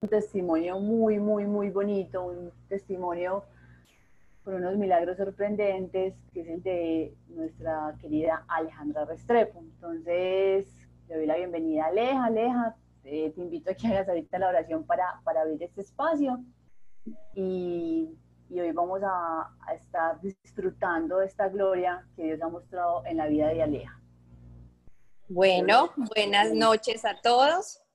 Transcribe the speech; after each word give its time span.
un 0.00 0.08
testimonio 0.08 0.78
muy, 0.78 1.18
muy, 1.18 1.46
muy 1.46 1.70
bonito, 1.70 2.24
un 2.24 2.52
testimonio 2.68 3.44
por 4.44 4.54
unos 4.54 4.76
milagros 4.76 5.16
sorprendentes, 5.16 6.14
que 6.32 6.40
es 6.40 6.48
el 6.48 6.62
de 6.62 7.14
nuestra 7.28 7.96
querida 8.00 8.44
Alejandra 8.46 9.04
Restrepo. 9.06 9.58
Entonces, 9.60 10.68
le 11.08 11.16
doy 11.16 11.26
la 11.26 11.36
bienvenida 11.36 11.84
a 11.84 11.88
Aleja. 11.88 12.24
Aleja, 12.26 12.76
te 13.02 13.32
invito 13.36 13.70
a 13.70 13.74
que 13.74 13.88
hagas 13.88 14.08
ahorita 14.08 14.38
la 14.38 14.48
oración 14.48 14.84
para, 14.84 15.20
para 15.24 15.40
abrir 15.40 15.62
este 15.62 15.80
espacio. 15.80 16.44
Y, 17.34 18.08
hoy 18.50 18.72
vamos 18.72 19.00
a, 19.02 19.50
a, 19.66 19.74
estar 19.74 20.20
disfrutando 20.20 21.18
de 21.18 21.26
esta 21.26 21.48
gloria 21.48 22.06
que 22.14 22.24
Dios 22.24 22.42
ha 22.42 22.48
mostrado 22.48 23.04
en 23.06 23.16
la 23.16 23.26
vida 23.26 23.48
de 23.48 23.62
Aleja. 23.62 24.00
Bueno, 25.28 25.90
buenas 26.14 26.52
noches 26.52 27.04
a 27.04 27.20
todos. 27.20 27.85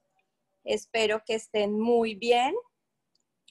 Espero 0.64 1.23
que 1.25 1.36
estén 1.36 1.80
muy 1.80 2.16
bien. 2.16 2.55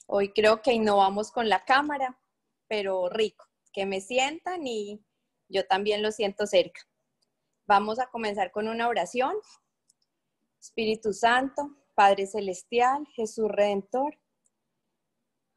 Hoy 0.07 0.33
creo 0.33 0.61
que 0.61 0.73
innovamos 0.73 1.31
con 1.31 1.49
la 1.49 1.65
cámara, 1.65 2.19
pero 2.67 3.09
rico, 3.09 3.45
que 3.73 3.85
me 3.85 4.01
sientan 4.01 4.65
y 4.65 5.03
yo 5.49 5.67
también 5.67 6.01
lo 6.01 6.11
siento 6.11 6.47
cerca. 6.47 6.81
Vamos 7.67 7.99
a 7.99 8.07
comenzar 8.07 8.51
con 8.51 8.67
una 8.67 8.87
oración. 8.87 9.35
Espíritu 10.59 11.13
Santo, 11.13 11.75
Padre 11.95 12.27
Celestial, 12.27 13.05
Jesús 13.15 13.49
Redentor, 13.49 14.17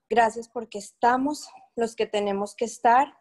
gracias 0.08 0.48
porque 0.48 0.78
estamos 0.78 1.48
los 1.76 1.94
que 1.94 2.06
tenemos 2.06 2.54
que 2.54 2.64
estar. 2.64 3.16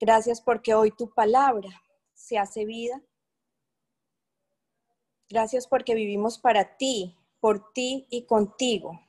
Gracias 0.00 0.40
porque 0.40 0.74
hoy 0.74 0.90
tu 0.90 1.10
palabra 1.10 1.68
se 2.14 2.38
hace 2.38 2.64
vida 2.64 3.00
Gracias 5.28 5.66
porque 5.66 5.94
vivimos 5.94 6.38
para 6.38 6.76
ti, 6.76 7.16
por 7.40 7.72
ti 7.72 8.06
y 8.10 8.22
contigo. 8.26 9.00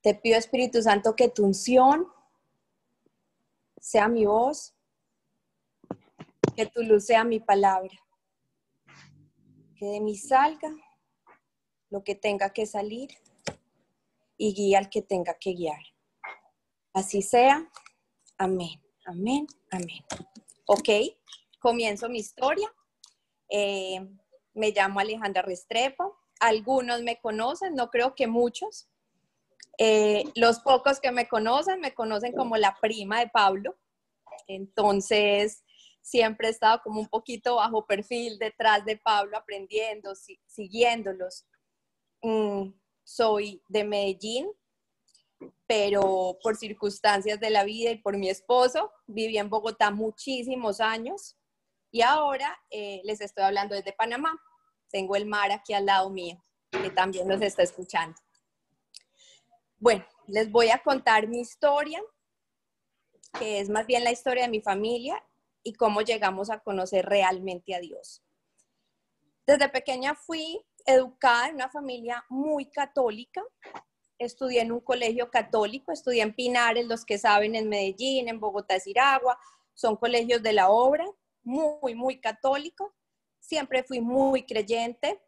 Te 0.00 0.14
pido, 0.14 0.38
Espíritu 0.38 0.80
Santo, 0.82 1.16
que 1.16 1.28
tu 1.28 1.44
unción 1.44 2.06
sea 3.80 4.08
mi 4.08 4.24
voz, 4.24 4.72
que 6.54 6.66
tu 6.66 6.82
luz 6.82 7.06
sea 7.06 7.24
mi 7.24 7.40
palabra, 7.40 7.90
que 9.76 9.86
de 9.86 10.00
mí 10.00 10.16
salga 10.16 10.72
lo 11.90 12.04
que 12.04 12.14
tenga 12.14 12.50
que 12.52 12.66
salir 12.66 13.10
y 14.36 14.54
guía 14.54 14.78
al 14.78 14.90
que 14.90 15.02
tenga 15.02 15.34
que 15.34 15.54
guiar. 15.54 15.82
Así 16.92 17.20
sea. 17.20 17.68
Amén, 18.38 18.80
amén, 19.04 19.46
amén. 19.70 20.04
Ok, 20.66 20.88
comienzo 21.58 22.08
mi 22.08 22.18
historia. 22.18 22.72
Eh, 23.48 24.06
me 24.56 24.72
llamo 24.72 25.00
Alejandra 25.00 25.42
Restrepo. 25.42 26.16
Algunos 26.40 27.02
me 27.02 27.20
conocen, 27.20 27.74
no 27.74 27.90
creo 27.90 28.14
que 28.14 28.26
muchos. 28.26 28.88
Eh, 29.78 30.24
los 30.34 30.60
pocos 30.60 30.98
que 30.98 31.12
me 31.12 31.28
conocen 31.28 31.80
me 31.80 31.94
conocen 31.94 32.32
como 32.34 32.56
la 32.56 32.76
prima 32.80 33.20
de 33.20 33.28
Pablo. 33.28 33.76
Entonces, 34.48 35.62
siempre 36.00 36.48
he 36.48 36.50
estado 36.50 36.80
como 36.82 37.00
un 37.00 37.08
poquito 37.08 37.56
bajo 37.56 37.86
perfil 37.86 38.38
detrás 38.38 38.84
de 38.84 38.96
Pablo, 38.96 39.36
aprendiendo, 39.36 40.14
siguiéndolos. 40.46 41.46
Mm, 42.22 42.70
soy 43.04 43.62
de 43.68 43.84
Medellín, 43.84 44.50
pero 45.66 46.38
por 46.42 46.56
circunstancias 46.56 47.38
de 47.40 47.50
la 47.50 47.64
vida 47.64 47.90
y 47.90 47.98
por 47.98 48.16
mi 48.16 48.30
esposo, 48.30 48.90
viví 49.06 49.36
en 49.36 49.50
Bogotá 49.50 49.90
muchísimos 49.90 50.80
años 50.80 51.36
y 51.90 52.02
ahora 52.02 52.58
eh, 52.70 53.00
les 53.04 53.20
estoy 53.20 53.44
hablando 53.44 53.74
desde 53.74 53.92
Panamá. 53.92 54.38
Tengo 54.96 55.14
el 55.14 55.26
mar 55.26 55.52
aquí 55.52 55.74
al 55.74 55.84
lado 55.84 56.08
mío, 56.08 56.42
que 56.70 56.88
también 56.88 57.28
nos 57.28 57.42
está 57.42 57.62
escuchando. 57.62 58.16
Bueno, 59.76 60.06
les 60.26 60.50
voy 60.50 60.70
a 60.70 60.78
contar 60.78 61.28
mi 61.28 61.40
historia, 61.40 62.00
que 63.38 63.60
es 63.60 63.68
más 63.68 63.86
bien 63.86 64.04
la 64.04 64.10
historia 64.10 64.44
de 64.44 64.48
mi 64.48 64.62
familia 64.62 65.22
y 65.62 65.74
cómo 65.74 66.00
llegamos 66.00 66.48
a 66.48 66.60
conocer 66.60 67.04
realmente 67.04 67.74
a 67.74 67.80
Dios. 67.80 68.22
Desde 69.46 69.68
pequeña 69.68 70.14
fui 70.14 70.64
educada 70.86 71.48
en 71.48 71.56
una 71.56 71.68
familia 71.68 72.24
muy 72.30 72.64
católica. 72.64 73.42
Estudié 74.18 74.62
en 74.62 74.72
un 74.72 74.80
colegio 74.80 75.30
católico, 75.30 75.92
estudié 75.92 76.22
en 76.22 76.34
Pinares, 76.34 76.86
los 76.86 77.04
que 77.04 77.18
saben, 77.18 77.54
en 77.54 77.68
Medellín, 77.68 78.30
en 78.30 78.40
Bogotá, 78.40 78.80
Ciragua, 78.80 79.38
son 79.74 79.96
colegios 79.96 80.42
de 80.42 80.54
la 80.54 80.70
obra, 80.70 81.04
muy, 81.42 81.94
muy 81.94 82.18
católicos 82.18 82.95
siempre 83.46 83.84
fui 83.84 84.00
muy 84.00 84.44
creyente, 84.44 85.22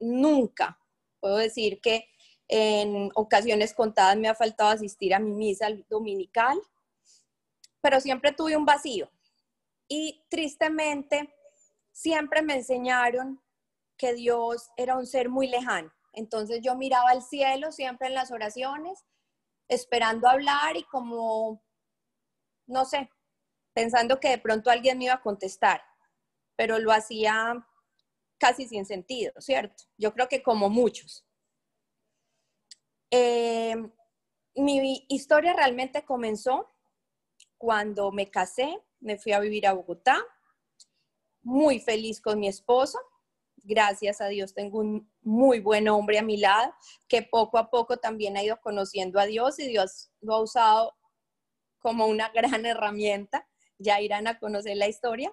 nunca 0.00 0.78
puedo 1.20 1.36
decir 1.36 1.80
que 1.80 2.08
en 2.48 3.10
ocasiones 3.14 3.74
contadas 3.74 4.16
me 4.16 4.28
ha 4.28 4.34
faltado 4.34 4.70
asistir 4.70 5.14
a 5.14 5.18
mi 5.18 5.32
misa 5.32 5.68
dominical, 5.88 6.58
pero 7.80 8.00
siempre 8.00 8.32
tuve 8.32 8.56
un 8.56 8.64
vacío. 8.64 9.10
Y 9.86 10.24
tristemente, 10.30 11.34
siempre 11.92 12.42
me 12.42 12.54
enseñaron 12.54 13.42
que 13.96 14.14
Dios 14.14 14.70
era 14.76 14.96
un 14.96 15.06
ser 15.06 15.28
muy 15.28 15.48
lejano. 15.48 15.92
Entonces 16.12 16.60
yo 16.62 16.74
miraba 16.74 17.10
al 17.10 17.22
cielo 17.22 17.70
siempre 17.70 18.08
en 18.08 18.14
las 18.14 18.30
oraciones, 18.30 19.04
esperando 19.68 20.28
hablar 20.28 20.76
y 20.76 20.84
como, 20.84 21.62
no 22.66 22.84
sé, 22.86 23.10
pensando 23.74 24.18
que 24.20 24.30
de 24.30 24.38
pronto 24.38 24.70
alguien 24.70 24.96
me 24.96 25.04
iba 25.04 25.14
a 25.14 25.22
contestar 25.22 25.82
pero 26.58 26.80
lo 26.80 26.90
hacía 26.90 27.64
casi 28.36 28.66
sin 28.66 28.84
sentido, 28.84 29.32
¿cierto? 29.38 29.84
Yo 29.96 30.12
creo 30.12 30.28
que 30.28 30.42
como 30.42 30.68
muchos. 30.68 31.24
Eh, 33.12 33.76
mi 34.56 35.06
historia 35.08 35.52
realmente 35.52 36.04
comenzó 36.04 36.68
cuando 37.58 38.10
me 38.10 38.28
casé, 38.28 38.76
me 38.98 39.18
fui 39.18 39.30
a 39.30 39.38
vivir 39.38 39.68
a 39.68 39.72
Bogotá, 39.72 40.18
muy 41.42 41.78
feliz 41.78 42.20
con 42.20 42.40
mi 42.40 42.48
esposo. 42.48 42.98
Gracias 43.58 44.20
a 44.20 44.26
Dios 44.26 44.52
tengo 44.52 44.80
un 44.80 45.08
muy 45.20 45.60
buen 45.60 45.88
hombre 45.88 46.18
a 46.18 46.22
mi 46.22 46.38
lado, 46.38 46.74
que 47.06 47.22
poco 47.22 47.58
a 47.58 47.70
poco 47.70 47.98
también 47.98 48.36
ha 48.36 48.42
ido 48.42 48.60
conociendo 48.60 49.20
a 49.20 49.26
Dios 49.26 49.60
y 49.60 49.68
Dios 49.68 50.10
lo 50.20 50.34
ha 50.34 50.42
usado 50.42 50.96
como 51.78 52.06
una 52.06 52.30
gran 52.30 52.66
herramienta. 52.66 53.46
Ya 53.78 54.00
irán 54.00 54.26
a 54.26 54.40
conocer 54.40 54.76
la 54.76 54.88
historia. 54.88 55.32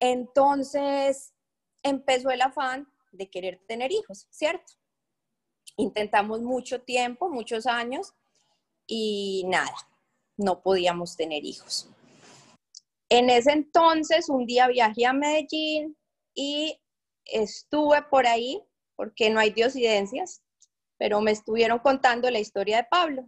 Entonces 0.00 1.34
empezó 1.82 2.30
el 2.30 2.40
afán 2.40 2.90
de 3.12 3.28
querer 3.28 3.60
tener 3.68 3.92
hijos, 3.92 4.26
¿cierto? 4.30 4.72
Intentamos 5.76 6.40
mucho 6.40 6.82
tiempo, 6.82 7.28
muchos 7.28 7.66
años, 7.66 8.14
y 8.86 9.44
nada, 9.46 9.76
no 10.36 10.62
podíamos 10.62 11.16
tener 11.16 11.44
hijos. 11.44 11.88
En 13.08 13.28
ese 13.28 13.52
entonces, 13.52 14.28
un 14.28 14.46
día 14.46 14.68
viajé 14.68 15.06
a 15.06 15.12
Medellín 15.12 15.96
y 16.34 16.80
estuve 17.24 18.02
por 18.02 18.26
ahí, 18.26 18.62
porque 18.96 19.30
no 19.30 19.40
hay 19.40 19.50
diosidencias, 19.50 20.42
pero 20.96 21.20
me 21.20 21.30
estuvieron 21.30 21.78
contando 21.78 22.30
la 22.30 22.40
historia 22.40 22.78
de 22.78 22.88
Pablo, 22.90 23.26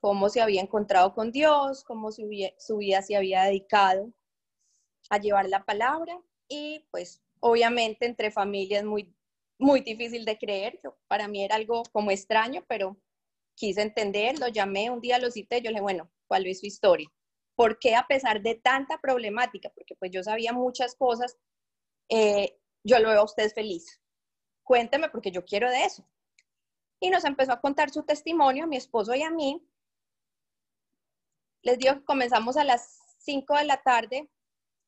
cómo 0.00 0.28
se 0.28 0.40
había 0.40 0.60
encontrado 0.60 1.14
con 1.14 1.32
Dios, 1.32 1.84
cómo 1.84 2.10
su 2.12 2.28
vida 2.28 3.02
se 3.02 3.16
había 3.16 3.44
dedicado 3.44 4.12
a 5.10 5.18
llevar 5.18 5.48
la 5.48 5.64
palabra 5.64 6.20
y 6.48 6.86
pues 6.90 7.22
obviamente 7.40 8.06
entre 8.06 8.30
familias 8.30 8.84
muy, 8.84 9.14
muy 9.58 9.80
difícil 9.80 10.24
de 10.24 10.38
creer. 10.38 10.80
para 11.06 11.28
mí 11.28 11.44
era 11.44 11.56
algo 11.56 11.82
como 11.92 12.10
extraño, 12.10 12.64
pero 12.68 12.96
quise 13.54 13.82
entender, 13.82 14.38
lo 14.38 14.48
llamé, 14.48 14.90
un 14.90 15.00
día 15.00 15.18
lo 15.18 15.30
cité, 15.30 15.56
yo 15.60 15.70
le 15.70 15.76
dije, 15.76 15.82
bueno, 15.82 16.10
¿cuál 16.26 16.46
es 16.46 16.60
su 16.60 16.66
historia? 16.66 17.08
¿Por 17.56 17.78
qué 17.78 17.96
a 17.96 18.06
pesar 18.06 18.40
de 18.40 18.54
tanta 18.54 18.98
problemática? 18.98 19.70
Porque 19.70 19.96
pues 19.96 20.12
yo 20.12 20.22
sabía 20.22 20.52
muchas 20.52 20.94
cosas, 20.94 21.36
eh, 22.08 22.56
yo 22.84 22.98
lo 23.00 23.10
veo 23.10 23.20
a 23.20 23.24
usted 23.24 23.52
feliz. 23.52 24.00
Cuénteme 24.62 25.08
porque 25.08 25.32
yo 25.32 25.44
quiero 25.44 25.68
de 25.70 25.84
eso. 25.84 26.08
Y 27.00 27.10
nos 27.10 27.24
empezó 27.24 27.52
a 27.52 27.60
contar 27.60 27.90
su 27.90 28.04
testimonio 28.04 28.64
a 28.64 28.66
mi 28.66 28.76
esposo 28.76 29.14
y 29.14 29.22
a 29.22 29.30
mí. 29.30 29.66
Les 31.62 31.78
digo 31.78 31.94
que 31.94 32.04
comenzamos 32.04 32.56
a 32.56 32.64
las 32.64 33.00
5 33.18 33.56
de 33.56 33.64
la 33.64 33.82
tarde, 33.82 34.30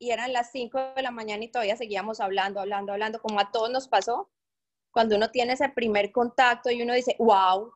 y 0.00 0.10
eran 0.10 0.32
las 0.32 0.50
5 0.50 0.94
de 0.96 1.02
la 1.02 1.10
mañana 1.10 1.44
y 1.44 1.48
todavía 1.48 1.76
seguíamos 1.76 2.20
hablando, 2.20 2.58
hablando, 2.58 2.92
hablando, 2.92 3.20
como 3.20 3.38
a 3.38 3.50
todos 3.52 3.70
nos 3.70 3.86
pasó. 3.86 4.30
Cuando 4.90 5.14
uno 5.14 5.30
tiene 5.30 5.52
ese 5.52 5.68
primer 5.68 6.10
contacto 6.10 6.70
y 6.70 6.82
uno 6.82 6.94
dice, 6.94 7.14
wow, 7.18 7.70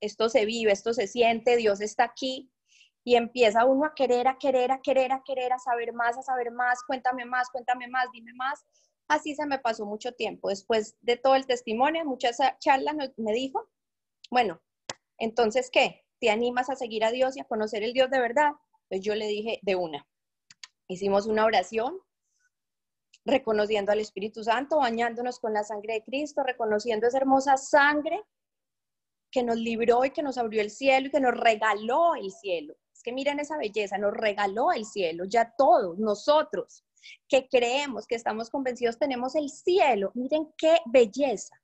esto 0.00 0.30
se 0.30 0.46
vive, 0.46 0.72
esto 0.72 0.94
se 0.94 1.06
siente, 1.06 1.56
Dios 1.56 1.80
está 1.82 2.04
aquí, 2.04 2.50
y 3.04 3.14
empieza 3.14 3.66
uno 3.66 3.84
a 3.84 3.94
querer, 3.94 4.26
a 4.26 4.38
querer, 4.38 4.72
a 4.72 4.80
querer, 4.80 5.12
a 5.12 5.22
querer, 5.22 5.52
a 5.52 5.58
saber 5.58 5.92
más, 5.92 6.16
a 6.16 6.22
saber 6.22 6.50
más, 6.50 6.82
cuéntame 6.84 7.26
más, 7.26 7.50
cuéntame 7.50 7.88
más, 7.88 8.06
dime 8.10 8.32
más. 8.34 8.64
Así 9.06 9.34
se 9.34 9.46
me 9.46 9.58
pasó 9.58 9.84
mucho 9.84 10.12
tiempo. 10.12 10.48
Después 10.48 10.96
de 11.02 11.16
todo 11.16 11.36
el 11.36 11.46
testimonio, 11.46 12.04
muchas 12.06 12.38
charlas 12.58 12.96
me 13.16 13.32
dijo, 13.32 13.68
bueno, 14.30 14.60
entonces, 15.18 15.70
¿qué? 15.70 16.04
¿Te 16.20 16.30
animas 16.30 16.70
a 16.70 16.74
seguir 16.74 17.04
a 17.04 17.12
Dios 17.12 17.36
y 17.36 17.40
a 17.40 17.44
conocer 17.44 17.82
el 17.82 17.92
Dios 17.92 18.10
de 18.10 18.18
verdad? 18.18 18.52
Pues 18.88 19.02
yo 19.02 19.14
le 19.14 19.28
dije, 19.28 19.60
de 19.62 19.76
una. 19.76 20.06
Hicimos 20.88 21.26
una 21.26 21.44
oración 21.44 21.98
reconociendo 23.24 23.92
al 23.92 23.98
Espíritu 23.98 24.44
Santo, 24.44 24.78
bañándonos 24.78 25.40
con 25.40 25.52
la 25.52 25.64
sangre 25.64 25.94
de 25.94 26.04
Cristo, 26.04 26.42
reconociendo 26.44 27.06
esa 27.06 27.18
hermosa 27.18 27.56
sangre 27.56 28.24
que 29.30 29.42
nos 29.42 29.56
libró 29.56 30.04
y 30.04 30.10
que 30.10 30.22
nos 30.22 30.38
abrió 30.38 30.60
el 30.62 30.70
cielo 30.70 31.08
y 31.08 31.10
que 31.10 31.20
nos 31.20 31.36
regaló 31.36 32.14
el 32.14 32.30
cielo. 32.30 32.74
Es 32.94 33.02
que 33.02 33.12
miren 33.12 33.40
esa 33.40 33.58
belleza, 33.58 33.98
nos 33.98 34.14
regaló 34.14 34.72
el 34.72 34.84
cielo, 34.84 35.24
ya 35.24 35.52
todos, 35.58 35.98
nosotros 35.98 36.84
que 37.28 37.48
creemos, 37.48 38.06
que 38.06 38.14
estamos 38.14 38.50
convencidos, 38.50 38.98
tenemos 38.98 39.34
el 39.34 39.50
cielo. 39.50 40.10
Miren 40.14 40.52
qué 40.56 40.78
belleza. 40.86 41.60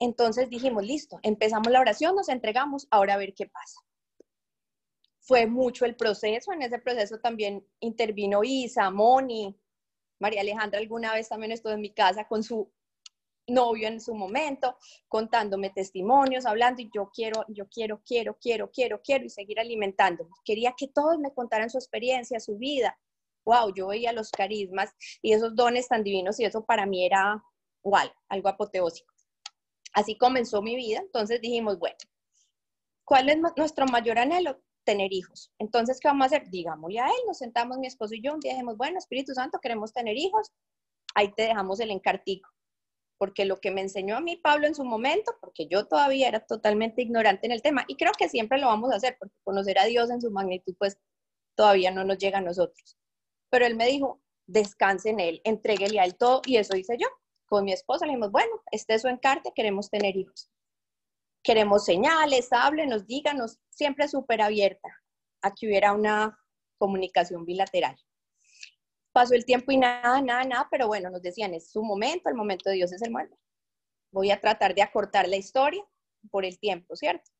Entonces 0.00 0.48
dijimos, 0.48 0.84
listo, 0.84 1.18
empezamos 1.22 1.72
la 1.72 1.80
oración, 1.80 2.14
nos 2.14 2.28
entregamos, 2.28 2.86
ahora 2.90 3.14
a 3.14 3.18
ver 3.18 3.34
qué 3.34 3.46
pasa. 3.46 3.80
Fue 5.28 5.46
mucho 5.46 5.84
el 5.84 5.94
proceso, 5.94 6.54
en 6.54 6.62
ese 6.62 6.78
proceso 6.78 7.18
también 7.18 7.62
intervino 7.80 8.40
Isa, 8.42 8.90
Moni, 8.90 9.54
María 10.18 10.40
Alejandra 10.40 10.80
alguna 10.80 11.12
vez 11.12 11.28
también 11.28 11.52
estuvo 11.52 11.74
en 11.74 11.82
mi 11.82 11.92
casa 11.92 12.26
con 12.26 12.42
su 12.42 12.72
novio 13.46 13.88
en 13.88 14.00
su 14.00 14.14
momento, 14.14 14.78
contándome 15.06 15.68
testimonios, 15.68 16.46
hablando, 16.46 16.80
y 16.80 16.90
yo 16.94 17.10
quiero, 17.14 17.44
yo 17.48 17.68
quiero, 17.68 18.02
quiero, 18.06 18.38
quiero, 18.40 18.70
quiero, 18.70 19.02
quiero, 19.02 19.24
y 19.26 19.28
seguir 19.28 19.60
alimentándome. 19.60 20.30
Quería 20.46 20.72
que 20.74 20.88
todos 20.88 21.18
me 21.18 21.34
contaran 21.34 21.68
su 21.68 21.76
experiencia, 21.76 22.40
su 22.40 22.56
vida. 22.56 22.98
Wow, 23.44 23.74
yo 23.74 23.88
veía 23.88 24.14
los 24.14 24.30
carismas 24.30 24.94
y 25.20 25.34
esos 25.34 25.54
dones 25.54 25.88
tan 25.88 26.04
divinos, 26.04 26.40
y 26.40 26.46
eso 26.46 26.64
para 26.64 26.86
mí 26.86 27.04
era 27.04 27.44
igual, 27.84 28.10
algo 28.30 28.48
apoteósico. 28.48 29.12
Así 29.92 30.16
comenzó 30.16 30.62
mi 30.62 30.74
vida, 30.74 31.00
entonces 31.00 31.38
dijimos, 31.42 31.78
bueno, 31.78 31.98
¿cuál 33.04 33.28
es 33.28 33.36
nuestro 33.56 33.84
mayor 33.84 34.18
anhelo? 34.18 34.62
Tener 34.88 35.12
hijos. 35.12 35.52
Entonces, 35.58 36.00
¿qué 36.00 36.08
vamos 36.08 36.24
a 36.24 36.26
hacer? 36.26 36.48
Digámosle 36.48 36.98
a 36.98 37.08
él, 37.08 37.20
nos 37.26 37.36
sentamos 37.36 37.76
mi 37.76 37.86
esposo 37.86 38.14
y 38.14 38.22
yo 38.22 38.32
un 38.32 38.40
día 38.40 38.52
dijimos, 38.52 38.78
bueno, 38.78 38.96
Espíritu 38.96 39.34
Santo, 39.34 39.58
queremos 39.60 39.92
tener 39.92 40.16
hijos, 40.16 40.50
ahí 41.14 41.30
te 41.34 41.42
dejamos 41.42 41.78
el 41.80 41.90
encartico 41.90 42.48
porque 43.18 43.44
lo 43.44 43.60
que 43.60 43.70
me 43.70 43.80
enseñó 43.80 44.16
a 44.16 44.20
mí 44.20 44.36
Pablo 44.36 44.66
en 44.66 44.74
su 44.74 44.84
momento, 44.84 45.36
porque 45.40 45.66
yo 45.66 45.86
todavía 45.86 46.28
era 46.28 46.40
totalmente 46.40 47.02
ignorante 47.02 47.46
en 47.46 47.52
el 47.52 47.62
tema, 47.62 47.84
y 47.88 47.96
creo 47.96 48.12
que 48.16 48.28
siempre 48.28 48.58
lo 48.58 48.68
vamos 48.68 48.92
a 48.92 48.96
hacer, 48.96 49.16
porque 49.18 49.34
conocer 49.42 49.78
a 49.78 49.84
Dios 49.84 50.08
en 50.10 50.22
su 50.22 50.30
magnitud, 50.30 50.74
pues 50.78 50.98
todavía 51.56 51.90
no 51.90 52.04
nos 52.04 52.18
llega 52.18 52.38
a 52.38 52.42
nosotros. 52.42 52.96
Pero 53.50 53.66
él 53.66 53.76
me 53.76 53.86
dijo, 53.86 54.22
descanse 54.46 55.10
en 55.10 55.20
él, 55.20 55.40
entréguele 55.44 55.98
a 55.98 56.04
él 56.04 56.16
todo, 56.16 56.40
y 56.46 56.56
eso 56.56 56.76
hice 56.76 56.96
yo. 56.96 57.08
Con 57.46 57.64
mi 57.64 57.72
esposa 57.72 58.06
le 58.06 58.12
dijimos, 58.12 58.30
bueno, 58.30 58.62
este 58.70 58.94
es 58.94 59.02
su 59.02 59.08
encarte, 59.08 59.52
queremos 59.54 59.90
tener 59.90 60.16
hijos. 60.16 60.48
Queremos 61.42 61.84
señales, 61.84 62.48
háblenos, 62.52 63.06
díganos, 63.06 63.58
siempre 63.70 64.08
súper 64.08 64.42
abierta 64.42 64.88
a 65.42 65.54
que 65.54 65.66
hubiera 65.66 65.92
una 65.92 66.38
comunicación 66.78 67.44
bilateral. 67.44 67.96
Pasó 69.12 69.34
el 69.34 69.44
tiempo 69.44 69.72
y 69.72 69.78
nada, 69.78 70.20
nada, 70.20 70.44
nada, 70.44 70.68
pero 70.70 70.86
bueno, 70.86 71.10
nos 71.10 71.22
decían, 71.22 71.54
es 71.54 71.70
su 71.70 71.82
momento, 71.82 72.28
el 72.28 72.34
momento 72.34 72.70
de 72.70 72.76
Dios 72.76 72.92
es 72.92 73.02
el 73.02 73.10
momento. 73.10 73.36
Voy 74.12 74.30
a 74.30 74.40
tratar 74.40 74.74
de 74.74 74.82
acortar 74.82 75.28
la 75.28 75.36
historia 75.36 75.84
por 76.30 76.44
el 76.44 76.58
tiempo, 76.58 76.96
¿cierto? 76.96 77.30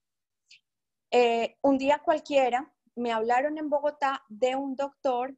Eh, 1.11 1.57
un 1.63 1.79
día 1.79 2.01
cualquiera 2.05 2.73
me 2.95 3.13
hablaron 3.13 3.59
en 3.59 3.71
Bogotá 3.71 4.25
de 4.29 4.57
un 4.57 4.77
doctor 4.77 5.37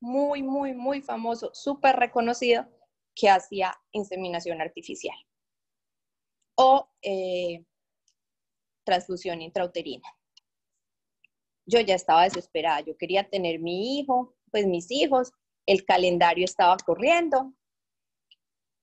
muy, 0.00 0.42
muy, 0.42 0.74
muy 0.74 1.00
famoso, 1.00 1.50
súper 1.54 1.96
reconocido, 1.96 2.66
que 3.14 3.28
hacía 3.28 3.74
inseminación 3.90 4.60
artificial 4.60 5.16
o 6.58 6.90
eh, 7.02 7.64
transfusión 8.88 9.42
intrauterina. 9.42 10.08
Yo 11.66 11.80
ya 11.80 11.94
estaba 11.94 12.24
desesperada, 12.24 12.80
yo 12.80 12.96
quería 12.96 13.28
tener 13.28 13.60
mi 13.60 13.98
hijo, 13.98 14.34
pues 14.50 14.66
mis 14.66 14.90
hijos, 14.90 15.30
el 15.66 15.84
calendario 15.84 16.46
estaba 16.46 16.74
corriendo. 16.78 17.52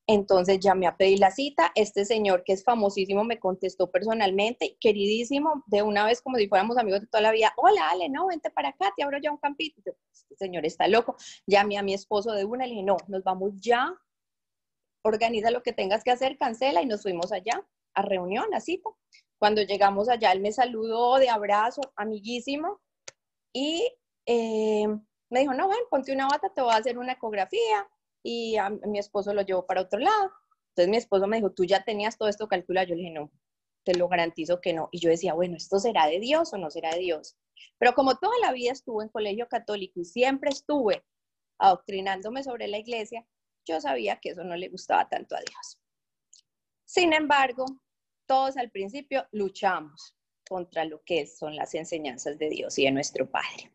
Entonces 0.07 0.59
llamé 0.59 0.85
a 0.85 0.95
pedir 0.95 1.17
la 1.17 1.31
cita. 1.31 1.71
Este 1.73 2.05
señor, 2.05 2.43
que 2.43 2.53
es 2.53 2.63
famosísimo, 2.63 3.23
me 3.23 3.39
contestó 3.39 3.89
personalmente, 3.89 4.77
queridísimo, 4.79 5.63
de 5.65 5.81
una 5.81 6.05
vez 6.05 6.21
como 6.21 6.37
si 6.37 6.47
fuéramos 6.47 6.77
amigos 6.77 7.01
de 7.01 7.07
toda 7.07 7.21
la 7.21 7.31
vida. 7.31 7.51
Hola, 7.57 7.89
Ale, 7.89 8.07
no, 8.09 8.27
vente 8.27 8.51
para 8.51 8.69
acá, 8.69 8.93
te 8.95 9.01
abro 9.01 9.17
ya 9.17 9.31
un 9.31 9.37
campito. 9.37 9.81
Este 10.13 10.35
señor 10.35 10.63
está 10.67 10.87
loco. 10.87 11.15
Llamé 11.47 11.79
a 11.79 11.81
mi 11.81 11.95
esposo 11.95 12.33
de 12.33 12.45
una, 12.45 12.67
le 12.67 12.73
dije, 12.73 12.83
no, 12.83 12.97
nos 13.07 13.23
vamos 13.23 13.53
ya. 13.55 13.99
Organiza 15.01 15.49
lo 15.49 15.63
que 15.63 15.73
tengas 15.73 16.03
que 16.03 16.11
hacer, 16.11 16.37
cancela 16.37 16.83
y 16.83 16.85
nos 16.85 17.01
fuimos 17.01 17.31
allá 17.31 17.65
a 17.95 18.03
reunión, 18.03 18.53
a 18.53 18.59
cita. 18.59 18.91
Cuando 19.45 19.61
llegamos 19.61 20.09
allá, 20.09 20.31
él 20.31 20.39
me 20.39 20.51
saludó 20.51 21.19
de 21.19 21.29
abrazo, 21.29 21.79
amiguísimo, 21.97 22.81
y 23.53 23.87
eh, 24.25 24.87
me 25.29 25.39
dijo, 25.39 25.53
no, 25.53 25.67
ven, 25.67 25.77
ponte 25.87 26.11
una 26.11 26.27
bata, 26.27 26.49
te 26.49 26.61
voy 26.61 26.73
a 26.73 26.77
hacer 26.77 26.97
una 26.97 27.11
ecografía 27.11 27.87
y 28.23 28.55
a 28.55 28.71
mi 28.71 28.97
esposo 28.97 29.35
lo 29.35 29.43
llevó 29.43 29.67
para 29.67 29.81
otro 29.81 29.99
lado. 29.99 30.31
Entonces 30.69 30.89
mi 30.89 30.97
esposo 30.97 31.27
me 31.27 31.37
dijo, 31.37 31.51
tú 31.51 31.63
ya 31.63 31.83
tenías 31.83 32.17
todo 32.17 32.27
esto 32.27 32.47
calculado. 32.47 32.87
Yo 32.87 32.95
le 32.95 33.01
dije, 33.01 33.13
no, 33.13 33.31
te 33.83 33.93
lo 33.93 34.07
garantizo 34.07 34.59
que 34.61 34.73
no. 34.73 34.89
Y 34.91 34.99
yo 34.99 35.11
decía, 35.11 35.35
bueno, 35.35 35.57
¿esto 35.57 35.77
será 35.77 36.07
de 36.07 36.19
Dios 36.19 36.51
o 36.51 36.57
no 36.57 36.71
será 36.71 36.89
de 36.95 37.01
Dios? 37.01 37.37
Pero 37.77 37.93
como 37.93 38.15
toda 38.15 38.33
la 38.41 38.51
vida 38.51 38.71
estuve 38.71 39.03
en 39.03 39.09
colegio 39.09 39.47
católico 39.47 39.99
y 39.99 40.05
siempre 40.05 40.49
estuve 40.49 41.05
adoctrinándome 41.59 42.43
sobre 42.43 42.67
la 42.67 42.79
iglesia, 42.79 43.27
yo 43.63 43.79
sabía 43.79 44.19
que 44.19 44.29
eso 44.29 44.43
no 44.43 44.55
le 44.55 44.69
gustaba 44.69 45.07
tanto 45.07 45.35
a 45.35 45.41
Dios. 45.41 45.79
Sin 46.83 47.13
embargo, 47.13 47.67
todos 48.25 48.57
al 48.57 48.71
principio 48.71 49.25
luchamos 49.31 50.15
contra 50.47 50.85
lo 50.85 51.03
que 51.03 51.25
son 51.27 51.55
las 51.55 51.73
enseñanzas 51.75 52.37
de 52.37 52.49
Dios 52.49 52.77
y 52.77 52.85
de 52.85 52.91
nuestro 52.91 53.29
Padre. 53.29 53.71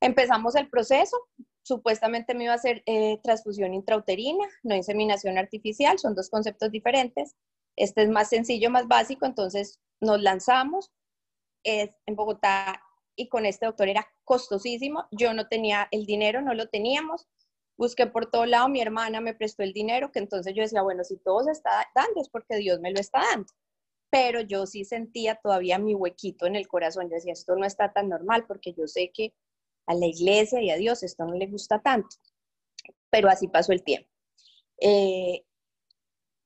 Empezamos 0.00 0.54
el 0.56 0.68
proceso, 0.68 1.16
supuestamente 1.62 2.34
me 2.34 2.44
iba 2.44 2.52
a 2.52 2.56
hacer 2.56 2.82
eh, 2.86 3.18
transfusión 3.22 3.74
intrauterina, 3.74 4.46
no 4.62 4.74
inseminación 4.74 5.38
artificial, 5.38 5.98
son 5.98 6.14
dos 6.14 6.28
conceptos 6.28 6.70
diferentes. 6.70 7.34
Este 7.76 8.02
es 8.02 8.08
más 8.08 8.28
sencillo, 8.28 8.70
más 8.70 8.88
básico, 8.88 9.26
entonces 9.26 9.80
nos 10.00 10.20
lanzamos 10.22 10.92
en 11.64 12.14
Bogotá 12.14 12.80
y 13.16 13.28
con 13.28 13.44
este 13.46 13.66
doctor 13.66 13.88
era 13.88 14.06
costosísimo. 14.24 15.06
Yo 15.10 15.34
no 15.34 15.48
tenía 15.48 15.88
el 15.90 16.06
dinero, 16.06 16.42
no 16.42 16.54
lo 16.54 16.68
teníamos. 16.68 17.26
Busqué 17.76 18.06
por 18.06 18.30
todo 18.30 18.46
lado, 18.46 18.68
mi 18.68 18.80
hermana 18.80 19.20
me 19.20 19.34
prestó 19.34 19.62
el 19.62 19.72
dinero, 19.72 20.10
que 20.10 20.18
entonces 20.18 20.54
yo 20.54 20.62
decía, 20.62 20.82
bueno, 20.82 21.04
si 21.04 21.18
todo 21.18 21.44
se 21.44 21.52
está 21.52 21.70
dando 21.94 22.20
es 22.20 22.28
porque 22.28 22.56
Dios 22.56 22.80
me 22.80 22.90
lo 22.90 23.00
está 23.00 23.20
dando. 23.30 23.52
Pero 24.10 24.40
yo 24.40 24.66
sí 24.66 24.84
sentía 24.84 25.34
todavía 25.36 25.78
mi 25.78 25.94
huequito 25.94 26.46
en 26.46 26.56
el 26.56 26.68
corazón. 26.68 27.08
Yo 27.10 27.16
decía, 27.16 27.32
esto 27.32 27.54
no 27.56 27.66
está 27.66 27.92
tan 27.92 28.08
normal 28.08 28.46
porque 28.46 28.72
yo 28.72 28.86
sé 28.86 29.10
que 29.12 29.34
a 29.86 29.94
la 29.94 30.06
iglesia 30.06 30.62
y 30.62 30.70
a 30.70 30.76
Dios 30.76 31.02
esto 31.02 31.24
no 31.26 31.34
le 31.34 31.46
gusta 31.46 31.80
tanto. 31.82 32.16
Pero 33.10 33.28
así 33.28 33.48
pasó 33.48 33.72
el 33.72 33.82
tiempo. 33.82 34.08
Eh, 34.80 35.44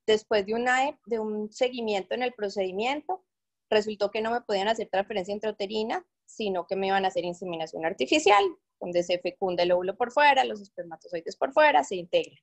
después 0.06 0.47
de, 0.47 0.55
una, 0.55 0.88
e, 0.88 0.99
de 1.06 1.19
un 1.19 1.53
seguimiento 1.53 2.15
en 2.15 2.23
el 2.23 2.33
procedimiento, 2.33 3.25
resultó 3.71 4.11
que 4.11 4.21
no 4.21 4.33
me 4.33 4.41
podían 4.41 4.69
hacer 4.69 4.88
transferencia 4.88 5.33
intrauterina, 5.33 6.04
sino 6.26 6.66
que 6.66 6.76
me 6.76 6.88
iban 6.88 7.04
a 7.04 7.09
hacer 7.09 7.25
inseminación 7.25 7.85
artificial, 7.85 8.45
donde 8.80 9.02
se 9.02 9.18
fecunda 9.18 9.62
el 9.62 9.72
óvulo 9.72 9.96
por 9.96 10.10
fuera, 10.10 10.44
los 10.44 10.60
espermatozoides 10.60 11.37
por 11.37 11.52
fuera, 11.52 11.84
se 11.84 11.96
integran. 11.96 12.42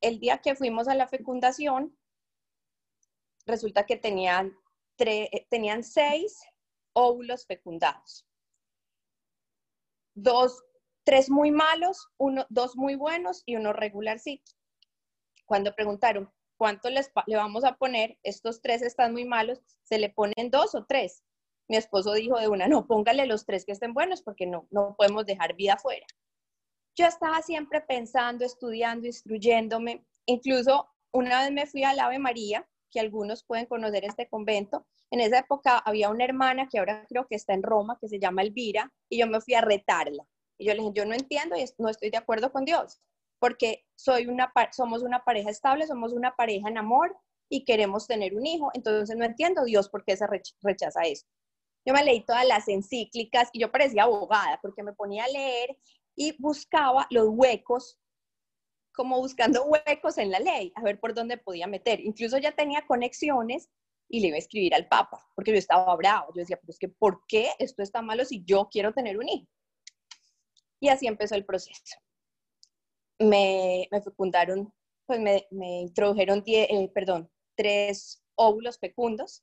El 0.00 0.18
día 0.20 0.38
que 0.38 0.54
fuimos 0.54 0.88
a 0.88 0.94
la 0.94 1.06
fecundación, 1.06 1.96
resulta 3.46 3.86
que 3.86 3.96
tenían, 3.96 4.56
tenían 5.48 5.84
seis 5.84 6.42
óvulos 6.92 7.46
fecundados 7.46 8.26
dos, 10.14 10.64
tres 11.04 11.28
muy 11.28 11.50
malos, 11.50 12.08
uno, 12.16 12.46
dos 12.48 12.76
muy 12.76 12.94
buenos 12.94 13.42
y 13.44 13.56
uno 13.56 13.72
regularcito. 13.72 14.52
Cuando 15.44 15.74
preguntaron 15.74 16.32
cuánto 16.56 16.88
les, 16.88 17.10
le 17.26 17.36
vamos 17.36 17.64
a 17.64 17.76
poner, 17.76 18.18
estos 18.22 18.62
tres 18.62 18.82
están 18.82 19.12
muy 19.12 19.24
malos, 19.24 19.60
se 19.82 19.98
le 19.98 20.10
ponen 20.10 20.50
dos 20.50 20.74
o 20.74 20.84
tres. 20.86 21.22
Mi 21.68 21.76
esposo 21.76 22.12
dijo 22.12 22.38
de 22.38 22.48
una, 22.48 22.68
no, 22.68 22.86
póngale 22.86 23.26
los 23.26 23.46
tres 23.46 23.64
que 23.64 23.72
estén 23.72 23.94
buenos 23.94 24.22
porque 24.22 24.46
no, 24.46 24.66
no 24.70 24.94
podemos 24.96 25.24
dejar 25.26 25.54
vida 25.54 25.76
fuera. 25.76 26.06
Yo 26.96 27.06
estaba 27.06 27.42
siempre 27.42 27.80
pensando, 27.80 28.44
estudiando, 28.44 29.06
instruyéndome. 29.06 30.04
Incluso 30.26 30.88
una 31.12 31.42
vez 31.42 31.52
me 31.52 31.66
fui 31.66 31.84
al 31.84 31.98
Ave 31.98 32.18
María, 32.18 32.68
que 32.90 33.00
algunos 33.00 33.44
pueden 33.44 33.66
conocer 33.66 34.04
este 34.04 34.28
convento, 34.28 34.86
en 35.10 35.20
esa 35.20 35.38
época 35.38 35.78
había 35.78 36.10
una 36.10 36.24
hermana 36.24 36.68
que 36.68 36.78
ahora 36.78 37.04
creo 37.08 37.26
que 37.28 37.36
está 37.36 37.54
en 37.54 37.62
Roma, 37.62 37.98
que 38.00 38.08
se 38.08 38.18
llama 38.18 38.42
Elvira, 38.42 38.92
y 39.08 39.18
yo 39.18 39.28
me 39.28 39.40
fui 39.40 39.54
a 39.54 39.60
retarla. 39.60 40.24
Y 40.58 40.66
yo 40.66 40.74
le 40.74 40.80
dije, 40.80 40.92
yo 40.94 41.04
no 41.04 41.14
entiendo 41.14 41.56
y 41.56 41.64
no 41.78 41.88
estoy 41.88 42.10
de 42.10 42.16
acuerdo 42.16 42.50
con 42.50 42.64
Dios, 42.64 43.00
porque 43.38 43.84
soy 43.94 44.26
una, 44.26 44.52
somos 44.72 45.02
una 45.02 45.24
pareja 45.24 45.50
estable, 45.50 45.86
somos 45.86 46.12
una 46.12 46.34
pareja 46.34 46.68
en 46.68 46.78
amor 46.78 47.16
y 47.48 47.64
queremos 47.64 48.06
tener 48.06 48.34
un 48.34 48.46
hijo, 48.46 48.70
entonces 48.74 49.16
no 49.16 49.24
entiendo 49.24 49.64
Dios 49.64 49.88
por 49.88 50.04
qué 50.04 50.16
se 50.16 50.26
rechaza 50.62 51.02
eso. 51.02 51.26
Yo 51.84 51.92
me 51.92 52.04
leí 52.04 52.24
todas 52.24 52.46
las 52.46 52.68
encíclicas 52.68 53.50
y 53.52 53.60
yo 53.60 53.70
parecía 53.70 54.04
abogada 54.04 54.58
porque 54.62 54.82
me 54.82 54.94
ponía 54.94 55.24
a 55.24 55.28
leer 55.28 55.76
y 56.16 56.34
buscaba 56.38 57.06
los 57.10 57.28
huecos, 57.28 57.98
como 58.92 59.18
buscando 59.18 59.64
huecos 59.64 60.18
en 60.18 60.30
la 60.30 60.40
ley, 60.40 60.72
a 60.76 60.82
ver 60.82 60.98
por 60.98 61.14
dónde 61.14 61.36
podía 61.36 61.66
meter. 61.66 62.00
Incluso 62.00 62.38
ya 62.38 62.52
tenía 62.52 62.86
conexiones 62.86 63.68
y 64.08 64.20
le 64.20 64.28
iba 64.28 64.36
a 64.36 64.38
escribir 64.38 64.74
al 64.74 64.88
Papa, 64.88 65.20
porque 65.34 65.50
yo 65.50 65.58
estaba 65.58 65.94
bravo. 65.96 66.32
Yo 66.34 66.40
decía, 66.40 66.58
pero 66.60 66.70
es 66.70 66.78
que, 66.78 66.88
¿por 66.88 67.24
qué 67.26 67.50
esto 67.58 67.82
está 67.82 68.02
malo 68.02 68.24
si 68.24 68.44
yo 68.44 68.68
quiero 68.70 68.92
tener 68.92 69.18
un 69.18 69.28
hijo? 69.28 69.48
Y 70.80 70.88
así 70.88 71.06
empezó 71.06 71.34
el 71.34 71.44
proceso. 71.44 71.98
Me, 73.18 73.88
me 73.90 74.02
fecundaron, 74.02 74.72
pues 75.06 75.20
me, 75.20 75.46
me 75.50 75.80
introdujeron, 75.80 76.42
eh, 76.46 76.90
perdón, 76.94 77.30
tres 77.56 78.22
óvulos 78.34 78.78
fecundos. 78.78 79.42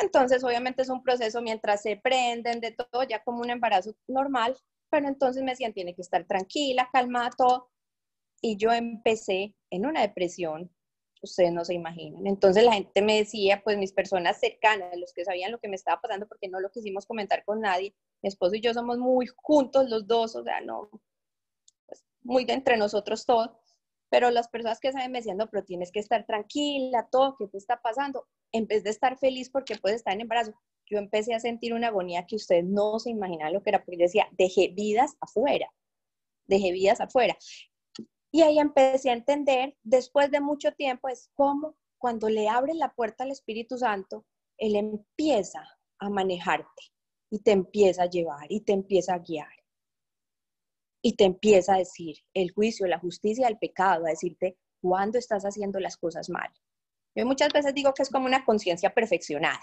Entonces, 0.00 0.42
obviamente 0.44 0.82
es 0.82 0.88
un 0.88 1.02
proceso 1.02 1.42
mientras 1.42 1.82
se 1.82 1.96
prenden 1.96 2.60
de 2.60 2.72
todo, 2.72 3.02
ya 3.04 3.22
como 3.22 3.40
un 3.40 3.50
embarazo 3.50 3.94
normal, 4.08 4.56
pero 4.90 5.08
entonces 5.08 5.42
me 5.42 5.52
decían, 5.52 5.72
tiene 5.72 5.94
que 5.94 6.02
estar 6.02 6.26
tranquila, 6.26 6.88
calmada, 6.92 7.30
todo. 7.36 7.70
Y 8.40 8.56
yo 8.56 8.72
empecé 8.72 9.54
en 9.70 9.86
una 9.86 10.00
depresión, 10.00 10.70
ustedes 11.22 11.52
no 11.52 11.64
se 11.64 11.74
imaginan. 11.74 12.26
Entonces 12.26 12.64
la 12.64 12.72
gente 12.72 13.02
me 13.02 13.18
decía, 13.18 13.62
pues 13.62 13.76
mis 13.76 13.92
personas 13.92 14.40
cercanas, 14.40 14.96
los 14.96 15.12
que 15.12 15.24
sabían 15.24 15.52
lo 15.52 15.60
que 15.60 15.68
me 15.68 15.76
estaba 15.76 16.00
pasando, 16.00 16.26
porque 16.26 16.48
no 16.48 16.60
lo 16.60 16.70
quisimos 16.70 17.06
comentar 17.06 17.44
con 17.44 17.60
nadie, 17.60 17.94
mi 18.22 18.28
esposo 18.28 18.54
y 18.54 18.60
yo 18.60 18.72
somos 18.74 18.98
muy 18.98 19.26
juntos 19.36 19.88
los 19.90 20.06
dos, 20.06 20.34
o 20.36 20.42
sea, 20.42 20.60
no, 20.60 20.88
pues, 21.86 22.04
muy 22.22 22.44
de 22.44 22.54
entre 22.54 22.76
nosotros 22.76 23.26
todo, 23.26 23.60
pero 24.10 24.30
las 24.30 24.48
personas 24.48 24.80
que 24.80 24.92
saben 24.92 25.12
me 25.12 25.18
decían, 25.18 25.36
no, 25.36 25.48
pero 25.50 25.64
tienes 25.64 25.92
que 25.92 26.00
estar 26.00 26.26
tranquila, 26.26 27.08
todo, 27.10 27.36
¿qué 27.38 27.46
te 27.48 27.58
está 27.58 27.80
pasando? 27.80 28.26
En 28.52 28.66
vez 28.66 28.82
de 28.84 28.90
estar 28.90 29.18
feliz 29.18 29.50
porque 29.50 29.76
puedes 29.76 29.98
estar 29.98 30.14
en 30.14 30.22
embarazo, 30.22 30.52
yo 30.86 30.98
empecé 30.98 31.34
a 31.34 31.40
sentir 31.40 31.72
una 31.72 31.88
agonía 31.88 32.26
que 32.26 32.36
ustedes 32.36 32.64
no 32.64 32.98
se 32.98 33.10
imaginan 33.10 33.52
lo 33.52 33.62
que 33.62 33.70
era, 33.70 33.84
porque 33.84 33.98
yo 33.98 34.04
decía, 34.04 34.28
dejé 34.32 34.68
vidas 34.74 35.16
afuera, 35.20 35.72
dejé 36.46 36.72
vidas 36.72 37.00
afuera. 37.00 37.36
Y 38.32 38.42
ahí 38.42 38.58
empecé 38.58 39.10
a 39.10 39.14
entender, 39.14 39.76
después 39.82 40.30
de 40.30 40.40
mucho 40.40 40.72
tiempo, 40.72 41.08
es 41.08 41.30
como 41.34 41.76
cuando 41.98 42.28
le 42.28 42.48
abres 42.48 42.76
la 42.76 42.92
puerta 42.94 43.24
al 43.24 43.30
Espíritu 43.30 43.76
Santo, 43.76 44.24
Él 44.56 44.74
empieza 44.74 45.62
a 45.98 46.10
manejarte 46.10 46.82
y 47.30 47.40
te 47.40 47.52
empieza 47.52 48.04
a 48.04 48.10
llevar 48.10 48.46
y 48.50 48.62
te 48.62 48.72
empieza 48.72 49.14
a 49.14 49.18
guiar. 49.18 49.48
Y 51.02 51.14
te 51.14 51.24
empieza 51.24 51.74
a 51.74 51.78
decir 51.78 52.16
el 52.34 52.50
juicio, 52.52 52.86
la 52.86 52.98
justicia, 52.98 53.48
el 53.48 53.58
pecado, 53.58 54.06
a 54.06 54.10
decirte 54.10 54.58
cuándo 54.80 55.18
estás 55.18 55.44
haciendo 55.44 55.78
las 55.78 55.96
cosas 55.96 56.28
mal. 56.28 56.50
Yo 57.14 57.26
muchas 57.26 57.52
veces 57.52 57.74
digo 57.74 57.92
que 57.94 58.02
es 58.02 58.10
como 58.10 58.26
una 58.26 58.44
conciencia 58.44 58.94
perfeccionada 58.94 59.60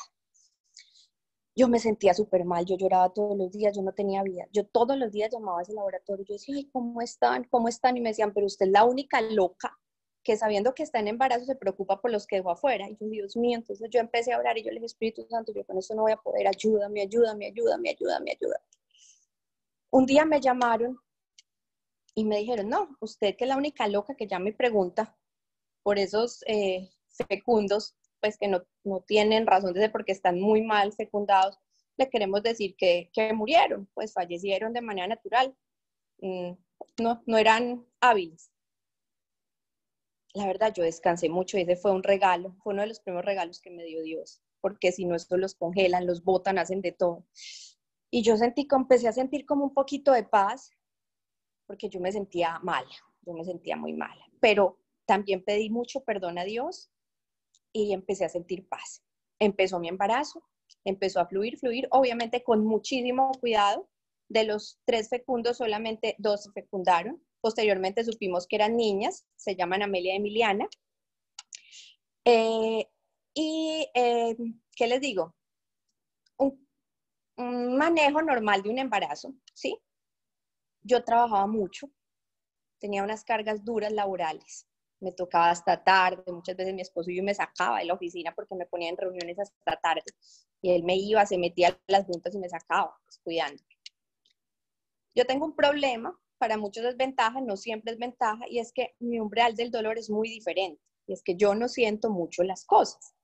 yo 1.57 1.67
me 1.67 1.79
sentía 1.79 2.13
súper 2.13 2.45
mal, 2.45 2.65
yo 2.65 2.77
lloraba 2.77 3.11
todos 3.11 3.35
los 3.35 3.51
días, 3.51 3.75
yo 3.75 3.81
no 3.81 3.91
tenía 3.91 4.21
vida. 4.21 4.47
Yo 4.51 4.67
todos 4.67 4.95
los 4.95 5.11
días 5.11 5.31
llamaba 5.33 5.59
a 5.59 5.61
ese 5.63 5.73
laboratorio, 5.73 6.23
yo 6.23 6.33
decía, 6.33 6.55
ay, 6.55 6.69
¿cómo 6.71 7.01
están? 7.01 7.45
¿Cómo 7.45 7.67
están? 7.67 7.97
Y 7.97 8.01
me 8.01 8.09
decían, 8.09 8.31
pero 8.31 8.45
usted 8.45 8.67
es 8.67 8.71
la 8.71 8.85
única 8.85 9.21
loca 9.21 9.75
que 10.23 10.37
sabiendo 10.37 10.75
que 10.75 10.83
está 10.83 10.99
en 10.99 11.07
embarazo 11.07 11.45
se 11.45 11.55
preocupa 11.55 11.99
por 11.99 12.11
los 12.11 12.27
que 12.27 12.35
dejó 12.35 12.51
afuera. 12.51 12.87
Y 12.87 12.95
yo, 12.99 13.07
Dios 13.09 13.35
mío, 13.35 13.57
entonces 13.57 13.89
yo 13.89 13.99
empecé 13.99 14.33
a 14.33 14.37
orar 14.37 14.55
y 14.59 14.63
yo 14.63 14.69
le 14.69 14.75
dije, 14.75 14.85
Espíritu 14.85 15.25
Santo, 15.27 15.51
yo 15.51 15.65
con 15.65 15.79
esto 15.79 15.95
no 15.95 16.03
voy 16.03 16.11
a 16.11 16.17
poder, 16.17 16.47
ayúdame, 16.47 17.01
ayúdame, 17.01 17.47
ayúdame, 17.47 17.89
ayúdame, 17.89 18.31
ayúdame. 18.39 18.65
Un 19.89 20.05
día 20.05 20.25
me 20.25 20.39
llamaron 20.39 20.99
y 22.13 22.23
me 22.23 22.37
dijeron, 22.37 22.69
no, 22.69 22.95
usted 22.99 23.35
que 23.35 23.45
es 23.45 23.47
la 23.47 23.57
única 23.57 23.87
loca 23.87 24.13
que 24.15 24.27
ya 24.27 24.37
me 24.37 24.53
pregunta 24.53 25.17
por 25.81 25.97
esos 25.97 26.43
eh, 26.45 26.91
fecundos, 27.25 27.95
pues 28.19 28.37
que 28.37 28.47
no, 28.47 28.63
no 28.83 29.01
tienen 29.01 29.47
razón 29.47 29.73
de 29.73 29.81
ser 29.81 29.91
porque 29.91 30.11
están 30.11 30.39
muy 30.39 30.61
mal 30.61 30.93
secundados, 30.93 31.57
le 31.97 32.09
queremos 32.09 32.43
decir 32.43 32.75
que, 32.75 33.09
que 33.13 33.33
murieron, 33.33 33.87
pues 33.93 34.13
fallecieron 34.13 34.73
de 34.73 34.81
manera 34.81 35.07
natural, 35.07 35.55
mm, 36.19 36.51
no, 37.01 37.23
no 37.25 37.37
eran 37.37 37.85
hábiles. 37.99 38.51
La 40.33 40.45
verdad, 40.45 40.73
yo 40.73 40.83
descansé 40.83 41.29
mucho 41.29 41.57
y 41.57 41.61
ese 41.61 41.75
fue 41.75 41.91
un 41.91 42.03
regalo, 42.03 42.55
fue 42.63 42.73
uno 42.73 42.83
de 42.83 42.89
los 42.89 42.99
primeros 42.99 43.25
regalos 43.25 43.59
que 43.59 43.71
me 43.71 43.83
dio 43.83 44.01
Dios, 44.03 44.41
porque 44.61 44.91
si 44.91 45.05
no, 45.05 45.15
esto 45.15 45.37
los 45.37 45.55
congelan, 45.55 46.05
los 46.05 46.23
botan, 46.23 46.59
hacen 46.59 46.81
de 46.81 46.91
todo. 46.91 47.25
Y 48.11 48.21
yo 48.21 48.37
sentí, 48.37 48.67
empecé 48.71 49.07
a 49.07 49.13
sentir 49.13 49.45
como 49.45 49.63
un 49.63 49.73
poquito 49.73 50.11
de 50.11 50.23
paz, 50.23 50.71
porque 51.65 51.89
yo 51.89 51.99
me 51.99 52.11
sentía 52.11 52.59
mala, 52.59 52.87
yo 53.21 53.33
me 53.33 53.43
sentía 53.43 53.75
muy 53.75 53.93
mala, 53.93 54.25
pero 54.39 54.79
también 55.05 55.43
pedí 55.43 55.69
mucho 55.69 56.01
perdón 56.03 56.37
a 56.37 56.43
Dios 56.43 56.91
y 57.71 57.93
empecé 57.93 58.25
a 58.25 58.29
sentir 58.29 58.67
paz. 58.67 59.03
Empezó 59.39 59.79
mi 59.79 59.87
embarazo, 59.87 60.43
empezó 60.83 61.19
a 61.19 61.27
fluir, 61.27 61.57
fluir, 61.57 61.87
obviamente 61.91 62.43
con 62.43 62.65
muchísimo 62.65 63.31
cuidado. 63.39 63.89
De 64.29 64.43
los 64.43 64.77
tres 64.83 65.07
fecundos, 65.07 65.57
solamente 65.57 66.15
dos 66.17 66.43
se 66.43 66.51
fecundaron. 66.51 67.23
Posteriormente 67.39 68.03
supimos 68.03 68.45
que 68.45 68.57
eran 68.57 68.75
niñas, 68.75 69.25
se 69.37 69.55
llaman 69.55 69.83
Amelia 69.83 70.13
y 70.13 70.17
Emiliana. 70.17 70.67
Eh, 72.25 72.89
y, 73.33 73.87
eh, 73.93 74.35
¿qué 74.75 74.87
les 74.87 74.99
digo? 74.99 75.33
Un, 76.37 76.67
un 77.37 77.77
manejo 77.77 78.21
normal 78.21 78.63
de 78.63 78.69
un 78.69 78.79
embarazo, 78.79 79.33
¿sí? 79.53 79.79
Yo 80.81 81.05
trabajaba 81.05 81.47
mucho, 81.47 81.89
tenía 82.79 83.03
unas 83.03 83.23
cargas 83.23 83.63
duras 83.63 83.93
laborales 83.93 84.66
me 84.99 85.11
tocaba 85.11 85.51
hasta 85.51 85.83
tarde, 85.83 86.23
muchas 86.31 86.55
veces 86.55 86.73
mi 86.73 86.81
esposo 86.81 87.11
y 87.11 87.17
yo 87.17 87.23
me 87.23 87.33
sacaba 87.33 87.79
de 87.79 87.85
la 87.85 87.93
oficina 87.93 88.33
porque 88.35 88.55
me 88.55 88.65
ponía 88.65 88.89
en 88.89 88.97
reuniones 88.97 89.37
hasta 89.39 89.79
tarde 89.79 90.03
y 90.61 90.71
él 90.71 90.83
me 90.83 90.95
iba, 90.95 91.25
se 91.25 91.37
metía 91.37 91.69
a 91.69 91.79
las 91.87 92.05
juntas 92.05 92.33
y 92.33 92.39
me 92.39 92.49
sacaba, 92.49 92.95
pues, 93.05 93.19
cuidando. 93.23 93.63
Yo 95.15 95.25
tengo 95.25 95.45
un 95.45 95.55
problema, 95.55 96.19
para 96.37 96.57
muchos 96.57 96.83
es 96.85 96.97
ventaja, 96.97 97.41
no 97.41 97.57
siempre 97.57 97.93
es 97.93 97.99
ventaja, 97.99 98.45
y 98.49 98.59
es 98.59 98.71
que 98.71 98.95
mi 98.99 99.19
umbral 99.19 99.55
del 99.55 99.71
dolor 99.71 99.97
es 99.97 100.09
muy 100.09 100.29
diferente, 100.29 100.81
y 101.07 101.13
es 101.13 101.23
que 101.23 101.35
yo 101.35 101.55
no 101.55 101.67
siento 101.67 102.09
mucho 102.09 102.43
las 102.43 102.65
cosas. 102.65 103.15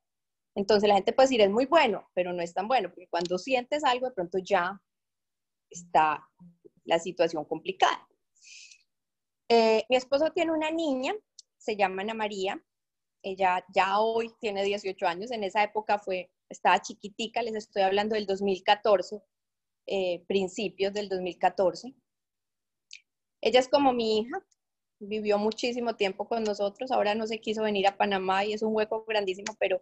Entonces 0.55 0.87
la 0.87 0.95
gente 0.95 1.13
puede 1.13 1.27
decir, 1.27 1.41
es 1.41 1.49
muy 1.49 1.65
bueno, 1.65 2.09
pero 2.13 2.33
no 2.33 2.41
es 2.41 2.53
tan 2.53 2.67
bueno, 2.67 2.89
porque 2.89 3.07
cuando 3.09 3.37
sientes 3.37 3.83
algo, 3.83 4.07
de 4.07 4.13
pronto 4.13 4.37
ya 4.37 4.79
está 5.69 6.27
la 6.85 6.99
situación 6.99 7.45
complicada. 7.45 8.07
Eh, 9.49 9.83
mi 9.89 9.95
esposo 9.95 10.31
tiene 10.31 10.51
una 10.51 10.71
niña 10.71 11.13
se 11.63 11.77
llama 11.77 12.01
Ana 12.01 12.13
María. 12.13 12.61
Ella 13.23 13.65
ya 13.73 13.99
hoy 13.99 14.31
tiene 14.39 14.63
18 14.63 15.07
años, 15.07 15.31
en 15.31 15.43
esa 15.43 15.63
época 15.63 15.97
fue, 15.99 16.29
estaba 16.49 16.81
chiquitica, 16.81 17.41
les 17.41 17.55
estoy 17.55 17.83
hablando 17.83 18.15
del 18.15 18.25
2014, 18.25 19.21
eh, 19.87 20.23
principios 20.27 20.93
del 20.93 21.07
2014. 21.07 21.93
Ella 23.41 23.59
es 23.59 23.69
como 23.69 23.93
mi 23.93 24.19
hija, 24.19 24.45
vivió 24.99 25.37
muchísimo 25.37 25.95
tiempo 25.95 26.27
con 26.27 26.43
nosotros, 26.43 26.91
ahora 26.91 27.15
no 27.15 27.27
se 27.27 27.39
quiso 27.39 27.63
venir 27.63 27.87
a 27.87 27.97
Panamá 27.97 28.43
y 28.43 28.53
es 28.53 28.61
un 28.61 28.75
hueco 28.75 29.05
grandísimo, 29.05 29.55
pero 29.57 29.81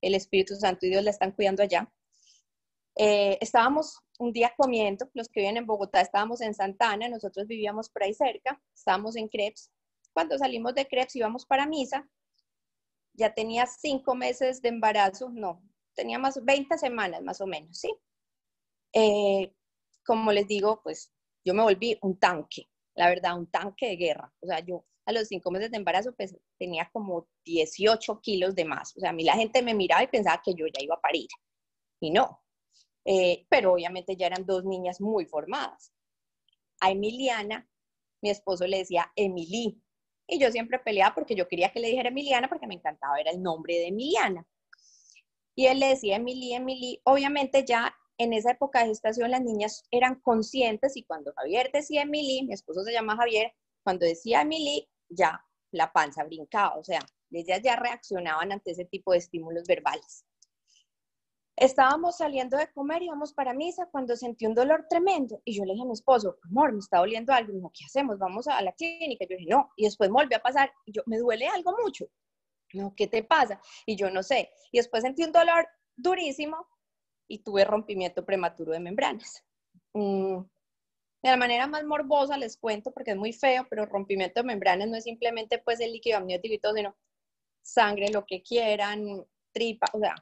el 0.00 0.14
Espíritu 0.14 0.54
Santo 0.54 0.86
y 0.86 0.90
Dios 0.90 1.02
la 1.02 1.10
están 1.10 1.32
cuidando 1.32 1.64
allá. 1.64 1.92
Eh, 2.94 3.38
estábamos 3.40 3.98
un 4.20 4.32
día 4.32 4.52
comiendo, 4.56 5.10
los 5.14 5.28
que 5.28 5.40
viven 5.40 5.56
en 5.56 5.66
Bogotá 5.66 6.00
estábamos 6.00 6.40
en 6.42 6.54
Santana, 6.54 7.08
nosotros 7.08 7.48
vivíamos 7.48 7.88
por 7.88 8.04
ahí 8.04 8.14
cerca, 8.14 8.60
estábamos 8.72 9.16
en 9.16 9.28
Krebs, 9.28 9.72
cuando 10.12 10.38
salimos 10.38 10.74
de 10.74 10.86
Krebs 10.86 11.16
íbamos 11.16 11.46
para 11.46 11.66
misa, 11.66 12.08
ya 13.14 13.34
tenía 13.34 13.66
cinco 13.66 14.14
meses 14.14 14.62
de 14.62 14.70
embarazo, 14.70 15.30
no, 15.30 15.62
tenía 15.94 16.18
más 16.18 16.42
20 16.42 16.78
semanas 16.78 17.22
más 17.22 17.40
o 17.40 17.46
menos, 17.46 17.78
¿sí? 17.78 17.94
Eh, 18.94 19.52
como 20.04 20.32
les 20.32 20.46
digo, 20.46 20.80
pues 20.82 21.12
yo 21.44 21.54
me 21.54 21.62
volví 21.62 21.98
un 22.02 22.18
tanque, 22.18 22.68
la 22.94 23.08
verdad, 23.08 23.38
un 23.38 23.50
tanque 23.50 23.88
de 23.88 23.96
guerra. 23.96 24.32
O 24.40 24.46
sea, 24.46 24.60
yo 24.60 24.84
a 25.06 25.12
los 25.12 25.28
cinco 25.28 25.50
meses 25.50 25.70
de 25.70 25.76
embarazo 25.78 26.14
pues, 26.14 26.36
tenía 26.58 26.88
como 26.92 27.28
18 27.44 28.20
kilos 28.20 28.54
de 28.54 28.64
más. 28.64 28.96
O 28.96 29.00
sea, 29.00 29.10
a 29.10 29.12
mí 29.12 29.24
la 29.24 29.34
gente 29.34 29.62
me 29.62 29.74
miraba 29.74 30.02
y 30.02 30.08
pensaba 30.08 30.40
que 30.44 30.54
yo 30.54 30.66
ya 30.66 30.82
iba 30.82 30.94
a 30.94 31.00
parir. 31.00 31.28
Y 32.00 32.10
no. 32.10 32.42
Eh, 33.04 33.46
pero 33.48 33.72
obviamente 33.72 34.16
ya 34.16 34.26
eran 34.26 34.46
dos 34.46 34.64
niñas 34.64 35.00
muy 35.00 35.26
formadas. 35.26 35.92
A 36.80 36.90
Emiliana, 36.90 37.68
mi 38.22 38.30
esposo 38.30 38.66
le 38.66 38.78
decía 38.78 39.10
Emily, 39.16 39.80
y 40.32 40.38
yo 40.38 40.50
siempre 40.50 40.78
peleaba 40.78 41.14
porque 41.14 41.34
yo 41.34 41.46
quería 41.46 41.70
que 41.70 41.80
le 41.80 41.88
dijera 41.88 42.08
Emiliana 42.08 42.48
porque 42.48 42.66
me 42.66 42.74
encantaba, 42.74 43.20
era 43.20 43.30
el 43.30 43.42
nombre 43.42 43.74
de 43.74 43.88
Emiliana. 43.88 44.46
Y 45.54 45.66
él 45.66 45.78
le 45.78 45.88
decía 45.88 46.16
Emily, 46.16 46.54
Emily. 46.54 47.00
Obviamente 47.04 47.64
ya 47.66 47.94
en 48.16 48.32
esa 48.32 48.52
época 48.52 48.80
de 48.80 48.86
gestación 48.86 49.30
las 49.30 49.42
niñas 49.42 49.84
eran 49.90 50.20
conscientes 50.20 50.96
y 50.96 51.04
cuando 51.04 51.34
Javier 51.36 51.70
decía 51.72 52.02
Emily, 52.02 52.46
mi 52.46 52.54
esposo 52.54 52.82
se 52.82 52.92
llama 52.92 53.16
Javier, 53.16 53.52
cuando 53.84 54.06
decía 54.06 54.40
Emily, 54.40 54.88
ya 55.10 55.44
la 55.70 55.92
panza 55.92 56.24
brincaba, 56.24 56.78
o 56.78 56.84
sea, 56.84 57.00
ellas 57.30 57.60
ya 57.62 57.76
reaccionaban 57.76 58.52
ante 58.52 58.70
ese 58.70 58.84
tipo 58.86 59.12
de 59.12 59.18
estímulos 59.18 59.64
verbales. 59.66 60.24
Estábamos 61.56 62.16
saliendo 62.16 62.56
de 62.56 62.72
comer, 62.72 63.02
íbamos 63.02 63.34
para 63.34 63.52
misa 63.52 63.86
cuando 63.86 64.16
sentí 64.16 64.46
un 64.46 64.54
dolor 64.54 64.86
tremendo 64.88 65.40
y 65.44 65.54
yo 65.54 65.64
le 65.64 65.72
dije 65.72 65.84
a 65.84 65.86
mi 65.86 65.92
esposo, 65.92 66.38
amor, 66.44 66.72
me 66.72 66.78
está 66.78 66.98
doliendo 66.98 67.32
algo. 67.32 67.50
Y 67.50 67.54
me 67.54 67.58
dijo, 67.58 67.72
¿qué 67.74 67.84
hacemos? 67.84 68.18
Vamos 68.18 68.48
a 68.48 68.60
la 68.62 68.72
clínica. 68.72 69.26
yo 69.28 69.36
dije, 69.36 69.50
no. 69.50 69.70
Y 69.76 69.84
después 69.84 70.10
volvió 70.10 70.38
a 70.38 70.40
pasar 70.40 70.72
y 70.86 70.92
yo, 70.92 71.02
me 71.06 71.18
duele 71.18 71.46
algo 71.48 71.76
mucho. 71.82 72.06
No, 72.72 72.94
¿qué 72.96 73.06
te 73.06 73.22
pasa? 73.22 73.60
Y 73.84 73.96
yo 73.96 74.10
no 74.10 74.22
sé. 74.22 74.50
Y 74.70 74.78
después 74.78 75.02
sentí 75.02 75.24
un 75.24 75.32
dolor 75.32 75.68
durísimo 75.94 76.66
y 77.28 77.38
tuve 77.42 77.64
rompimiento 77.64 78.24
prematuro 78.24 78.72
de 78.72 78.80
membranas. 78.80 79.44
Mm, 79.92 80.38
de 81.22 81.30
la 81.30 81.36
manera 81.36 81.66
más 81.66 81.84
morbosa 81.84 82.36
les 82.36 82.56
cuento 82.56 82.92
porque 82.92 83.12
es 83.12 83.16
muy 83.16 83.32
feo, 83.32 83.66
pero 83.70 83.86
rompimiento 83.86 84.40
de 84.40 84.46
membranas 84.46 84.88
no 84.88 84.96
es 84.96 85.04
simplemente 85.04 85.58
pues 85.58 85.80
el 85.80 85.92
líquido 85.92 86.16
amniótico 86.16 86.54
y 86.54 86.58
todo, 86.58 86.74
sino 86.74 86.96
sangre, 87.62 88.08
lo 88.08 88.26
que 88.26 88.42
quieran, 88.42 89.24
tripa, 89.52 89.86
o 89.92 90.00
sea, 90.00 90.14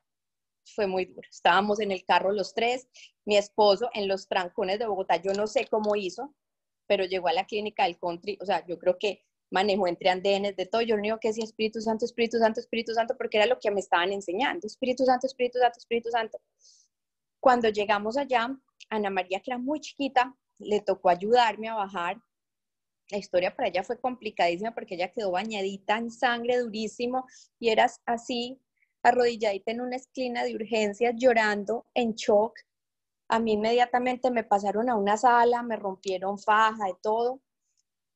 fue 0.65 0.87
muy 0.87 1.07
duro. 1.07 1.27
Estábamos 1.31 1.81
en 1.81 1.93
el 1.93 2.05
carro 2.05 2.33
los 2.33 2.55
tres, 2.55 2.89
mi 3.25 3.37
esposo 3.37 3.91
en 3.95 4.09
los 4.09 4.29
trancones 4.29 4.79
de 4.79 4.87
Bogotá, 4.87 5.17
yo 5.17 5.33
no 5.33 5.47
sé 5.47 5.67
cómo 5.67 5.97
hizo, 5.97 6.35
pero 6.87 7.05
llegó 7.05 7.29
a 7.29 7.33
la 7.33 7.47
clínica 7.47 7.85
del 7.85 7.99
country, 7.99 8.39
o 8.41 8.47
sea, 8.47 8.67
yo 8.67 8.79
creo 8.79 8.99
que 8.99 9.25
manejo 9.51 9.87
entre 9.87 10.11
andenes, 10.11 10.57
de 10.57 10.67
todo. 10.67 10.83
Yo 10.83 10.97
lo 10.97 11.01
único 11.01 11.19
que 11.19 11.29
decía 11.29 11.45
Espíritu 11.45 11.81
Santo, 11.81 12.05
Espíritu 12.05 12.39
Santo, 12.39 12.61
Espíritu 12.61 12.95
Santo, 12.95 13.17
porque 13.17 13.37
era 13.37 13.47
lo 13.47 13.59
que 13.59 13.71
me 13.71 13.81
estaban 13.81 14.13
enseñando. 14.13 14.67
Espíritu 14.67 15.05
Santo, 15.05 15.27
Espíritu 15.27 15.59
Santo, 15.59 15.79
Espíritu 15.79 16.11
Santo. 16.11 16.39
Cuando 17.41 17.69
llegamos 17.69 18.17
allá, 18.17 18.57
Ana 18.89 19.11
María, 19.11 19.41
que 19.41 19.51
era 19.51 19.59
muy 19.59 19.81
chiquita, 19.81 20.37
le 20.59 20.81
tocó 20.81 21.09
ayudarme 21.09 21.69
a 21.69 21.75
bajar. 21.75 22.21
La 23.11 23.19
historia 23.19 23.55
para 23.55 23.69
ella 23.69 23.83
fue 23.83 23.99
complicadísima 23.99 24.73
porque 24.73 24.95
ella 24.95 25.11
quedó 25.11 25.33
bañadita 25.33 25.99
en 25.99 26.11
sangre 26.11 26.59
durísimo 26.59 27.27
y 27.59 27.71
era 27.71 27.91
así, 28.07 28.61
arrodilladita 29.03 29.71
en 29.71 29.81
una 29.81 29.97
esquina 29.97 30.45
de 30.45 30.55
urgencias, 30.55 31.15
llorando, 31.17 31.87
en 31.95 32.15
shock. 32.15 32.59
A 33.29 33.39
mí 33.39 33.53
inmediatamente 33.53 34.31
me 34.31 34.45
pasaron 34.45 34.91
a 34.91 34.97
una 34.97 35.17
sala, 35.17 35.63
me 35.63 35.77
rompieron 35.77 36.39
faja, 36.39 36.87
de 36.87 36.97
todo. 37.03 37.41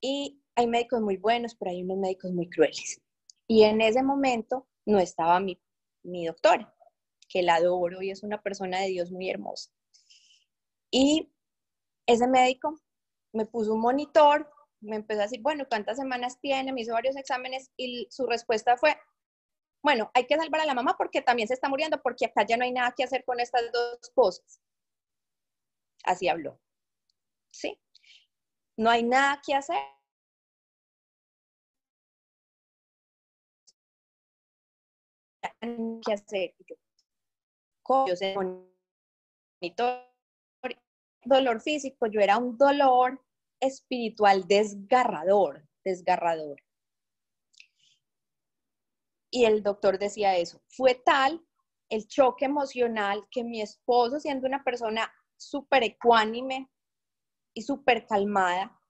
Y 0.00 0.42
hay 0.54 0.66
médicos 0.66 1.00
muy 1.00 1.16
buenos, 1.16 1.54
pero 1.54 1.70
hay 1.70 1.82
unos 1.82 1.98
médicos 1.98 2.32
muy 2.32 2.48
crueles. 2.48 3.00
Y 3.46 3.62
en 3.64 3.80
ese 3.80 4.02
momento 4.02 4.66
no 4.86 4.98
estaba 4.98 5.40
mi, 5.40 5.60
mi 6.02 6.26
doctora, 6.26 6.74
que 7.28 7.42
la 7.42 7.56
adoro 7.56 8.02
y 8.02 8.10
es 8.10 8.22
una 8.22 8.42
persona 8.42 8.80
de 8.80 8.88
Dios 8.88 9.10
muy 9.10 9.30
hermosa. 9.30 9.70
Y 10.90 11.32
ese 12.06 12.26
médico 12.28 12.78
me 13.32 13.46
puso 13.46 13.74
un 13.74 13.80
monitor, 13.80 14.50
me 14.80 14.96
empezó 14.96 15.20
a 15.20 15.24
decir, 15.24 15.40
bueno, 15.40 15.66
¿cuántas 15.68 15.96
semanas 15.96 16.38
tiene? 16.40 16.72
Me 16.72 16.82
hizo 16.82 16.92
varios 16.92 17.16
exámenes 17.16 17.70
y 17.76 18.06
su 18.10 18.26
respuesta 18.26 18.76
fue, 18.76 18.96
bueno, 19.84 20.10
hay 20.14 20.26
que 20.26 20.36
salvar 20.36 20.62
a 20.62 20.66
la 20.66 20.74
mamá 20.74 20.96
porque 20.96 21.20
también 21.20 21.46
se 21.46 21.54
está 21.54 21.68
muriendo, 21.68 22.00
porque 22.02 22.24
acá 22.24 22.44
ya 22.46 22.56
no 22.56 22.64
hay 22.64 22.72
nada 22.72 22.94
que 22.96 23.04
hacer 23.04 23.22
con 23.24 23.38
estas 23.38 23.70
dos 23.70 23.98
cosas. 24.14 24.60
Así 26.04 26.26
habló. 26.26 26.58
¿Sí? 27.52 27.78
No 28.78 28.90
hay 28.90 29.02
nada 29.02 29.40
que 29.46 29.54
hacer 29.54 29.76
que 36.04 36.12
hacer. 36.12 36.54
Yo, 38.08 38.16
sé, 38.16 38.34
dolor 41.24 41.60
físico, 41.60 42.06
yo 42.06 42.20
era 42.20 42.38
un 42.38 42.56
dolor 42.56 43.22
espiritual 43.60 44.46
desgarrador, 44.48 45.68
desgarrador. 45.84 46.63
Y 49.34 49.46
el 49.46 49.64
doctor 49.64 49.98
decía 49.98 50.36
eso, 50.36 50.62
fue 50.68 50.94
tal 50.94 51.44
el 51.88 52.06
choque 52.06 52.44
emocional 52.44 53.26
que 53.32 53.42
mi 53.42 53.60
esposo, 53.60 54.20
siendo 54.20 54.46
una 54.46 54.62
persona 54.62 55.12
súper 55.36 55.82
ecuánime 55.82 56.70
y 57.52 57.62
súper 57.62 58.06
calmada, 58.06 58.80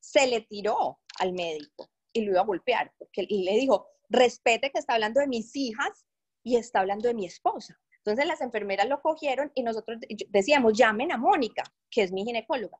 se 0.00 0.26
le 0.26 0.40
tiró 0.40 0.98
al 1.20 1.32
médico 1.32 1.88
y 2.12 2.22
lo 2.22 2.32
iba 2.32 2.40
a 2.40 2.44
golpear, 2.44 2.92
porque 2.98 3.24
y 3.28 3.44
le 3.44 3.52
dijo, 3.52 3.86
respete 4.08 4.72
que 4.72 4.80
está 4.80 4.94
hablando 4.94 5.20
de 5.20 5.28
mis 5.28 5.54
hijas 5.54 6.04
y 6.42 6.56
está 6.56 6.80
hablando 6.80 7.06
de 7.06 7.14
mi 7.14 7.24
esposa. 7.24 7.80
Entonces 7.98 8.26
las 8.26 8.40
enfermeras 8.40 8.88
lo 8.88 9.00
cogieron 9.00 9.52
y 9.54 9.62
nosotros 9.62 9.98
decíamos, 10.30 10.72
llamen 10.72 11.12
a 11.12 11.16
Mónica, 11.16 11.62
que 11.88 12.02
es 12.02 12.10
mi 12.10 12.24
ginecóloga. 12.24 12.76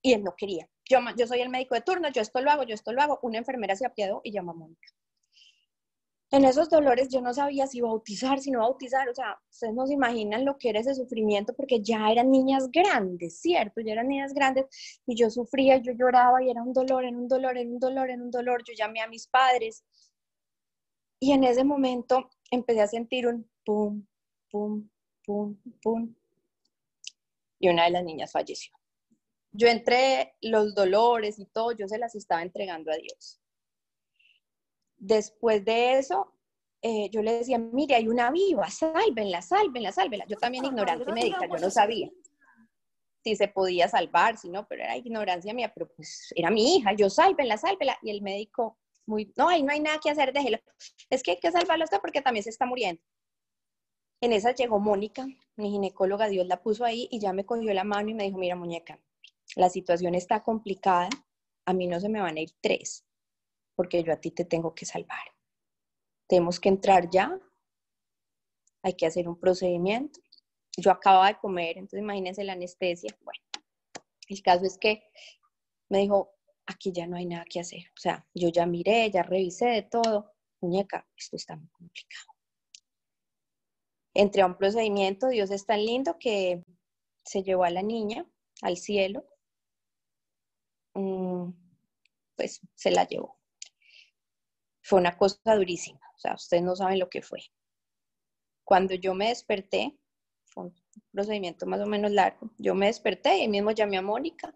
Y 0.00 0.14
él 0.14 0.24
no 0.24 0.34
quería. 0.34 0.66
Yo, 0.88 1.00
yo 1.18 1.26
soy 1.26 1.42
el 1.42 1.50
médico 1.50 1.74
de 1.74 1.82
turno, 1.82 2.08
yo 2.08 2.22
esto 2.22 2.40
lo 2.40 2.50
hago, 2.50 2.62
yo 2.62 2.74
esto 2.74 2.94
lo 2.94 3.02
hago. 3.02 3.18
Una 3.20 3.36
enfermera 3.36 3.76
se 3.76 3.84
apiadó 3.84 4.22
y 4.24 4.32
llamó 4.32 4.52
a 4.52 4.54
Mónica. 4.54 4.88
En 6.32 6.44
esos 6.44 6.68
dolores 6.68 7.08
yo 7.08 7.20
no 7.20 7.34
sabía 7.34 7.66
si 7.66 7.80
bautizar, 7.80 8.38
si 8.38 8.52
no 8.52 8.60
bautizar. 8.60 9.08
O 9.08 9.14
sea, 9.14 9.40
ustedes 9.50 9.74
no 9.74 9.86
se 9.86 9.94
imaginan 9.94 10.44
lo 10.44 10.58
que 10.58 10.68
era 10.70 10.80
ese 10.80 10.94
sufrimiento 10.94 11.54
porque 11.54 11.82
ya 11.82 12.10
eran 12.10 12.30
niñas 12.30 12.70
grandes, 12.70 13.40
¿cierto? 13.40 13.80
Ya 13.80 13.92
eran 13.92 14.08
niñas 14.08 14.32
grandes 14.32 14.66
y 15.06 15.16
yo 15.16 15.28
sufría, 15.28 15.78
yo 15.78 15.92
lloraba 15.92 16.42
y 16.42 16.50
era 16.50 16.62
un 16.62 16.72
dolor, 16.72 17.04
en 17.04 17.16
un 17.16 17.26
dolor, 17.28 17.58
en 17.58 17.72
un 17.72 17.80
dolor, 17.80 18.10
en 18.10 18.22
un 18.22 18.30
dolor. 18.30 18.62
Yo 18.64 18.74
llamé 18.76 19.00
a 19.00 19.08
mis 19.08 19.26
padres 19.26 19.84
y 21.18 21.32
en 21.32 21.42
ese 21.42 21.64
momento 21.64 22.30
empecé 22.50 22.80
a 22.80 22.86
sentir 22.86 23.26
un 23.26 23.48
pum, 23.64 24.06
pum, 24.50 24.88
pum, 25.26 25.56
pum. 25.82 26.14
Y 27.58 27.68
una 27.68 27.84
de 27.84 27.90
las 27.90 28.04
niñas 28.04 28.30
falleció. 28.30 28.72
Yo 29.52 29.66
entre 29.66 30.34
los 30.40 30.76
dolores 30.76 31.40
y 31.40 31.46
todo, 31.46 31.72
yo 31.72 31.88
se 31.88 31.98
las 31.98 32.14
estaba 32.14 32.42
entregando 32.42 32.92
a 32.92 32.96
Dios. 32.96 33.39
Después 35.00 35.64
de 35.64 35.98
eso, 35.98 36.32
eh, 36.82 37.10
yo 37.10 37.22
le 37.22 37.32
decía, 37.32 37.58
mire, 37.58 37.96
hay 37.96 38.06
una 38.06 38.30
viva, 38.30 38.70
sálvenla, 38.70 39.42
sálvenla, 39.42 39.90
sálvenla. 39.90 40.26
Yo 40.28 40.36
también 40.36 40.64
ignorante 40.64 41.10
médica, 41.12 41.48
yo 41.48 41.58
no 41.58 41.70
sabía 41.70 42.08
si 43.22 43.36
se 43.36 43.48
podía 43.48 43.88
salvar, 43.88 44.38
si 44.38 44.48
no, 44.48 44.66
pero 44.66 44.82
era 44.82 44.96
ignorancia 44.96 45.52
mía, 45.52 45.70
pero 45.74 45.88
pues 45.94 46.32
era 46.34 46.50
mi 46.50 46.76
hija, 46.76 46.92
yo 46.94 47.10
sálvenla, 47.10 47.56
sálvenla. 47.58 47.98
Y 48.02 48.10
el 48.10 48.22
médico 48.22 48.78
no, 49.36 49.48
ahí 49.48 49.62
no 49.62 49.72
hay 49.72 49.80
nada 49.80 49.98
que 50.02 50.10
hacer, 50.10 50.32
déjelo. 50.32 50.58
Es 51.08 51.22
que 51.22 51.32
hay 51.32 51.38
que 51.38 51.50
salvarlo 51.50 51.84
usted 51.84 52.00
porque 52.00 52.22
también 52.22 52.44
se 52.44 52.50
está 52.50 52.66
muriendo. 52.66 53.02
En 54.22 54.32
esa 54.32 54.52
llegó 54.52 54.78
Mónica, 54.78 55.26
mi 55.56 55.70
ginecóloga, 55.70 56.28
Dios 56.28 56.46
la 56.46 56.62
puso 56.62 56.84
ahí 56.84 57.08
y 57.10 57.20
ya 57.20 57.32
me 57.32 57.46
cogió 57.46 57.72
la 57.72 57.84
mano 57.84 58.10
y 58.10 58.14
me 58.14 58.24
dijo, 58.24 58.38
mira 58.38 58.54
muñeca, 58.54 59.00
la 59.56 59.70
situación 59.70 60.14
está 60.14 60.42
complicada, 60.42 61.08
a 61.64 61.72
mí 61.72 61.86
no 61.86 61.98
se 62.00 62.08
me 62.10 62.20
van 62.20 62.36
a 62.36 62.40
ir 62.40 62.50
tres, 62.60 63.06
porque 63.80 64.04
yo 64.04 64.12
a 64.12 64.20
ti 64.20 64.30
te 64.30 64.44
tengo 64.44 64.74
que 64.74 64.84
salvar. 64.84 65.24
Tenemos 66.28 66.60
que 66.60 66.68
entrar 66.68 67.08
ya, 67.08 67.40
hay 68.82 68.92
que 68.92 69.06
hacer 69.06 69.26
un 69.26 69.40
procedimiento. 69.40 70.20
Yo 70.76 70.90
acababa 70.90 71.28
de 71.28 71.38
comer, 71.38 71.78
entonces 71.78 72.00
imagínense 72.00 72.44
la 72.44 72.52
anestesia. 72.52 73.16
Bueno, 73.22 73.42
el 74.28 74.42
caso 74.42 74.66
es 74.66 74.76
que 74.76 75.02
me 75.88 76.00
dijo, 76.00 76.30
aquí 76.66 76.92
ya 76.92 77.06
no 77.06 77.16
hay 77.16 77.24
nada 77.24 77.46
que 77.48 77.60
hacer. 77.60 77.84
O 77.96 77.98
sea, 77.98 78.28
yo 78.34 78.50
ya 78.50 78.66
miré, 78.66 79.10
ya 79.10 79.22
revisé 79.22 79.68
de 79.68 79.82
todo. 79.84 80.30
Muñeca, 80.60 81.08
esto 81.16 81.36
está 81.36 81.56
muy 81.56 81.70
complicado. 81.70 82.34
Entré 84.12 84.42
a 84.42 84.46
un 84.46 84.58
procedimiento, 84.58 85.28
Dios 85.28 85.50
es 85.50 85.64
tan 85.64 85.82
lindo 85.86 86.18
que 86.20 86.62
se 87.24 87.42
llevó 87.42 87.64
a 87.64 87.70
la 87.70 87.80
niña 87.80 88.26
al 88.60 88.76
cielo. 88.76 89.24
Mm, 90.92 91.50
pues 92.36 92.60
se 92.74 92.90
la 92.90 93.08
llevó. 93.08 93.39
Fue 94.90 94.98
una 94.98 95.16
cosa 95.16 95.54
durísima, 95.54 96.00
o 96.16 96.18
sea, 96.18 96.34
ustedes 96.34 96.64
no 96.64 96.74
saben 96.74 96.98
lo 96.98 97.08
que 97.08 97.22
fue. 97.22 97.38
Cuando 98.64 98.94
yo 98.94 99.14
me 99.14 99.28
desperté, 99.28 99.96
fue 100.46 100.64
un 100.64 100.74
procedimiento 101.12 101.64
más 101.64 101.80
o 101.80 101.86
menos 101.86 102.10
largo, 102.10 102.50
yo 102.58 102.74
me 102.74 102.86
desperté 102.86 103.38
y 103.38 103.46
mismo 103.46 103.70
llamé 103.70 103.98
a 103.98 104.02
Mónica 104.02 104.52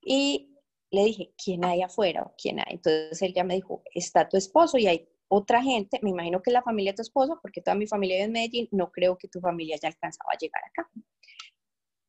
y 0.00 0.56
le 0.92 1.06
dije, 1.06 1.34
¿quién 1.42 1.64
hay 1.64 1.82
afuera? 1.82 2.32
¿Quién 2.40 2.60
hay? 2.60 2.74
Entonces 2.74 3.20
él 3.20 3.34
ya 3.34 3.42
me 3.42 3.56
dijo, 3.56 3.82
está 3.92 4.28
tu 4.28 4.36
esposo 4.36 4.78
y 4.78 4.86
hay 4.86 5.08
otra 5.26 5.60
gente, 5.60 5.98
me 6.04 6.10
imagino 6.10 6.40
que 6.40 6.52
la 6.52 6.62
familia 6.62 6.92
de 6.92 6.96
tu 6.98 7.02
esposo, 7.02 7.40
porque 7.42 7.60
toda 7.60 7.74
mi 7.74 7.88
familia 7.88 8.14
vive 8.14 8.26
en 8.26 8.32
Medellín, 8.32 8.68
no 8.70 8.92
creo 8.92 9.18
que 9.18 9.26
tu 9.26 9.40
familia 9.40 9.76
ya 9.82 9.88
alcanzaba 9.88 10.30
a 10.34 10.38
llegar 10.38 10.62
acá. 10.66 10.88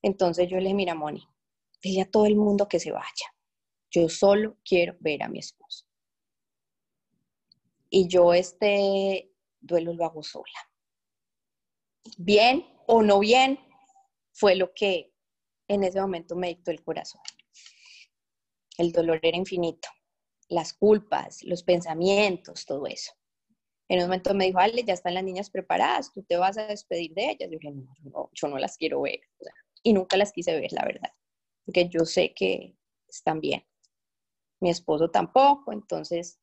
Entonces 0.04 0.48
yo 0.48 0.58
le 0.58 0.66
dije, 0.66 0.76
mira, 0.76 0.94
Moni, 0.94 1.28
dile 1.82 2.04
a 2.04 2.12
todo 2.12 2.28
el 2.28 2.36
mundo 2.36 2.68
que 2.68 2.80
se 2.80 2.92
vaya. 2.92 3.34
Yo 3.90 4.08
solo 4.08 4.56
quiero 4.64 4.96
ver 5.00 5.24
a 5.24 5.30
mi 5.30 5.40
esposo. 5.40 5.89
Y 7.90 8.08
yo 8.08 8.34
este 8.34 9.34
duelo 9.60 9.94
lo 9.94 10.06
hago 10.06 10.24
sola. 10.24 10.46
Bien 12.18 12.66
o 12.88 13.02
no 13.02 13.20
bien, 13.20 13.60
fue 14.32 14.56
lo 14.56 14.74
que 14.74 15.14
en 15.68 15.84
ese 15.84 16.00
momento 16.02 16.36
me 16.36 16.48
dictó 16.48 16.72
el 16.72 16.84
corazón 16.84 17.22
el 18.80 18.94
dolor 18.94 19.20
era 19.22 19.38
infinito, 19.38 19.90
las 20.48 20.74
culpas, 20.74 21.44
los 21.44 21.64
pensamientos, 21.64 22.66
todo 22.66 22.88
eso. 22.88 23.12
En 23.90 24.00
un 24.00 24.06
momento 24.06 24.34
me 24.34 24.46
dijo, 24.46 24.60
Ale, 24.60 24.84
ya 24.84 24.94
están 24.94 25.16
las 25.16 25.24
niñas 25.24 25.50
preparadas, 25.50 26.14
tú 26.14 26.24
te 26.24 26.38
vas 26.38 26.58
a 26.58 26.68
despedir 26.68 27.14
de 27.14 27.32
ellas. 27.32 27.50
Yo 27.52 27.60
dije, 27.60 27.74
no, 28.04 28.30
yo 28.34 28.48
no 28.48 28.58
las 28.58 28.78
quiero 28.78 29.02
ver. 29.02 29.20
y 29.84 29.94
nunca 29.94 30.16
las 30.16 30.32
quise 30.32 30.58
ver, 30.60 30.72
la 30.72 30.86
verdad, 30.86 31.12
porque 31.66 31.90
yo 31.90 32.06
sé 32.06 32.34
que 32.34 32.78
están 33.08 33.42
bien. 33.42 33.66
Mi 34.62 34.70
esposo 34.70 35.10
tampoco, 35.10 35.74
entonces, 35.74 36.40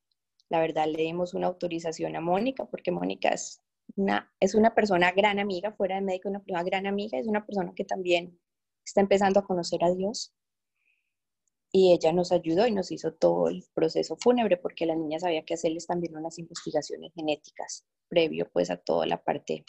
la 0.49 0.61
verdad, 0.61 0.87
le 0.87 1.03
dimos 1.03 1.35
una 1.35 1.49
autorización 1.49 2.17
a 2.17 2.21
Mónica, 2.21 2.67
porque 2.67 2.91
Mónica 2.93 3.31
es 3.31 3.63
una, 3.97 4.33
es 4.41 4.55
una 4.55 4.75
persona 4.75 5.13
gran 5.13 5.39
amiga, 5.39 5.73
fuera 5.73 5.97
de 5.97 6.03
médico, 6.03 6.29
una 6.29 6.41
persona 6.41 6.65
gran 6.65 6.87
amiga, 6.87 7.19
es 7.19 7.27
una 7.27 7.45
persona 7.45 7.73
que 7.75 7.85
también 7.85 8.39
está 8.85 9.01
empezando 9.01 9.41
a 9.41 9.47
conocer 9.47 9.83
a 9.85 9.93
Dios 9.93 10.35
y 11.73 11.93
ella 11.93 12.13
nos 12.13 12.33
ayudó 12.33 12.67
y 12.67 12.73
nos 12.73 12.93
hizo 12.93 13.13
todo 13.13 13.49
el 13.49 13.65
proceso 13.75 14.17
fúnebre 14.17 14.57
porque 14.57 14.87
la 14.87 14.95
niña 14.95 15.19
sabía 15.19 15.45
que 15.45 15.55
hacerles 15.55 15.87
también 15.87 16.17
unas 16.17 16.39
investigaciones 16.39 17.13
genéticas 17.15 17.85
previo 18.09 18.49
pues 18.53 18.71
a 18.71 18.77
toda 18.77 19.05
la 19.07 19.23
parte 19.23 19.65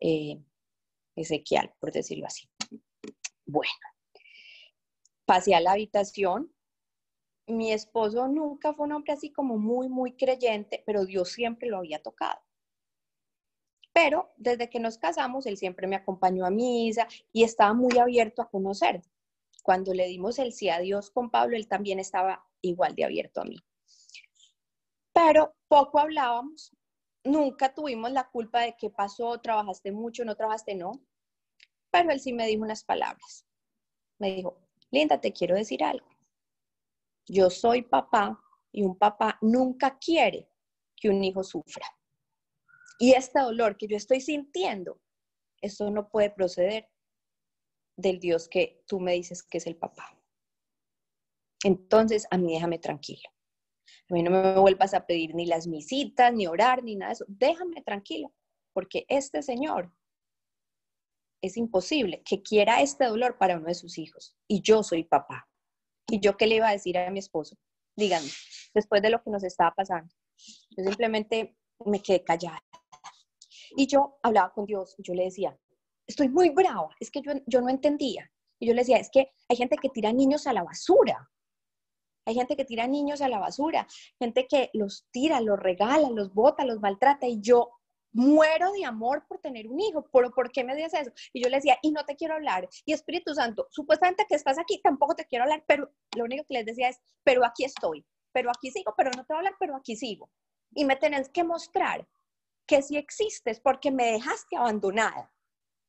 eh, 0.00 0.40
por 1.80 1.92
decirlo 1.92 2.26
así. 2.26 2.48
Bueno, 3.46 3.72
pasé 5.26 5.54
a 5.54 5.60
la 5.60 5.72
habitación. 5.72 6.53
Mi 7.46 7.72
esposo 7.72 8.26
nunca 8.28 8.72
fue 8.72 8.86
un 8.86 8.92
hombre 8.92 9.12
así 9.12 9.30
como 9.30 9.58
muy, 9.58 9.88
muy 9.88 10.12
creyente, 10.16 10.82
pero 10.86 11.04
Dios 11.04 11.30
siempre 11.30 11.68
lo 11.68 11.78
había 11.78 12.02
tocado. 12.02 12.40
Pero 13.92 14.32
desde 14.36 14.70
que 14.70 14.80
nos 14.80 14.98
casamos, 14.98 15.46
él 15.46 15.56
siempre 15.56 15.86
me 15.86 15.96
acompañó 15.96 16.46
a 16.46 16.50
misa 16.50 17.06
y 17.32 17.44
estaba 17.44 17.74
muy 17.74 17.98
abierto 17.98 18.42
a 18.42 18.50
conocer 18.50 19.02
cuando 19.64 19.94
le 19.94 20.06
dimos 20.06 20.38
el 20.38 20.52
sí 20.52 20.68
a 20.68 20.78
Dios 20.78 21.10
con 21.10 21.30
Pablo, 21.30 21.56
él 21.56 21.66
también 21.66 21.98
estaba 21.98 22.46
igual 22.60 22.94
de 22.94 23.04
abierto 23.04 23.40
a 23.40 23.44
mí. 23.44 23.56
Pero 25.14 25.56
poco 25.68 25.98
hablábamos, 25.98 26.70
nunca 27.24 27.72
tuvimos 27.72 28.12
la 28.12 28.28
culpa 28.28 28.60
de 28.60 28.76
qué 28.78 28.90
pasó, 28.90 29.40
trabajaste 29.40 29.90
mucho, 29.90 30.22
no 30.26 30.36
trabajaste, 30.36 30.74
no. 30.74 30.92
Pero 31.90 32.12
él 32.12 32.20
sí 32.20 32.34
me 32.34 32.46
dijo 32.46 32.62
unas 32.62 32.84
palabras. 32.84 33.46
Me 34.18 34.34
dijo, 34.34 34.58
Linda, 34.90 35.18
te 35.18 35.32
quiero 35.32 35.56
decir 35.56 35.82
algo. 35.82 36.06
Yo 37.26 37.50
soy 37.50 37.82
papá 37.82 38.40
y 38.72 38.82
un 38.82 38.96
papá 38.96 39.38
nunca 39.40 39.98
quiere 39.98 40.48
que 40.96 41.08
un 41.08 41.22
hijo 41.22 41.42
sufra. 41.42 41.86
Y 42.98 43.12
este 43.12 43.40
dolor 43.40 43.76
que 43.76 43.86
yo 43.86 43.96
estoy 43.96 44.20
sintiendo, 44.20 45.00
eso 45.60 45.90
no 45.90 46.08
puede 46.08 46.30
proceder 46.30 46.88
del 47.96 48.20
Dios 48.20 48.48
que 48.48 48.82
tú 48.86 49.00
me 49.00 49.12
dices 49.12 49.42
que 49.42 49.58
es 49.58 49.66
el 49.66 49.76
papá. 49.76 50.18
Entonces, 51.64 52.26
a 52.30 52.38
mí 52.38 52.52
déjame 52.52 52.78
tranquilo. 52.78 53.28
A 54.10 54.14
mí 54.14 54.22
no 54.22 54.30
me 54.30 54.58
vuelvas 54.58 54.92
a 54.94 55.06
pedir 55.06 55.34
ni 55.34 55.46
las 55.46 55.66
misitas, 55.66 56.32
ni 56.32 56.46
orar, 56.46 56.82
ni 56.82 56.96
nada 56.96 57.10
de 57.10 57.14
eso. 57.14 57.24
Déjame 57.28 57.82
tranquilo, 57.82 58.32
porque 58.72 59.06
este 59.08 59.42
Señor 59.42 59.90
es 61.40 61.56
imposible 61.56 62.22
que 62.24 62.42
quiera 62.42 62.80
este 62.80 63.04
dolor 63.04 63.38
para 63.38 63.56
uno 63.56 63.66
de 63.66 63.74
sus 63.74 63.98
hijos. 63.98 64.36
Y 64.48 64.62
yo 64.62 64.82
soy 64.82 65.04
papá. 65.04 65.48
¿Y 66.08 66.20
yo 66.20 66.36
qué 66.36 66.46
le 66.46 66.56
iba 66.56 66.68
a 66.68 66.72
decir 66.72 66.98
a 66.98 67.10
mi 67.10 67.18
esposo? 67.18 67.56
Díganme, 67.96 68.28
después 68.74 69.02
de 69.02 69.10
lo 69.10 69.22
que 69.22 69.30
nos 69.30 69.44
estaba 69.44 69.72
pasando. 69.72 70.12
Yo 70.70 70.84
simplemente 70.84 71.56
me 71.84 72.02
quedé 72.02 72.24
callada. 72.24 72.62
Y 73.76 73.86
yo 73.86 74.18
hablaba 74.22 74.52
con 74.52 74.66
Dios, 74.66 74.94
yo 74.98 75.14
le 75.14 75.24
decía, 75.24 75.58
estoy 76.06 76.28
muy 76.28 76.50
brava, 76.50 76.94
es 77.00 77.10
que 77.10 77.22
yo, 77.22 77.32
yo 77.46 77.60
no 77.60 77.68
entendía. 77.68 78.30
Y 78.60 78.68
yo 78.68 78.74
le 78.74 78.82
decía, 78.82 78.98
es 78.98 79.10
que 79.10 79.32
hay 79.48 79.56
gente 79.56 79.76
que 79.76 79.88
tira 79.88 80.12
niños 80.12 80.46
a 80.46 80.52
la 80.52 80.62
basura. 80.62 81.30
Hay 82.26 82.34
gente 82.34 82.56
que 82.56 82.64
tira 82.64 82.86
niños 82.86 83.20
a 83.20 83.28
la 83.28 83.38
basura, 83.38 83.86
gente 84.18 84.46
que 84.48 84.70
los 84.72 85.06
tira, 85.10 85.40
los 85.40 85.58
regala, 85.58 86.08
los 86.10 86.32
bota, 86.32 86.64
los 86.64 86.80
maltrata 86.80 87.26
y 87.26 87.40
yo 87.40 87.70
muero 88.14 88.72
de 88.72 88.84
amor 88.84 89.26
por 89.26 89.40
tener 89.40 89.68
un 89.68 89.80
hijo, 89.80 90.02
¿por, 90.04 90.32
¿por 90.32 90.50
qué 90.50 90.64
me 90.64 90.74
dices 90.74 90.94
eso? 90.94 91.12
Y 91.32 91.42
yo 91.42 91.48
le 91.48 91.56
decía, 91.56 91.76
y 91.82 91.90
no 91.90 92.04
te 92.04 92.16
quiero 92.16 92.34
hablar. 92.34 92.68
Y 92.86 92.92
Espíritu 92.92 93.34
Santo, 93.34 93.66
supuestamente 93.70 94.24
que 94.28 94.36
estás 94.36 94.58
aquí, 94.58 94.80
tampoco 94.80 95.14
te 95.14 95.26
quiero 95.26 95.44
hablar, 95.44 95.64
pero 95.66 95.92
lo 96.16 96.24
único 96.24 96.44
que 96.44 96.54
les 96.54 96.64
decía 96.64 96.88
es, 96.88 97.00
pero 97.24 97.44
aquí 97.44 97.64
estoy, 97.64 98.06
pero 98.32 98.50
aquí 98.50 98.70
sigo, 98.70 98.94
pero 98.96 99.10
no 99.10 99.24
te 99.24 99.32
voy 99.32 99.36
a 99.36 99.38
hablar, 99.40 99.56
pero 99.58 99.76
aquí 99.76 99.96
sigo. 99.96 100.30
Y 100.74 100.84
me 100.84 100.96
tenés 100.96 101.28
que 101.28 101.44
mostrar 101.44 102.08
que 102.66 102.82
si 102.82 102.96
existes 102.96 103.60
porque 103.60 103.90
me 103.90 104.12
dejaste 104.12 104.56
abandonada, 104.56 105.32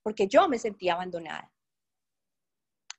porque 0.04 0.28
yo 0.28 0.50
me 0.50 0.60
sentía 0.60 0.96
abandonada. 0.96 1.52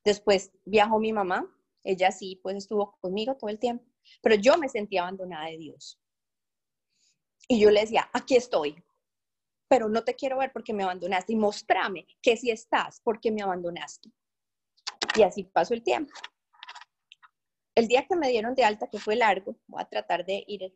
Después 0.03 0.51
viajó 0.63 0.99
mi 0.99 1.11
mamá, 1.11 1.45
ella 1.83 2.11
sí, 2.11 2.39
pues 2.41 2.55
estuvo 2.55 2.97
conmigo 3.01 3.35
todo 3.35 3.49
el 3.49 3.59
tiempo, 3.59 3.85
pero 4.21 4.35
yo 4.35 4.57
me 4.57 4.69
sentía 4.69 5.01
abandonada 5.01 5.47
de 5.47 5.57
Dios. 5.57 5.99
Y 7.49 7.59
yo 7.59 7.71
le 7.71 7.81
decía, 7.81 8.09
aquí 8.13 8.35
estoy, 8.35 8.83
pero 9.67 9.89
no 9.89 10.03
te 10.03 10.15
quiero 10.15 10.37
ver 10.37 10.51
porque 10.51 10.73
me 10.73 10.83
abandonaste 10.83 11.33
y 11.33 11.35
mostrame 11.35 12.07
que 12.21 12.37
si 12.37 12.51
estás 12.51 13.01
porque 13.03 13.31
me 13.31 13.41
abandonaste. 13.41 14.09
Y 15.15 15.23
así 15.23 15.43
pasó 15.43 15.73
el 15.73 15.83
tiempo. 15.83 16.13
El 17.75 17.87
día 17.87 18.05
que 18.07 18.15
me 18.15 18.29
dieron 18.29 18.55
de 18.55 18.63
alta, 18.63 18.87
que 18.87 18.99
fue 18.99 19.15
largo, 19.15 19.55
voy 19.67 19.81
a 19.81 19.85
tratar 19.85 20.25
de 20.25 20.43
ir 20.47 20.73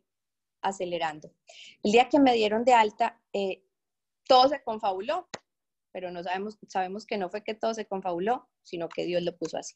acelerando. 0.60 1.32
El 1.82 1.92
día 1.92 2.08
que 2.08 2.20
me 2.20 2.32
dieron 2.34 2.64
de 2.64 2.74
alta, 2.74 3.20
eh, 3.32 3.64
todo 4.26 4.48
se 4.48 4.62
confabuló, 4.62 5.28
pero 5.90 6.10
no 6.10 6.22
sabemos, 6.22 6.58
sabemos 6.68 7.04
que 7.04 7.18
no 7.18 7.28
fue 7.28 7.42
que 7.42 7.54
todo 7.54 7.74
se 7.74 7.86
confabuló, 7.86 8.48
sino 8.62 8.88
que 8.88 9.04
Dios 9.04 9.22
lo 9.22 9.36
puso 9.36 9.58
así. 9.58 9.74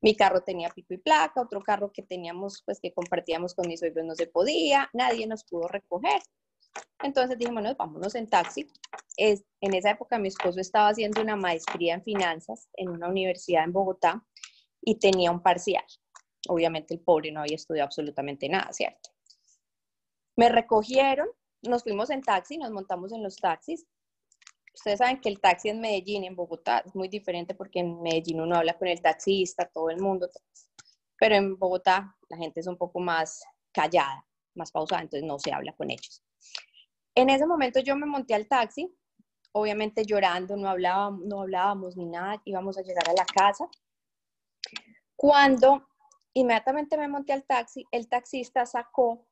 Mi 0.00 0.16
carro 0.16 0.42
tenía 0.42 0.70
pico 0.70 0.94
y 0.94 0.98
placa, 0.98 1.42
otro 1.42 1.60
carro 1.62 1.92
que 1.92 2.02
teníamos, 2.02 2.62
pues 2.64 2.80
que 2.80 2.94
compartíamos 2.94 3.54
con 3.54 3.68
mis 3.68 3.80
suegros 3.80 4.06
no 4.06 4.14
se 4.14 4.26
podía, 4.26 4.88
nadie 4.94 5.26
nos 5.26 5.44
pudo 5.44 5.68
recoger. 5.68 6.22
Entonces 7.02 7.38
dijimos, 7.38 7.62
bueno, 7.62 7.76
vámonos 7.78 8.14
en 8.14 8.28
taxi. 8.28 8.70
Es, 9.16 9.44
en 9.60 9.74
esa 9.74 9.90
época 9.90 10.18
mi 10.18 10.28
esposo 10.28 10.60
estaba 10.60 10.88
haciendo 10.88 11.20
una 11.20 11.36
maestría 11.36 11.94
en 11.94 12.02
finanzas 12.02 12.68
en 12.74 12.90
una 12.90 13.08
universidad 13.08 13.64
en 13.64 13.72
Bogotá 13.72 14.24
y 14.82 14.98
tenía 14.98 15.30
un 15.30 15.42
parcial. 15.42 15.84
Obviamente 16.48 16.94
el 16.94 17.00
pobre 17.00 17.32
no 17.32 17.40
había 17.40 17.56
estudiado 17.56 17.86
absolutamente 17.86 18.48
nada, 18.48 18.72
¿cierto? 18.72 19.10
Me 20.36 20.48
recogieron, 20.48 21.28
nos 21.62 21.82
fuimos 21.82 22.10
en 22.10 22.22
taxi, 22.22 22.56
nos 22.56 22.70
montamos 22.70 23.12
en 23.12 23.22
los 23.22 23.36
taxis. 23.36 23.86
Ustedes 24.72 24.98
saben 24.98 25.20
que 25.20 25.28
el 25.28 25.40
taxi 25.40 25.68
en 25.68 25.80
Medellín, 25.80 26.24
en 26.24 26.36
Bogotá, 26.36 26.82
es 26.86 26.94
muy 26.94 27.08
diferente 27.08 27.54
porque 27.54 27.80
en 27.80 28.00
Medellín 28.00 28.40
uno 28.40 28.56
habla 28.56 28.78
con 28.78 28.88
el 28.88 29.02
taxista, 29.02 29.68
todo 29.68 29.90
el 29.90 30.00
mundo, 30.00 30.30
pero 31.18 31.34
en 31.34 31.58
Bogotá 31.58 32.16
la 32.28 32.36
gente 32.36 32.60
es 32.60 32.66
un 32.66 32.78
poco 32.78 33.00
más 33.00 33.42
callada, 33.72 34.26
más 34.54 34.72
pausada, 34.72 35.02
entonces 35.02 35.26
no 35.26 35.38
se 35.38 35.52
habla 35.52 35.72
con 35.72 35.90
ellos. 35.90 36.22
En 37.14 37.30
ese 37.30 37.46
momento 37.46 37.80
yo 37.80 37.96
me 37.96 38.06
monté 38.06 38.34
al 38.34 38.46
taxi, 38.46 38.94
obviamente 39.52 40.04
llorando, 40.04 40.56
no 40.56 40.68
hablábamos, 40.68 41.20
no 41.24 41.40
hablábamos 41.42 41.96
ni 41.96 42.06
nada, 42.06 42.40
íbamos 42.44 42.78
a 42.78 42.82
llegar 42.82 43.08
a 43.08 43.14
la 43.14 43.24
casa. 43.24 43.68
Cuando 45.16 45.86
inmediatamente 46.34 46.96
me 46.96 47.08
monté 47.08 47.32
al 47.32 47.44
taxi, 47.44 47.84
el 47.90 48.08
taxista 48.08 48.64
sacó, 48.66 49.26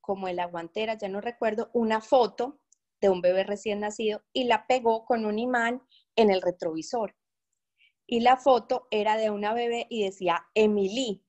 como 0.00 0.28
en 0.28 0.36
la 0.36 0.46
guantera, 0.46 0.98
ya 0.98 1.08
no 1.08 1.20
recuerdo, 1.20 1.70
una 1.72 2.00
foto 2.00 2.60
de 3.00 3.08
un 3.08 3.20
bebé 3.20 3.44
recién 3.44 3.80
nacido 3.80 4.22
y 4.32 4.44
la 4.44 4.66
pegó 4.66 5.04
con 5.04 5.24
un 5.24 5.38
imán 5.38 5.82
en 6.16 6.30
el 6.30 6.42
retrovisor. 6.42 7.16
Y 8.06 8.20
la 8.20 8.36
foto 8.36 8.88
era 8.90 9.16
de 9.16 9.30
una 9.30 9.54
bebé 9.54 9.86
y 9.88 10.04
decía 10.04 10.46
Emily. 10.54 11.24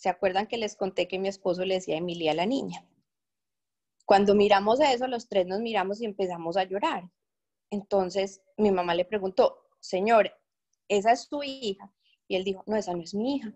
¿Se 0.00 0.08
acuerdan 0.08 0.46
que 0.46 0.56
les 0.56 0.76
conté 0.76 1.06
que 1.06 1.18
mi 1.18 1.28
esposo 1.28 1.62
le 1.66 1.74
decía 1.74 1.98
a 1.98 2.34
la 2.34 2.46
niña? 2.46 2.88
Cuando 4.06 4.34
miramos 4.34 4.80
eso, 4.80 5.06
los 5.06 5.28
tres 5.28 5.46
nos 5.46 5.60
miramos 5.60 6.00
y 6.00 6.06
empezamos 6.06 6.56
a 6.56 6.64
llorar. 6.64 7.10
Entonces 7.68 8.40
mi 8.56 8.70
mamá 8.70 8.94
le 8.94 9.04
preguntó, 9.04 9.68
señor, 9.78 10.32
¿esa 10.88 11.12
es 11.12 11.28
tu 11.28 11.42
hija? 11.42 11.92
Y 12.26 12.36
él 12.36 12.44
dijo, 12.44 12.64
no, 12.66 12.76
esa 12.76 12.94
no 12.94 13.02
es 13.02 13.14
mi 13.14 13.36
hija, 13.36 13.52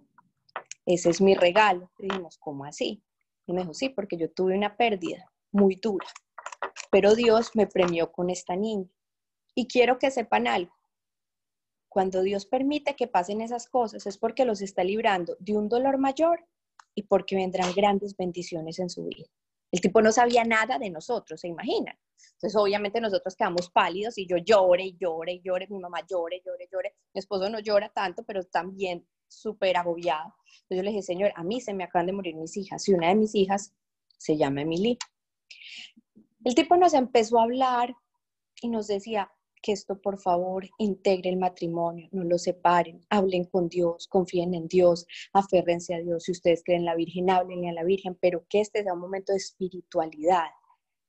ese 0.85 1.09
es 1.09 1.23
mi 1.23 1.35
regalo. 1.35 1.91
Y 1.99 2.09
dijimos, 2.09 2.37
¿cómo 2.37 2.67
así? 2.67 3.03
Y 3.47 3.55
me 3.55 3.63
dijo, 3.63 3.73
sí, 3.73 3.89
porque 3.89 4.19
yo 4.19 4.31
tuve 4.31 4.55
una 4.55 4.77
pérdida 4.77 5.33
muy 5.51 5.77
dura, 5.77 6.07
pero 6.91 7.15
Dios 7.15 7.53
me 7.55 7.67
premió 7.67 8.13
con 8.13 8.29
esta 8.29 8.55
niña. 8.55 8.91
Y 9.55 9.67
quiero 9.67 9.99
que 9.99 10.11
sepan 10.11 10.47
algo. 10.47 10.74
Cuando 11.95 12.23
Dios 12.23 12.45
permite 12.45 12.97
que 12.97 13.07
pasen 13.07 13.41
esas 13.41 13.69
cosas 13.69 14.05
es 14.05 14.19
porque 14.19 14.45
los 14.45 14.61
está 14.63 14.83
librando 14.83 15.37
de 15.39 15.57
un 15.57 15.69
dolor 15.69 15.97
mayor 15.97 16.45
y 16.93 17.05
porque 17.05 17.37
vendrán 17.37 17.73
grandes 17.73 18.17
bendiciones 18.17 18.81
en 18.81 18.91
su 18.91 19.05
vida. 19.05 19.29
El 19.71 19.81
tipo 19.81 20.03
no 20.03 20.11
sabía 20.11 20.43
nada 20.43 20.77
de 20.81 20.91
nosotros, 20.91 21.41
¿se 21.41 21.47
imaginan? 21.47 21.97
Entonces, 22.33 22.57
obviamente 22.57 23.01
nosotros 23.01 23.37
quedamos 23.37 23.71
pálidos 23.71 24.19
y 24.19 24.27
yo 24.27 24.39
llore 24.39 24.87
y 24.87 24.97
llore 24.97 25.35
y 25.35 25.41
llore, 25.41 25.69
mi 25.69 25.79
mamá 25.79 26.01
llore, 26.05 26.43
llore, 26.45 26.69
llore. 26.69 26.97
Mi 27.15 27.21
esposo 27.21 27.49
no 27.49 27.61
llora 27.61 27.89
tanto, 27.91 28.25
pero 28.25 28.43
también 28.43 29.07
súper 29.29 29.77
agobiado. 29.77 30.35
Entonces 30.63 30.77
yo 30.77 30.83
le 30.83 30.91
dije, 30.91 31.03
Señor, 31.03 31.33
a 31.37 31.45
mí 31.45 31.61
se 31.61 31.75
me 31.75 31.85
acaban 31.85 32.07
de 32.07 32.13
morir 32.13 32.35
mis 32.35 32.57
hijas 32.57 32.89
y 32.89 32.95
una 32.95 33.07
de 33.11 33.15
mis 33.15 33.37
hijas 33.37 33.73
se 34.19 34.37
llama 34.37 34.63
Emily. 34.63 34.99
El 36.43 36.57
tipo 36.57 36.77
nos 36.77 36.93
empezó 36.93 37.39
a 37.39 37.45
hablar 37.45 37.95
y 38.61 38.69
nos 38.69 38.89
decía, 38.89 39.31
que 39.65 39.73
esto 39.73 39.99
por 39.99 40.19
favor 40.21 40.69
integre 40.77 41.31
el 41.31 41.39
matrimonio, 41.39 42.07
no 42.13 42.23
lo 42.23 42.37
separen, 42.37 43.01
hablen 43.09 43.45
con 43.45 43.69
Dios, 43.71 44.07
confíen 44.09 44.53
en 44.53 44.69
Dios, 44.69 45.07
aférrense 45.33 45.95
a 45.95 46.01
Dios. 46.01 46.25
Si 46.25 46.33
ustedes 46.33 46.63
creen 46.63 46.81
en 46.81 46.85
la 46.85 46.95
Virgen, 46.95 47.31
háblenle 47.31 47.71
a 47.71 47.73
la 47.73 47.83
Virgen, 47.83 48.15
pero 48.21 48.45
que 48.51 48.61
este 48.61 48.83
sea 48.83 48.93
un 48.93 49.01
momento 49.01 49.33
de 49.33 49.39
espiritualidad, 49.39 50.51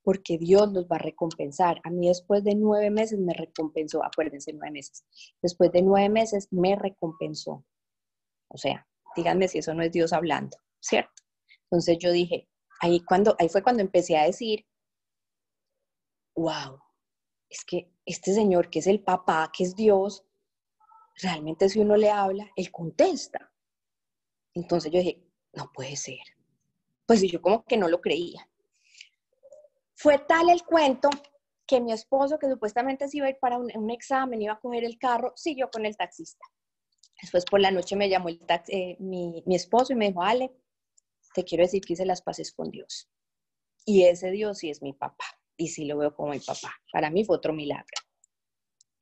porque 0.04 0.38
Dios 0.38 0.72
los 0.72 0.86
va 0.86 0.96
a 0.96 1.00
recompensar. 1.00 1.82
A 1.84 1.90
mí 1.90 2.08
después 2.08 2.46
de 2.46 2.56
nueve 2.56 2.90
meses 2.92 3.20
me 3.20 3.34
recompensó, 3.34 4.06
acuérdense, 4.06 4.54
nueve 4.54 4.72
meses. 4.72 5.04
Después 5.42 5.74
de 5.74 5.82
nueve 5.82 6.08
meses 6.08 6.48
me 6.52 6.78
recompensó. 6.78 7.66
O 8.48 8.58
sea, 8.58 8.88
díganme 9.18 9.50
si 9.50 9.58
eso 9.58 9.74
no 9.74 9.84
es 9.84 9.92
Dios 9.92 10.14
hablando, 10.14 10.58
¿cierto? 10.80 11.24
Entonces 11.64 11.98
yo 12.00 12.14
dije, 12.14 12.48
ahí, 12.80 13.02
cuando, 13.02 13.36
ahí 13.38 13.50
fue 13.50 13.64
cuando 13.64 13.82
empecé 13.82 14.16
a 14.16 14.24
decir, 14.24 14.66
wow, 16.38 16.80
es 17.50 17.66
que 17.66 17.95
este 18.06 18.34
señor 18.34 18.70
que 18.70 18.80
es 18.80 18.88
el 18.88 19.02
papá, 19.02 19.52
que 19.56 19.64
es 19.64 19.76
Dios, 19.76 20.26
realmente 21.22 21.70
si 21.70 21.80
uno 21.80 21.96
le 21.96 22.10
habla, 22.10 22.50
él 22.56 22.72
contesta. 22.72 23.52
Entonces 24.54 24.92
yo 24.92 25.00
dije, 25.00 25.24
no 25.54 25.72
puede 25.74 25.96
ser. 25.96 26.20
Pues 27.06 27.22
yo 27.22 27.42
como 27.42 27.64
que 27.66 27.78
no 27.78 27.88
lo 27.88 28.02
creía. 28.02 28.48
Fue 29.96 30.20
tal 30.20 30.50
el 30.50 30.64
cuento 30.64 31.10
que 31.66 31.82
mi 31.82 31.94
esposo, 31.94 32.38
que 32.38 32.50
supuestamente 32.50 33.08
se 33.08 33.18
iba 33.18 33.28
a 33.28 33.32
ir 33.32 33.38
para 33.40 33.58
un, 33.58 33.90
examen, 33.90 34.42
iba 34.42 34.54
a 34.54 34.60
coger 34.60 34.84
el 34.84 34.98
carro, 35.00 35.34
siguió 35.36 35.70
con 35.72 35.86
el 35.86 35.98
taxista. 35.98 36.46
Después 37.22 37.46
por 37.46 37.60
la 37.60 37.72
noche 37.72 37.96
me 37.96 38.10
llamó 38.10 38.30
eh, 38.30 38.98
mi, 39.00 39.42
mi 39.46 39.56
esposo 39.56 39.94
y 39.94 39.96
me 39.96 40.08
dijo, 40.10 40.22
Ale, 40.22 40.52
te 41.34 41.44
quiero 41.44 41.64
decir 41.64 41.82
que 41.82 41.94
hice 41.94 42.06
las 42.06 42.22
paces 42.22 42.52
con 42.52 42.70
Dios. 42.70 43.10
Y 43.86 44.04
ese 44.04 44.32
Dios 44.32 44.60
sí 44.60 44.70
es 44.70 44.82
mi 44.82 44.94
papá 44.94 45.26
y 45.58 45.68
sí 45.70 45.86
lo 45.86 45.98
veo 45.98 46.16
como 46.16 46.32
mi 46.32 46.40
papá. 46.40 46.74
Para 46.92 47.10
mí 47.10 47.24
fue 47.24 47.38
otro 47.38 47.54
milagro. 47.54 47.86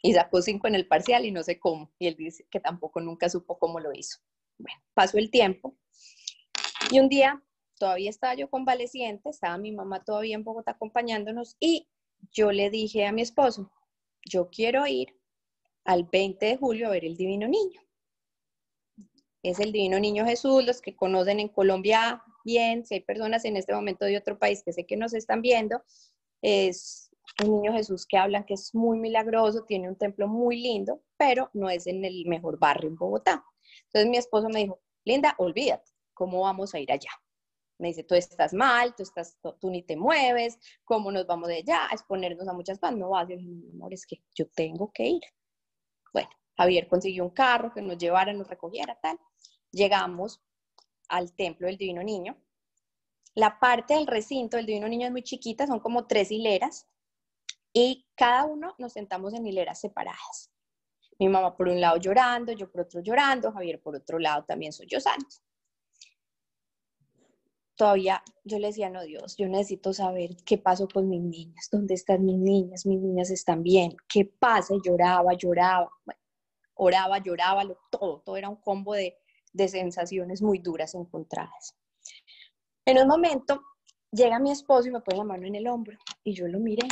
Y 0.01 0.13
sacó 0.13 0.41
cinco 0.41 0.67
en 0.67 0.75
el 0.75 0.87
parcial 0.87 1.25
y 1.25 1.31
no 1.31 1.43
sé 1.43 1.59
cómo. 1.59 1.91
Y 1.97 2.07
él 2.07 2.15
dice 2.15 2.45
que 2.49 2.59
tampoco 2.59 2.99
nunca 2.99 3.29
supo 3.29 3.57
cómo 3.57 3.79
lo 3.79 3.93
hizo. 3.93 4.19
Bueno, 4.57 4.81
pasó 4.93 5.17
el 5.17 5.31
tiempo 5.31 5.75
y 6.91 6.99
un 6.99 7.09
día 7.09 7.41
todavía 7.77 8.09
estaba 8.09 8.35
yo 8.35 8.49
convaleciente, 8.49 9.29
estaba 9.29 9.57
mi 9.57 9.71
mamá 9.71 10.03
todavía 10.03 10.35
en 10.35 10.43
Bogotá 10.43 10.71
acompañándonos 10.71 11.55
y 11.59 11.87
yo 12.31 12.51
le 12.51 12.69
dije 12.69 13.05
a 13.05 13.11
mi 13.11 13.21
esposo, 13.21 13.71
yo 14.25 14.49
quiero 14.49 14.85
ir 14.87 15.17
al 15.85 16.03
20 16.05 16.45
de 16.45 16.57
julio 16.57 16.87
a 16.87 16.91
ver 16.91 17.03
el 17.03 17.17
Divino 17.17 17.47
Niño. 17.47 17.81
Es 19.41 19.59
el 19.59 19.73
Divino 19.73 19.99
Niño 19.99 20.25
Jesús, 20.25 20.63
los 20.63 20.81
que 20.81 20.95
conocen 20.95 21.39
en 21.39 21.49
Colombia 21.49 22.23
bien, 22.45 22.85
si 22.85 22.95
hay 22.95 23.01
personas 23.01 23.43
en 23.45 23.57
este 23.57 23.73
momento 23.73 24.05
de 24.05 24.17
otro 24.17 24.37
país 24.39 24.63
que 24.63 24.73
sé 24.73 24.85
que 24.85 24.97
nos 24.97 25.13
están 25.13 25.41
viendo, 25.41 25.83
es 26.43 27.09
un 27.41 27.51
niño 27.61 27.73
Jesús 27.73 28.05
que 28.05 28.17
hablan 28.17 28.43
que 28.43 28.53
es 28.53 28.75
muy 28.75 28.99
milagroso, 28.99 29.63
tiene 29.63 29.89
un 29.89 29.97
templo 29.97 30.27
muy 30.27 30.61
lindo, 30.61 31.01
pero 31.17 31.49
no 31.53 31.69
es 31.69 31.87
en 31.87 32.03
el 32.03 32.25
mejor 32.27 32.59
barrio 32.59 32.89
en 32.89 32.97
Bogotá. 32.97 33.43
Entonces 33.85 34.09
mi 34.09 34.17
esposo 34.17 34.49
me 34.49 34.59
dijo, 34.59 34.81
Linda, 35.05 35.33
olvídate, 35.37 35.89
¿cómo 36.13 36.41
vamos 36.41 36.75
a 36.75 36.79
ir 36.79 36.91
allá? 36.91 37.09
Me 37.79 37.87
dice, 37.87 38.03
tú 38.03 38.13
estás 38.13 38.53
mal, 38.53 38.93
tú, 38.95 39.03
estás, 39.03 39.37
tú 39.59 39.69
ni 39.69 39.83
te 39.83 39.95
mueves, 39.95 40.59
¿cómo 40.83 41.11
nos 41.11 41.25
vamos 41.25 41.47
de 41.47 41.57
allá? 41.57 41.87
A 41.89 41.93
exponernos 41.93 42.47
a 42.47 42.53
muchas 42.53 42.77
cosas. 42.77 42.95
No 42.97 43.09
vas, 43.09 43.27
yo 43.27 43.37
mi 43.37 43.69
amor, 43.71 43.93
es 43.93 44.05
que 44.05 44.21
yo 44.35 44.47
tengo 44.49 44.91
que 44.93 45.05
ir. 45.05 45.21
Bueno, 46.13 46.29
Javier 46.57 46.87
consiguió 46.87 47.23
un 47.23 47.31
carro 47.31 47.73
que 47.73 47.81
nos 47.81 47.97
llevara, 47.97 48.31
nos 48.33 48.47
recogiera, 48.47 48.97
tal. 49.01 49.17
Llegamos 49.71 50.41
al 51.09 51.33
templo 51.35 51.67
del 51.67 51.77
Divino 51.77 52.03
Niño. 52.03 52.37
La 53.35 53.59
parte 53.59 53.95
del 53.95 54.05
recinto 54.05 54.57
del 54.57 54.65
Divino 54.67 54.87
Niño 54.87 55.07
es 55.07 55.11
muy 55.11 55.23
chiquita, 55.23 55.65
son 55.65 55.79
como 55.79 56.05
tres 56.05 56.31
hileras 56.31 56.87
y 57.73 58.05
cada 58.15 58.45
uno 58.45 58.75
nos 58.77 58.93
sentamos 58.93 59.33
en 59.33 59.47
hileras 59.47 59.79
separadas. 59.79 60.51
Mi 61.17 61.29
mamá 61.29 61.55
por 61.55 61.67
un 61.67 61.81
lado 61.81 61.97
llorando, 61.97 62.51
yo 62.51 62.71
por 62.71 62.81
otro 62.81 63.01
llorando, 63.01 63.51
Javier 63.51 63.81
por 63.81 63.95
otro 63.95 64.19
lado 64.19 64.43
también 64.45 64.71
soy 64.71 64.85
yo 64.87 64.99
santo. 64.99 65.37
Todavía 67.75 68.23
yo 68.43 68.59
le 68.59 68.67
decía, 68.67 68.91
no 68.91 69.01
Dios, 69.01 69.35
yo 69.35 69.47
necesito 69.47 69.93
saber 69.93 70.37
qué 70.45 70.59
pasó 70.59 70.87
con 70.87 71.09
mis 71.09 71.21
niñas, 71.21 71.69
dónde 71.71 71.95
están 71.95 72.23
mis 72.23 72.37
niñas, 72.37 72.85
mis 72.85 72.99
niñas 72.99 73.31
están 73.31 73.63
bien, 73.63 73.95
qué 74.07 74.25
pasa, 74.25 74.75
lloraba, 74.83 75.33
lloraba, 75.33 75.89
oraba, 76.75 77.17
lloraba, 77.17 77.63
todo, 77.89 78.21
todo 78.21 78.37
era 78.37 78.49
un 78.49 78.57
combo 78.57 78.93
de, 78.93 79.17
de 79.53 79.67
sensaciones 79.67 80.43
muy 80.43 80.59
duras 80.59 80.93
encontradas. 80.93 81.75
En 82.85 82.97
un 82.97 83.07
momento 83.07 83.63
llega 84.11 84.39
mi 84.39 84.51
esposo 84.51 84.89
y 84.89 84.91
me 84.91 84.99
pone 84.99 85.17
la 85.17 85.23
mano 85.23 85.47
en 85.47 85.55
el 85.55 85.67
hombro 85.67 85.97
y 86.23 86.33
yo 86.33 86.47
lo 86.47 86.59
miré 86.59 86.87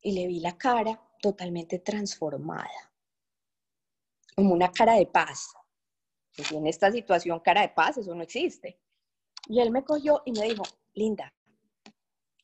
y 0.00 0.12
le 0.12 0.26
vi 0.26 0.40
la 0.40 0.58
cara 0.58 1.00
totalmente 1.20 1.78
transformada, 1.78 2.92
como 4.34 4.52
una 4.52 4.70
cara 4.70 4.94
de 4.94 5.06
paz. 5.06 5.54
Pues 6.36 6.50
en 6.50 6.66
esta 6.66 6.90
situación, 6.90 7.38
cara 7.40 7.62
de 7.62 7.68
paz, 7.68 7.98
eso 7.98 8.14
no 8.14 8.22
existe. 8.22 8.80
Y 9.46 9.60
él 9.60 9.70
me 9.70 9.84
cogió 9.84 10.22
y 10.26 10.32
me 10.32 10.48
dijo, 10.48 10.64
Linda, 10.94 11.32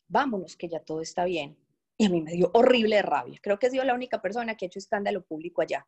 vámonos, 0.07 0.57
que 0.57 0.69
ya 0.69 0.81
todo 0.81 1.01
está 1.01 1.25
bien. 1.25 1.59
Y 1.99 2.07
a 2.07 2.11
mí 2.11 2.23
me 2.23 2.33
dio 2.33 2.51
horrible 2.55 3.03
rabia. 3.03 3.39
Creo 3.43 3.59
que 3.59 3.67
he 3.67 3.71
sido 3.71 3.85
la 3.85 3.95
única 3.95 4.23
persona 4.23 4.57
que 4.57 4.65
ha 4.65 4.69
hecho 4.69 4.79
escándalo 4.79 5.23
público 5.23 5.63
allá. 5.63 5.87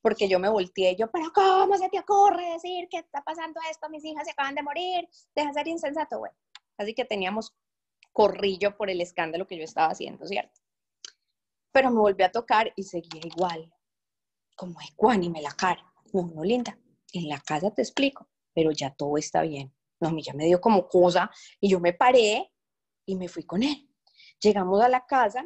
Porque 0.00 0.28
yo 0.28 0.38
me 0.38 0.48
volteé 0.48 0.92
y 0.92 0.96
yo, 0.96 1.10
pero 1.10 1.32
¿cómo 1.34 1.76
se 1.76 1.88
te 1.88 1.98
ocurre 1.98 2.52
decir 2.52 2.88
que 2.90 2.98
está 2.98 3.22
pasando 3.22 3.60
esto? 3.70 3.88
Mis 3.88 4.04
hijas 4.04 4.24
se 4.24 4.32
acaban 4.32 4.54
de 4.54 4.62
morir, 4.62 5.08
deja 5.34 5.52
ser 5.52 5.68
insensato. 5.68 6.18
Bueno, 6.18 6.36
así 6.78 6.94
que 6.94 7.04
teníamos 7.04 7.54
corrillo 8.12 8.76
por 8.76 8.90
el 8.90 9.00
escándalo 9.00 9.46
que 9.46 9.58
yo 9.58 9.64
estaba 9.64 9.92
haciendo, 9.92 10.26
¿cierto? 10.26 10.60
Pero 11.72 11.90
me 11.90 11.98
volví 11.98 12.22
a 12.22 12.30
tocar 12.30 12.72
y 12.76 12.84
seguía 12.84 13.20
igual, 13.24 13.70
como 14.56 14.78
ecuánime 14.80 15.42
la 15.42 15.52
cara. 15.52 15.84
No, 16.12 16.30
no, 16.34 16.44
linda, 16.44 16.78
en 17.12 17.28
la 17.28 17.40
casa 17.40 17.70
te 17.72 17.82
explico, 17.82 18.28
pero 18.54 18.70
ya 18.70 18.94
todo 18.94 19.18
está 19.18 19.42
bien. 19.42 19.74
No, 20.00 20.08
a 20.08 20.12
mí 20.12 20.22
ya 20.22 20.32
me 20.32 20.46
dio 20.46 20.60
como 20.60 20.88
cosa 20.88 21.30
y 21.60 21.68
yo 21.68 21.80
me 21.80 21.92
paré 21.92 22.52
y 23.04 23.16
me 23.16 23.28
fui 23.28 23.44
con 23.44 23.62
él. 23.62 23.88
Llegamos 24.40 24.80
a 24.82 24.88
la 24.88 25.04
casa, 25.06 25.44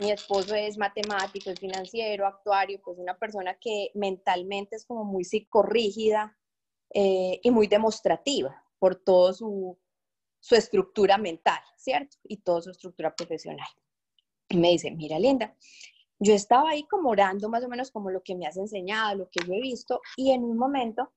mi 0.00 0.10
esposo 0.10 0.54
es 0.54 0.78
matemático, 0.78 1.50
es 1.50 1.60
financiero, 1.60 2.26
actuario, 2.26 2.80
pues 2.82 2.98
una 2.98 3.18
persona 3.18 3.58
que 3.58 3.90
mentalmente 3.94 4.76
es 4.76 4.84
como 4.84 5.04
muy 5.04 5.24
psicorrígida 5.24 6.36
eh, 6.92 7.40
y 7.42 7.50
muy 7.50 7.66
demostrativa 7.66 8.64
por 8.78 8.96
toda 8.96 9.32
su, 9.32 9.78
su 10.40 10.54
estructura 10.54 11.18
mental, 11.18 11.60
¿cierto? 11.76 12.16
Y 12.24 12.38
toda 12.38 12.62
su 12.62 12.70
estructura 12.70 13.14
profesional. 13.14 13.68
Y 14.48 14.56
me 14.56 14.70
dice, 14.70 14.90
mira 14.90 15.18
Linda, 15.18 15.56
yo 16.18 16.34
estaba 16.34 16.70
ahí 16.70 16.84
como 16.84 17.10
orando 17.10 17.48
más 17.48 17.64
o 17.64 17.68
menos 17.68 17.90
como 17.90 18.10
lo 18.10 18.22
que 18.22 18.34
me 18.34 18.46
has 18.46 18.56
enseñado, 18.56 19.16
lo 19.16 19.30
que 19.30 19.44
yo 19.46 19.54
he 19.54 19.60
visto, 19.60 20.00
y 20.16 20.32
en 20.32 20.44
un 20.44 20.56
momento 20.56 21.12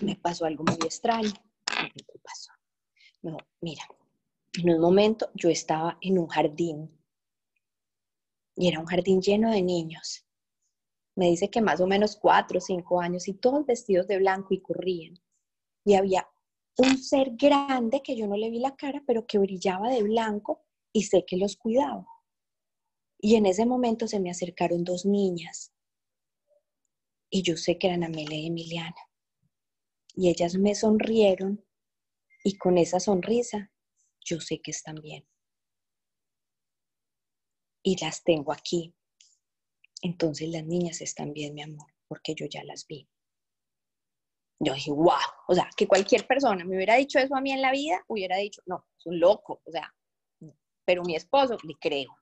me 0.00 0.16
pasó 0.16 0.44
algo 0.44 0.64
muy 0.64 0.76
extraño. 0.84 1.32
¿Qué 1.66 2.18
pasó? 2.22 2.52
No, 3.22 3.38
mira, 3.60 3.84
en 4.56 4.70
un 4.70 4.80
momento 4.80 5.30
yo 5.34 5.48
estaba 5.48 5.98
en 6.00 6.18
un 6.18 6.26
jardín 6.28 6.90
y 8.54 8.68
era 8.68 8.80
un 8.80 8.86
jardín 8.86 9.20
lleno 9.20 9.50
de 9.50 9.62
niños. 9.62 10.26
Me 11.14 11.26
dice 11.26 11.50
que 11.50 11.60
más 11.60 11.80
o 11.80 11.86
menos 11.86 12.16
cuatro 12.16 12.58
o 12.58 12.60
cinco 12.60 13.00
años 13.00 13.28
y 13.28 13.34
todos 13.34 13.66
vestidos 13.66 14.06
de 14.06 14.18
blanco 14.18 14.54
y 14.54 14.60
corrían. 14.60 15.18
Y 15.84 15.94
había 15.94 16.28
un 16.78 16.98
ser 16.98 17.32
grande 17.36 18.02
que 18.02 18.16
yo 18.16 18.26
no 18.26 18.36
le 18.36 18.50
vi 18.50 18.58
la 18.58 18.76
cara, 18.76 19.02
pero 19.06 19.26
que 19.26 19.38
brillaba 19.38 19.90
de 19.90 20.02
blanco 20.02 20.64
y 20.92 21.04
sé 21.04 21.24
que 21.26 21.36
los 21.36 21.56
cuidaba. 21.56 22.06
Y 23.18 23.36
en 23.36 23.46
ese 23.46 23.66
momento 23.66 24.08
se 24.08 24.20
me 24.20 24.30
acercaron 24.30 24.84
dos 24.84 25.04
niñas 25.06 25.72
y 27.30 27.42
yo 27.42 27.56
sé 27.56 27.78
que 27.78 27.88
eran 27.88 28.04
Amelia 28.04 28.38
y 28.38 28.46
Emiliana. 28.46 28.96
Y 30.14 30.28
ellas 30.30 30.54
me 30.56 30.74
sonrieron 30.74 31.64
y 32.42 32.56
con 32.56 32.78
esa 32.78 33.00
sonrisa 33.00 33.70
yo 34.26 34.40
sé 34.40 34.60
que 34.60 34.72
están 34.72 34.96
bien. 34.96 35.26
Y 37.82 37.96
las 38.02 38.22
tengo 38.24 38.52
aquí. 38.52 38.94
Entonces 40.02 40.48
las 40.50 40.64
niñas 40.64 41.00
están 41.00 41.32
bien, 41.32 41.54
mi 41.54 41.62
amor, 41.62 41.86
porque 42.08 42.34
yo 42.34 42.46
ya 42.46 42.62
las 42.64 42.86
vi. 42.86 43.08
Yo 44.58 44.74
dije, 44.74 44.90
wow, 44.90 45.12
o 45.48 45.54
sea, 45.54 45.68
que 45.76 45.86
cualquier 45.86 46.26
persona 46.26 46.64
me 46.64 46.76
hubiera 46.76 46.96
dicho 46.96 47.18
eso 47.18 47.36
a 47.36 47.40
mí 47.40 47.52
en 47.52 47.62
la 47.62 47.70
vida, 47.70 48.02
hubiera 48.08 48.36
dicho, 48.38 48.62
no, 48.66 48.86
es 48.98 49.06
un 49.06 49.20
loco, 49.20 49.60
o 49.64 49.70
sea, 49.70 49.94
pero 50.84 51.02
mi 51.02 51.14
esposo 51.14 51.56
le 51.62 51.74
creo. 51.78 52.16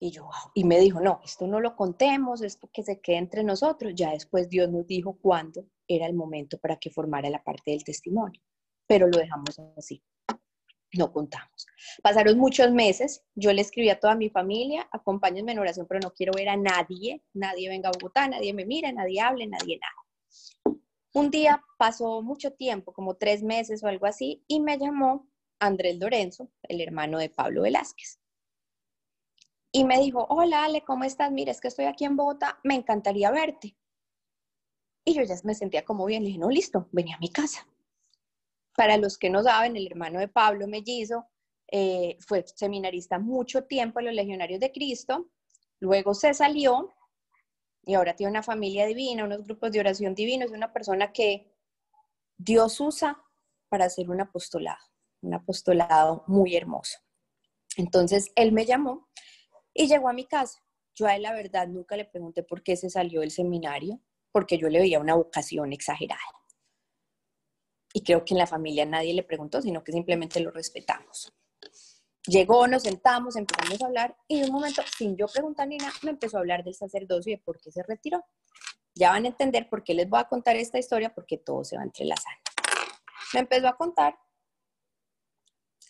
Y 0.00 0.10
yo, 0.10 0.28
y 0.54 0.64
me 0.64 0.80
dijo, 0.80 1.00
no, 1.00 1.20
esto 1.24 1.46
no 1.46 1.60
lo 1.60 1.76
contemos, 1.76 2.42
esto 2.42 2.68
que 2.72 2.82
se 2.82 3.00
quede 3.00 3.18
entre 3.18 3.44
nosotros. 3.44 3.92
Ya 3.94 4.10
después 4.10 4.48
Dios 4.48 4.68
nos 4.68 4.84
dijo 4.86 5.16
cuándo 5.20 5.64
era 5.86 6.06
el 6.06 6.14
momento 6.14 6.58
para 6.58 6.76
que 6.76 6.90
formara 6.90 7.30
la 7.30 7.42
parte 7.42 7.70
del 7.70 7.84
testimonio, 7.84 8.40
pero 8.86 9.06
lo 9.06 9.18
dejamos 9.18 9.58
así, 9.76 10.02
no 10.92 11.12
contamos. 11.12 11.66
Pasaron 12.02 12.38
muchos 12.38 12.70
meses, 12.72 13.24
yo 13.34 13.52
le 13.52 13.62
escribí 13.62 13.88
a 13.90 13.98
toda 13.98 14.14
mi 14.14 14.28
familia, 14.28 14.88
acompáñenme 14.92 15.52
en 15.52 15.58
oración, 15.58 15.86
pero 15.88 16.00
no 16.00 16.12
quiero 16.12 16.32
ver 16.34 16.48
a 16.48 16.56
nadie, 16.56 17.22
nadie 17.32 17.68
venga 17.68 17.88
a 17.88 17.92
Bogotá, 17.92 18.28
nadie 18.28 18.52
me 18.52 18.64
mire, 18.64 18.92
nadie 18.92 19.20
hable, 19.20 19.46
nadie 19.46 19.78
nada. 19.78 20.78
Un 21.14 21.30
día 21.30 21.62
pasó 21.78 22.22
mucho 22.22 22.52
tiempo, 22.52 22.92
como 22.92 23.16
tres 23.16 23.42
meses 23.42 23.82
o 23.82 23.88
algo 23.88 24.06
así, 24.06 24.44
y 24.46 24.60
me 24.60 24.78
llamó 24.78 25.28
Andrés 25.58 25.98
Lorenzo, 25.98 26.50
el 26.62 26.80
hermano 26.80 27.18
de 27.18 27.28
Pablo 27.28 27.62
Velázquez. 27.62 28.18
Y 29.72 29.84
me 29.84 29.98
dijo, 29.98 30.26
hola 30.28 30.64
Ale, 30.64 30.82
¿cómo 30.82 31.04
estás? 31.04 31.32
Mira, 31.32 31.50
es 31.50 31.60
que 31.60 31.68
estoy 31.68 31.86
aquí 31.86 32.04
en 32.04 32.16
Bogotá, 32.16 32.60
me 32.62 32.74
encantaría 32.74 33.30
verte. 33.30 33.76
Y 35.04 35.14
yo 35.14 35.22
ya 35.22 35.34
me 35.44 35.54
sentía 35.54 35.84
como 35.84 36.04
bien, 36.04 36.22
le 36.22 36.28
dije, 36.28 36.38
no, 36.38 36.50
listo, 36.50 36.88
venía 36.92 37.16
a 37.16 37.20
mi 37.20 37.30
casa. 37.30 37.66
Para 38.76 38.96
los 38.96 39.18
que 39.18 39.30
no 39.30 39.42
saben, 39.42 39.76
el 39.76 39.86
hermano 39.86 40.18
de 40.18 40.28
Pablo 40.28 40.66
Mellizo 40.66 41.26
eh, 41.70 42.16
fue 42.20 42.44
seminarista 42.54 43.18
mucho 43.18 43.64
tiempo 43.64 44.00
en 44.00 44.06
los 44.06 44.14
Legionarios 44.14 44.60
de 44.60 44.72
Cristo, 44.72 45.30
luego 45.80 46.14
se 46.14 46.34
salió 46.34 46.92
y 47.84 47.94
ahora 47.94 48.14
tiene 48.14 48.30
una 48.30 48.42
familia 48.42 48.86
divina, 48.86 49.24
unos 49.24 49.44
grupos 49.44 49.72
de 49.72 49.80
oración 49.80 50.14
divinos, 50.14 50.50
es 50.50 50.56
una 50.56 50.72
persona 50.72 51.12
que 51.12 51.52
Dios 52.36 52.80
usa 52.80 53.22
para 53.68 53.86
hacer 53.86 54.08
un 54.10 54.20
apostolado 54.20 54.92
un 55.22 55.34
apostolado 55.34 56.24
muy 56.26 56.56
hermoso. 56.56 56.98
Entonces, 57.76 58.30
él 58.34 58.52
me 58.52 58.66
llamó 58.66 59.08
y 59.72 59.86
llegó 59.86 60.08
a 60.08 60.12
mi 60.12 60.26
casa. 60.26 60.60
Yo 60.94 61.06
a 61.06 61.16
él, 61.16 61.22
la 61.22 61.32
verdad, 61.32 61.68
nunca 61.68 61.96
le 61.96 62.04
pregunté 62.04 62.42
por 62.42 62.62
qué 62.62 62.76
se 62.76 62.90
salió 62.90 63.20
del 63.20 63.30
seminario, 63.30 64.00
porque 64.30 64.58
yo 64.58 64.68
le 64.68 64.80
veía 64.80 65.00
una 65.00 65.14
vocación 65.14 65.72
exagerada. 65.72 66.20
Y 67.92 68.02
creo 68.02 68.24
que 68.24 68.34
en 68.34 68.38
la 68.38 68.46
familia 68.46 68.86
nadie 68.86 69.14
le 69.14 69.22
preguntó, 69.22 69.60
sino 69.60 69.84
que 69.84 69.92
simplemente 69.92 70.40
lo 70.40 70.50
respetamos. 70.50 71.32
Llegó, 72.26 72.66
nos 72.68 72.82
sentamos, 72.82 73.36
empezamos 73.36 73.82
a 73.82 73.86
hablar 73.86 74.16
y 74.28 74.40
de 74.40 74.46
un 74.46 74.52
momento, 74.52 74.82
sin 74.96 75.16
yo 75.16 75.26
preguntar 75.26 75.66
ni 75.66 75.76
nada, 75.76 75.92
me 76.02 76.10
empezó 76.10 76.36
a 76.36 76.40
hablar 76.40 76.62
del 76.62 76.74
sacerdocio 76.74 77.32
y 77.32 77.36
de 77.36 77.42
por 77.42 77.60
qué 77.60 77.72
se 77.72 77.82
retiró. 77.82 78.24
Ya 78.94 79.10
van 79.10 79.24
a 79.24 79.28
entender 79.28 79.68
por 79.68 79.82
qué 79.82 79.94
les 79.94 80.08
voy 80.08 80.20
a 80.20 80.28
contar 80.28 80.56
esta 80.56 80.78
historia, 80.78 81.12
porque 81.12 81.38
todo 81.38 81.64
se 81.64 81.76
va 81.76 81.82
a 81.82 81.86
entrelazar. 81.86 82.34
Me 83.34 83.40
empezó 83.40 83.66
a 83.66 83.76
contar 83.76 84.16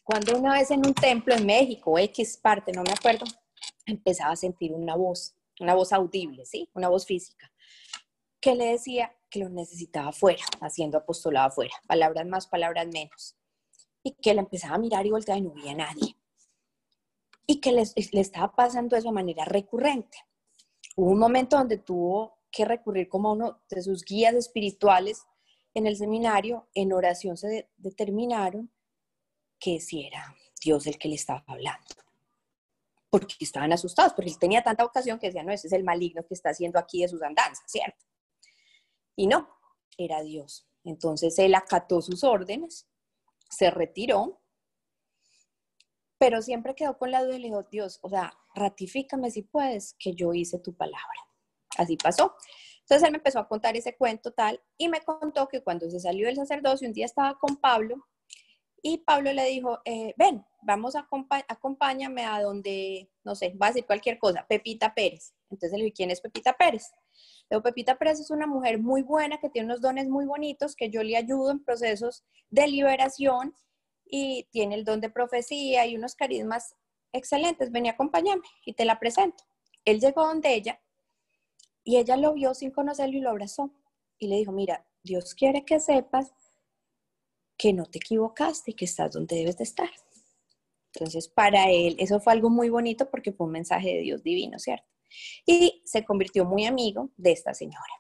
cuando 0.05 0.37
una 0.37 0.55
vez 0.55 0.71
en 0.71 0.87
un 0.87 0.95
templo 0.95 1.35
en 1.35 1.47
México, 1.47 1.99
X 1.99 2.39
parte, 2.43 2.73
no 2.73 2.83
me 2.83 2.93
acuerdo, 2.93 3.25
empezaba 3.87 4.33
a 4.33 4.37
sentir 4.37 4.73
una 4.73 4.97
voz, 4.97 5.37
una 5.61 5.75
voz 5.75 5.93
audible, 5.93 6.45
¿sí? 6.45 6.69
Una 6.75 6.89
voz 6.89 7.07
física. 7.07 7.52
Que 8.43 8.57
le 8.57 8.67
decía 8.67 9.17
que 9.31 9.39
lo 9.39 9.49
necesitaba 9.49 10.09
afuera, 10.09 10.45
haciendo 10.61 10.99
apostolado 10.99 11.49
afuera, 11.49 11.73
palabras 11.87 12.27
más, 12.27 12.49
palabras 12.49 12.89
menos. 12.89 13.37
Y 14.03 14.15
que 14.17 14.35
le 14.35 14.41
empezaba 14.41 14.75
a 14.75 14.79
mirar 14.79 15.07
y 15.07 15.11
volteaba 15.11 15.39
y 15.39 15.43
no 15.43 15.55
veía 15.55 15.73
a 15.73 15.77
nadie. 15.77 16.17
Y 17.47 17.61
que 17.61 17.73
le, 17.73 17.85
le 18.13 18.21
estaba 18.21 18.53
pasando 18.53 18.97
eso 18.97 19.09
de 19.09 19.15
manera 19.15 19.45
recurrente. 19.45 20.19
Hubo 20.97 21.11
un 21.13 21.21
momento 21.21 21.57
donde 21.57 21.79
tuvo 21.79 22.41
que 22.51 22.65
recurrir 22.65 23.09
como 23.09 23.33
uno 23.33 23.63
de 23.71 23.81
sus 23.81 24.05
guías 24.05 24.35
espirituales 24.35 25.25
en 25.73 25.87
el 25.87 25.97
seminario, 25.97 26.69
en 26.75 26.93
oración 26.93 27.37
se 27.37 27.71
determinaron 27.77 28.71
que 29.59 29.81
si 29.81 30.05
era 30.05 30.37
Dios 30.61 30.87
el 30.87 30.99
que 30.99 31.09
le 31.09 31.15
estaba 31.15 31.45
hablando. 31.47 31.95
Porque 33.09 33.37
estaban 33.41 33.73
asustados, 33.73 34.13
porque 34.15 34.31
él 34.31 34.39
tenía 34.39 34.63
tanta 34.63 34.85
ocasión 34.85 35.19
que 35.19 35.29
decía, 35.29 35.45
no, 35.45 35.53
ese 35.53 35.69
es 35.69 35.73
el 35.73 35.85
maligno 35.85 36.27
que 36.27 36.35
está 36.35 36.51
haciendo 36.51 36.79
aquí 36.79 37.03
de 37.03 37.09
sus 37.09 37.23
andanzas, 37.23 37.65
¿cierto? 37.71 38.05
Y 39.17 39.27
no, 39.27 39.49
era 39.97 40.23
Dios. 40.23 40.67
Entonces 40.85 41.39
él 41.39 41.55
acató 41.55 42.03
sus 42.03 42.25
órdenes, 42.25 42.89
se 43.49 43.71
retiró, 43.71 44.41
pero 46.19 46.41
siempre 46.41 46.75
quedó 46.75 46.99
con 46.99 47.11
la 47.11 47.25
duda 47.25 47.37
y 47.37 47.41
le 47.41 47.49
dijo, 47.49 47.63
Dios, 47.65 47.99
o 48.03 48.09
sea, 48.09 48.33
ratifícame 48.55 49.31
si 49.31 49.43
puedes 49.43 49.95
que 49.99 50.15
yo 50.15 50.33
hice 50.33 50.59
tu 50.59 50.75
palabra. 50.75 51.21
Así 51.77 51.97
pasó. 51.97 52.35
Entonces 52.81 53.07
él 53.07 53.13
me 53.13 53.19
empezó 53.19 53.39
a 53.39 53.49
contar 53.49 53.77
ese 53.77 53.97
cuento 53.97 54.33
tal 54.33 54.61
y 54.77 54.89
me 54.89 55.01
contó 55.01 55.49
que 55.49 55.63
cuando 55.63 55.89
se 55.91 56.01
salió 56.01 56.27
del 56.27 56.37
sacerdocio, 56.37 56.87
un 56.87 56.95
día 56.95 57.07
estaba 57.07 57.39
con 57.39 57.57
Pablo 57.57 58.07
y 58.83 58.99
Pablo 58.99 59.33
le 59.33 59.47
dijo, 59.47 59.81
eh, 59.85 60.13
ven, 60.17 60.45
vamos 60.63 60.97
a 60.97 61.09
acompáñame 61.49 62.25
a 62.25 62.43
donde, 62.43 63.09
no 63.25 63.37
sé, 63.37 63.55
va 63.55 63.67
a 63.67 63.71
decir 63.71 63.87
cualquier 63.87 64.19
cosa, 64.19 64.45
Pepita 64.49 64.93
Pérez. 64.93 65.35
Entonces 65.51 65.79
le 65.79 65.85
dije, 65.85 65.95
¿quién 65.95 66.11
es 66.11 66.21
Pepita 66.21 66.53
Pérez? 66.53 66.91
Le 67.51 67.57
digo, 67.57 67.63
Pepita 67.63 67.99
Pérez 67.99 68.21
es 68.21 68.31
una 68.31 68.47
mujer 68.47 68.79
muy 68.79 69.03
buena, 69.03 69.39
que 69.39 69.49
tiene 69.49 69.67
unos 69.67 69.81
dones 69.81 70.09
muy 70.09 70.25
bonitos, 70.27 70.77
que 70.77 70.91
yo 70.91 71.03
le 71.03 71.17
ayudo 71.17 71.51
en 71.51 71.65
procesos 71.65 72.25
de 72.51 72.67
liberación 72.69 73.55
y 74.05 74.45
tiene 74.51 74.75
el 74.75 74.85
don 74.85 75.01
de 75.01 75.11
profecía 75.11 75.87
y 75.87 75.97
unos 75.97 76.15
carismas 76.15 76.75
excelentes. 77.13 77.71
Ven 77.71 77.87
y 77.87 77.89
acompáñame 77.89 78.43
y 78.65 78.75
te 78.75 78.85
la 78.85 78.99
presento. 78.99 79.45
Él 79.85 80.01
llegó 80.01 80.27
donde 80.27 80.55
ella 80.55 80.81
y 81.85 81.97
ella 81.97 82.17
lo 82.17 82.35
vio 82.35 82.55
sin 82.55 82.71
conocerlo 82.71 83.17
y 83.17 83.21
lo 83.21 83.31
abrazó. 83.31 83.71
Y 84.19 84.29
le 84.29 84.37
dijo, 84.37 84.53
mira, 84.53 84.87
Dios 85.03 85.35
quiere 85.35 85.65
que 85.65 85.81
sepas 85.81 86.33
que 87.57 87.73
no 87.73 87.87
te 87.87 87.99
equivocaste 87.99 88.73
y 88.73 88.75
que 88.75 88.85
estás 88.85 89.13
donde 89.13 89.37
debes 89.37 89.57
de 89.57 89.65
estar. 89.65 89.91
Entonces, 90.95 91.29
para 91.29 91.71
él, 91.71 91.97
eso 91.99 92.21
fue 92.21 92.33
algo 92.33 92.51
muy 92.51 92.69
bonito 92.69 93.11
porque 93.11 93.33
fue 93.33 93.47
un 93.47 93.53
mensaje 93.53 93.89
de 93.95 94.01
Dios 94.01 94.23
divino, 94.23 94.59
¿cierto? 94.59 94.87
Y 95.47 95.83
se 95.85 96.05
convirtió 96.05 96.45
muy 96.45 96.67
amigo 96.67 97.11
de 97.17 97.33
esta 97.33 97.55
señora. 97.55 97.95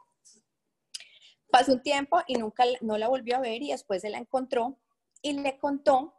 Pasó 1.51 1.75
un 1.75 1.83
tiempo 1.83 2.20
y 2.27 2.35
nunca 2.35 2.64
no 2.81 2.96
la 2.96 3.09
volvió 3.09 3.37
a 3.37 3.40
ver 3.40 3.62
y 3.62 3.72
después 3.72 4.03
se 4.03 4.11
la 4.11 4.18
encontró 4.18 4.79
y 5.20 5.35
le 5.35 5.59
contó 5.59 6.14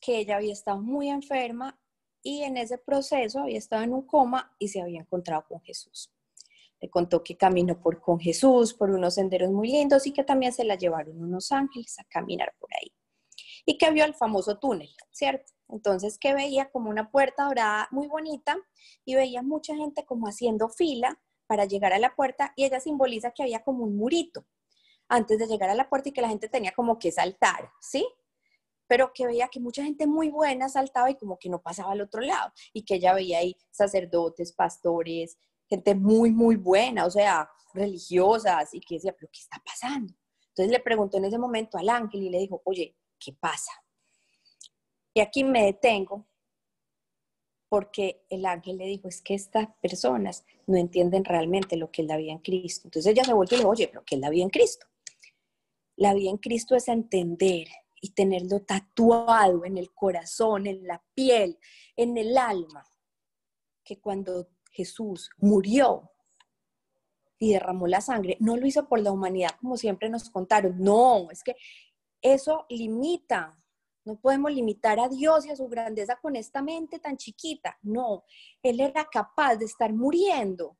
que 0.00 0.18
ella 0.18 0.36
había 0.36 0.52
estado 0.52 0.80
muy 0.80 1.08
enferma 1.08 1.80
y 2.22 2.42
en 2.42 2.56
ese 2.56 2.78
proceso 2.78 3.40
había 3.40 3.58
estado 3.58 3.84
en 3.84 3.94
un 3.94 4.06
coma 4.06 4.54
y 4.58 4.68
se 4.68 4.80
había 4.80 5.00
encontrado 5.00 5.44
con 5.48 5.60
Jesús 5.62 6.10
le 6.84 6.90
contó 6.90 7.24
que 7.24 7.34
caminó 7.34 7.80
por, 7.80 7.98
con 8.02 8.20
Jesús 8.20 8.74
por 8.74 8.90
unos 8.90 9.14
senderos 9.14 9.50
muy 9.50 9.68
lindos 9.68 10.06
y 10.06 10.12
que 10.12 10.22
también 10.22 10.52
se 10.52 10.64
la 10.64 10.74
llevaron 10.74 11.18
unos 11.18 11.50
ángeles 11.50 11.98
a 11.98 12.04
caminar 12.04 12.52
por 12.60 12.68
ahí. 12.74 12.92
Y 13.66 13.78
que 13.78 13.90
vio 13.90 14.04
el 14.04 14.14
famoso 14.14 14.58
túnel, 14.58 14.90
¿cierto? 15.10 15.52
Entonces 15.68 16.18
que 16.18 16.34
veía 16.34 16.70
como 16.70 16.90
una 16.90 17.10
puerta 17.10 17.44
dorada 17.44 17.88
muy 17.90 18.06
bonita 18.06 18.56
y 19.04 19.14
veía 19.14 19.42
mucha 19.42 19.74
gente 19.74 20.04
como 20.04 20.26
haciendo 20.26 20.68
fila 20.68 21.20
para 21.46 21.64
llegar 21.64 21.92
a 21.92 21.98
la 21.98 22.14
puerta 22.14 22.52
y 22.56 22.64
ella 22.64 22.80
simboliza 22.80 23.30
que 23.30 23.42
había 23.42 23.62
como 23.62 23.84
un 23.84 23.96
murito 23.96 24.46
antes 25.08 25.38
de 25.38 25.46
llegar 25.46 25.70
a 25.70 25.74
la 25.74 25.88
puerta 25.88 26.08
y 26.08 26.12
que 26.12 26.22
la 26.22 26.28
gente 26.28 26.48
tenía 26.48 26.72
como 26.72 26.98
que 26.98 27.12
saltar, 27.12 27.70
¿sí? 27.80 28.06
Pero 28.86 29.12
que 29.14 29.26
veía 29.26 29.48
que 29.48 29.60
mucha 29.60 29.82
gente 29.82 30.06
muy 30.06 30.28
buena 30.28 30.68
saltaba 30.68 31.10
y 31.10 31.16
como 31.16 31.38
que 31.38 31.48
no 31.48 31.62
pasaba 31.62 31.92
al 31.92 32.00
otro 32.00 32.20
lado 32.20 32.52
y 32.72 32.84
que 32.84 32.96
ella 32.96 33.14
veía 33.14 33.38
ahí 33.38 33.56
sacerdotes, 33.70 34.52
pastores, 34.52 35.38
gente 35.68 35.94
muy, 35.94 36.30
muy 36.30 36.56
buena, 36.56 37.06
o 37.06 37.10
sea, 37.10 37.50
religiosas, 37.72 38.72
y 38.72 38.80
que 38.80 38.96
decía, 38.96 39.14
pero 39.18 39.28
¿qué 39.32 39.40
está 39.40 39.60
pasando? 39.64 40.14
Entonces 40.48 40.70
le 40.72 40.80
preguntó 40.80 41.16
en 41.18 41.24
ese 41.24 41.38
momento 41.38 41.78
al 41.78 41.88
ángel 41.88 42.22
y 42.22 42.30
le 42.30 42.38
dijo, 42.38 42.62
oye, 42.64 42.96
¿qué 43.24 43.32
pasa? 43.32 43.72
Y 45.14 45.20
aquí 45.20 45.44
me 45.44 45.64
detengo 45.64 46.26
porque 47.68 48.24
el 48.28 48.46
ángel 48.46 48.78
le 48.78 48.86
dijo, 48.86 49.08
es 49.08 49.20
que 49.20 49.34
estas 49.34 49.68
personas 49.80 50.44
no 50.66 50.76
entienden 50.76 51.24
realmente 51.24 51.76
lo 51.76 51.90
que 51.90 52.02
es 52.02 52.08
la 52.08 52.16
vida 52.16 52.32
en 52.32 52.38
Cristo. 52.38 52.86
Entonces 52.86 53.10
ella 53.10 53.24
se 53.24 53.32
volvió 53.32 53.58
y 53.58 53.60
le 53.62 53.66
oye, 53.66 53.88
pero 53.88 54.04
¿qué 54.04 54.14
es 54.16 54.20
la 54.20 54.30
vida 54.30 54.44
en 54.44 54.50
Cristo? 54.50 54.86
La 55.96 56.14
vida 56.14 56.30
en 56.30 56.38
Cristo 56.38 56.76
es 56.76 56.88
entender 56.88 57.68
y 58.00 58.10
tenerlo 58.10 58.60
tatuado 58.60 59.64
en 59.64 59.78
el 59.78 59.92
corazón, 59.92 60.66
en 60.66 60.86
la 60.86 61.02
piel, 61.14 61.58
en 61.96 62.16
el 62.18 62.36
alma, 62.36 62.84
que 63.82 63.98
cuando 63.98 64.48
Jesús 64.70 65.30
murió 65.38 66.10
y 67.38 67.52
derramó 67.52 67.86
la 67.86 68.00
sangre, 68.00 68.36
no 68.40 68.56
lo 68.56 68.66
hizo 68.66 68.88
por 68.88 69.00
la 69.00 69.10
humanidad 69.10 69.50
como 69.60 69.76
siempre 69.76 70.08
nos 70.08 70.30
contaron. 70.30 70.78
No, 70.78 71.30
es 71.30 71.42
que 71.42 71.56
eso 72.24 72.66
limita. 72.68 73.56
No 74.04 74.18
podemos 74.20 74.52
limitar 74.52 74.98
a 74.98 75.08
Dios 75.08 75.46
y 75.46 75.50
a 75.50 75.56
su 75.56 75.68
grandeza 75.68 76.16
con 76.20 76.34
esta 76.36 76.60
mente 76.62 76.98
tan 76.98 77.16
chiquita. 77.16 77.78
No, 77.82 78.24
Él 78.62 78.80
era 78.80 79.04
capaz 79.04 79.56
de 79.56 79.66
estar 79.66 79.92
muriendo 79.92 80.76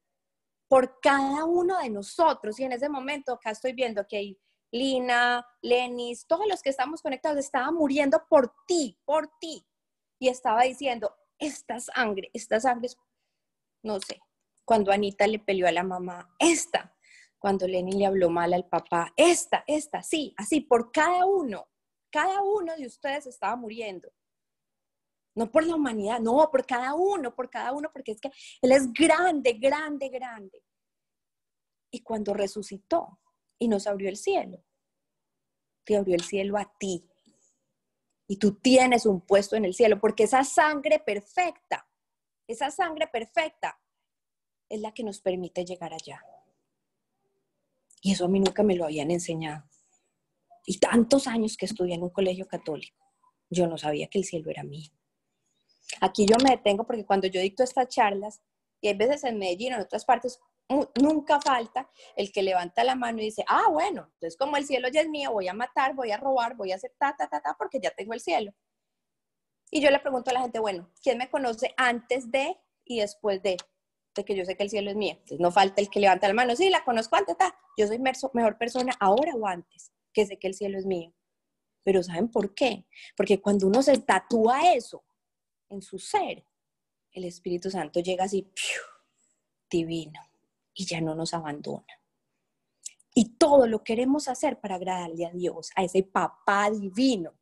por 0.68 0.98
cada 1.00 1.44
uno 1.44 1.78
de 1.78 1.90
nosotros. 1.90 2.58
Y 2.58 2.64
en 2.64 2.72
ese 2.72 2.88
momento 2.88 3.32
acá 3.32 3.50
estoy 3.50 3.72
viendo 3.74 4.06
que 4.08 4.36
Lina, 4.72 5.46
Lenis, 5.62 6.26
todos 6.26 6.46
los 6.48 6.60
que 6.60 6.70
estamos 6.70 7.00
conectados, 7.00 7.38
estaban 7.38 7.74
muriendo 7.74 8.24
por 8.28 8.52
ti, 8.66 8.98
por 9.04 9.30
ti. 9.38 9.64
Y 10.18 10.28
estaba 10.28 10.62
diciendo, 10.62 11.14
esta 11.38 11.78
sangre, 11.78 12.30
esta 12.32 12.58
sangre 12.58 12.88
no 13.84 14.00
sé, 14.00 14.20
cuando 14.64 14.90
Anita 14.90 15.26
le 15.26 15.38
peleó 15.38 15.68
a 15.68 15.72
la 15.72 15.84
mamá, 15.84 16.34
esta, 16.38 16.93
cuando 17.44 17.68
Lenny 17.68 17.92
le 17.92 18.06
habló 18.06 18.30
mal 18.30 18.54
al 18.54 18.66
papá, 18.66 19.12
esta, 19.18 19.64
esta, 19.66 20.02
sí, 20.02 20.32
así, 20.38 20.62
por 20.62 20.90
cada 20.90 21.26
uno, 21.26 21.68
cada 22.10 22.40
uno 22.40 22.74
de 22.74 22.86
ustedes 22.86 23.26
estaba 23.26 23.54
muriendo. 23.54 24.10
No 25.36 25.52
por 25.52 25.66
la 25.66 25.74
humanidad, 25.74 26.20
no, 26.20 26.50
por 26.50 26.64
cada 26.64 26.94
uno, 26.94 27.34
por 27.34 27.50
cada 27.50 27.72
uno, 27.72 27.90
porque 27.92 28.12
es 28.12 28.20
que 28.22 28.30
Él 28.62 28.72
es 28.72 28.90
grande, 28.94 29.52
grande, 29.52 30.08
grande. 30.08 30.64
Y 31.90 32.00
cuando 32.00 32.32
resucitó 32.32 33.20
y 33.58 33.68
nos 33.68 33.86
abrió 33.86 34.08
el 34.08 34.16
cielo, 34.16 34.64
te 35.84 35.98
abrió 35.98 36.14
el 36.14 36.22
cielo 36.22 36.56
a 36.56 36.72
ti. 36.78 37.06
Y 38.26 38.38
tú 38.38 38.54
tienes 38.54 39.04
un 39.04 39.20
puesto 39.20 39.54
en 39.54 39.66
el 39.66 39.74
cielo, 39.74 40.00
porque 40.00 40.22
esa 40.22 40.44
sangre 40.44 40.98
perfecta 40.98 41.86
esa 42.46 42.70
sangre 42.70 43.06
perfecta 43.06 43.78
es 44.70 44.80
la 44.80 44.92
que 44.92 45.04
nos 45.04 45.20
permite 45.20 45.66
llegar 45.66 45.92
allá. 45.92 46.24
Y 48.04 48.12
eso 48.12 48.26
a 48.26 48.28
mí 48.28 48.38
nunca 48.38 48.62
me 48.62 48.76
lo 48.76 48.84
habían 48.84 49.10
enseñado. 49.10 49.64
Y 50.66 50.78
tantos 50.78 51.26
años 51.26 51.56
que 51.56 51.64
estudié 51.64 51.94
en 51.94 52.02
un 52.02 52.10
colegio 52.10 52.46
católico, 52.46 53.02
yo 53.48 53.66
no 53.66 53.78
sabía 53.78 54.08
que 54.08 54.18
el 54.18 54.26
cielo 54.26 54.50
era 54.50 54.62
mío. 54.62 54.90
Aquí 56.02 56.26
yo 56.26 56.36
me 56.44 56.50
detengo 56.50 56.86
porque 56.86 57.06
cuando 57.06 57.28
yo 57.28 57.40
dicto 57.40 57.64
estas 57.64 57.88
charlas, 57.88 58.42
y 58.82 58.88
hay 58.88 58.94
veces 58.94 59.24
en 59.24 59.38
Medellín 59.38 59.72
o 59.72 59.76
en 59.76 59.82
otras 59.82 60.04
partes, 60.04 60.38
nunca 61.00 61.40
falta 61.40 61.90
el 62.14 62.30
que 62.30 62.42
levanta 62.42 62.84
la 62.84 62.94
mano 62.94 63.22
y 63.22 63.24
dice, 63.24 63.42
ah, 63.48 63.68
bueno, 63.70 64.10
entonces 64.12 64.36
como 64.36 64.58
el 64.58 64.66
cielo 64.66 64.88
ya 64.88 65.00
es 65.00 65.08
mío, 65.08 65.32
voy 65.32 65.48
a 65.48 65.54
matar, 65.54 65.94
voy 65.94 66.10
a 66.10 66.18
robar, 66.18 66.56
voy 66.56 66.72
a 66.72 66.74
hacer 66.74 66.92
ta, 66.98 67.16
ta, 67.16 67.26
ta, 67.26 67.40
ta, 67.40 67.56
porque 67.58 67.80
ya 67.82 67.90
tengo 67.90 68.12
el 68.12 68.20
cielo. 68.20 68.52
Y 69.70 69.80
yo 69.80 69.90
le 69.90 69.98
pregunto 69.98 70.30
a 70.30 70.34
la 70.34 70.42
gente, 70.42 70.58
bueno, 70.58 70.90
¿quién 71.02 71.16
me 71.16 71.30
conoce 71.30 71.72
antes 71.78 72.30
de 72.30 72.54
y 72.84 73.00
después 73.00 73.42
de? 73.42 73.56
Que 74.22 74.36
yo 74.36 74.44
sé 74.44 74.56
que 74.56 74.62
el 74.62 74.70
cielo 74.70 74.90
es 74.90 74.96
mío. 74.96 75.14
Entonces 75.14 75.40
no 75.40 75.50
falta 75.50 75.80
el 75.80 75.90
que 75.90 75.98
levanta 75.98 76.28
la 76.28 76.34
mano, 76.34 76.54
sí, 76.54 76.70
la 76.70 76.84
conozco 76.84 77.16
antes, 77.16 77.36
yo 77.76 77.86
soy 77.86 77.98
mejor 77.98 78.58
persona 78.58 78.92
ahora 79.00 79.34
o 79.34 79.46
antes, 79.46 79.92
que 80.12 80.24
sé 80.26 80.38
que 80.38 80.46
el 80.46 80.54
cielo 80.54 80.78
es 80.78 80.86
mío. 80.86 81.12
Pero 81.82 82.02
¿saben 82.02 82.30
por 82.30 82.54
qué? 82.54 82.86
Porque 83.16 83.40
cuando 83.40 83.66
uno 83.66 83.82
se 83.82 83.98
tatúa 83.98 84.72
eso 84.72 85.04
en 85.68 85.82
su 85.82 85.98
ser, 85.98 86.46
el 87.12 87.24
Espíritu 87.24 87.70
Santo 87.70 88.00
llega 88.00 88.24
así, 88.24 88.50
divino, 89.70 90.20
y 90.74 90.86
ya 90.86 91.00
no 91.00 91.14
nos 91.14 91.34
abandona. 91.34 91.86
Y 93.14 93.36
todo 93.36 93.66
lo 93.66 93.84
queremos 93.84 94.28
hacer 94.28 94.60
para 94.60 94.74
agradarle 94.74 95.26
a 95.26 95.30
Dios, 95.30 95.70
a 95.76 95.84
ese 95.84 96.02
papá 96.02 96.70
divino 96.70 97.34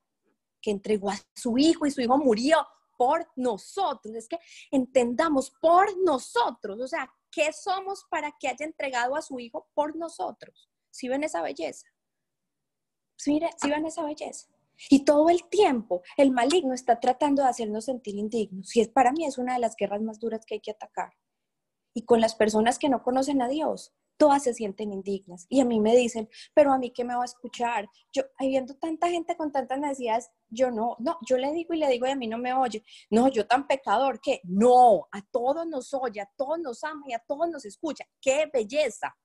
que 0.60 0.70
entregó 0.70 1.10
a 1.10 1.18
su 1.34 1.56
hijo 1.58 1.86
y 1.86 1.90
su 1.90 2.00
hijo 2.00 2.18
murió 2.18 2.66
por 3.02 3.28
nosotros. 3.34 4.14
Es 4.14 4.28
que 4.28 4.38
entendamos 4.70 5.50
por 5.60 5.88
nosotros, 6.04 6.80
o 6.80 6.86
sea, 6.86 7.12
¿qué 7.32 7.52
somos 7.52 8.04
para 8.08 8.32
que 8.38 8.46
haya 8.46 8.64
entregado 8.64 9.16
a 9.16 9.22
su 9.22 9.40
hijo 9.40 9.68
por 9.74 9.96
nosotros? 9.96 10.70
Si 10.88 11.08
ven 11.08 11.24
esa 11.24 11.42
belleza? 11.42 11.88
Si 13.16 13.40
ven 13.40 13.86
esa 13.86 14.04
belleza? 14.04 14.46
Y 14.88 15.04
todo 15.04 15.30
el 15.30 15.48
tiempo 15.48 16.02
el 16.16 16.30
maligno 16.30 16.74
está 16.74 17.00
tratando 17.00 17.42
de 17.42 17.48
hacernos 17.48 17.86
sentir 17.86 18.14
indignos. 18.14 18.76
Y 18.76 18.82
es, 18.82 18.88
para 18.88 19.10
mí 19.10 19.24
es 19.24 19.36
una 19.36 19.54
de 19.54 19.58
las 19.58 19.74
guerras 19.74 20.00
más 20.00 20.20
duras 20.20 20.46
que 20.46 20.54
hay 20.54 20.60
que 20.60 20.70
atacar. 20.70 21.12
Y 21.94 22.04
con 22.04 22.20
las 22.20 22.36
personas 22.36 22.78
que 22.78 22.88
no 22.88 23.02
conocen 23.02 23.42
a 23.42 23.48
Dios, 23.48 23.92
todas 24.16 24.42
se 24.42 24.54
sienten 24.54 24.92
indignas. 24.92 25.46
Y 25.48 25.60
a 25.60 25.64
mí 25.64 25.80
me 25.80 25.96
dicen, 25.96 26.28
pero 26.54 26.72
a 26.72 26.78
mí 26.78 26.92
qué 26.92 27.04
me 27.04 27.14
va 27.14 27.22
a 27.22 27.26
escuchar. 27.26 27.88
Yo, 28.12 28.22
viendo 28.38 28.74
tanta 28.76 29.08
gente 29.08 29.36
con 29.36 29.50
tantas 29.52 29.78
necesidades, 29.78 30.30
yo 30.48 30.70
no, 30.70 30.96
no, 30.98 31.18
yo 31.28 31.36
le 31.36 31.52
digo 31.52 31.74
y 31.74 31.78
le 31.78 31.88
digo 31.88 32.06
y 32.06 32.10
a 32.10 32.16
mí 32.16 32.26
no 32.26 32.38
me 32.38 32.52
oye. 32.52 32.84
No, 33.10 33.28
yo 33.28 33.46
tan 33.46 33.66
pecador 33.66 34.20
que 34.20 34.40
no, 34.44 35.08
a 35.10 35.22
todos 35.30 35.66
nos 35.66 35.92
oye, 35.94 36.20
a 36.20 36.30
todos 36.36 36.58
nos 36.60 36.84
ama 36.84 37.02
y 37.08 37.12
a 37.12 37.18
todos 37.18 37.48
nos 37.48 37.64
escucha. 37.64 38.04
¡Qué 38.20 38.50
belleza! 38.52 39.16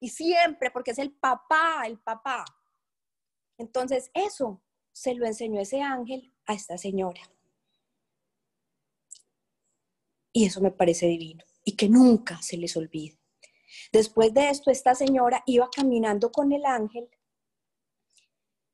Y 0.00 0.08
siempre, 0.08 0.70
porque 0.70 0.92
es 0.92 0.98
el 0.98 1.12
papá, 1.12 1.82
el 1.86 2.00
papá. 2.00 2.44
Entonces, 3.58 4.10
eso 4.14 4.62
se 4.92 5.14
lo 5.14 5.26
enseñó 5.26 5.60
ese 5.60 5.82
ángel 5.82 6.34
a 6.46 6.54
esta 6.54 6.78
señora. 6.78 7.20
Y 10.32 10.46
eso 10.46 10.60
me 10.60 10.70
parece 10.70 11.06
divino 11.06 11.44
y 11.64 11.76
que 11.76 11.88
nunca 11.88 12.40
se 12.40 12.56
les 12.56 12.76
olvide. 12.76 13.19
Después 13.92 14.32
de 14.32 14.50
esto, 14.50 14.70
esta 14.70 14.94
señora 14.94 15.42
iba 15.46 15.68
caminando 15.74 16.30
con 16.30 16.52
el 16.52 16.64
ángel 16.64 17.08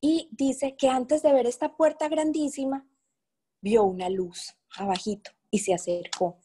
y 0.00 0.28
dice 0.30 0.76
que 0.76 0.88
antes 0.88 1.22
de 1.22 1.32
ver 1.32 1.46
esta 1.46 1.74
puerta 1.74 2.08
grandísima, 2.08 2.86
vio 3.62 3.84
una 3.84 4.10
luz 4.10 4.54
abajito 4.76 5.30
y 5.50 5.60
se 5.60 5.72
acercó. 5.72 6.38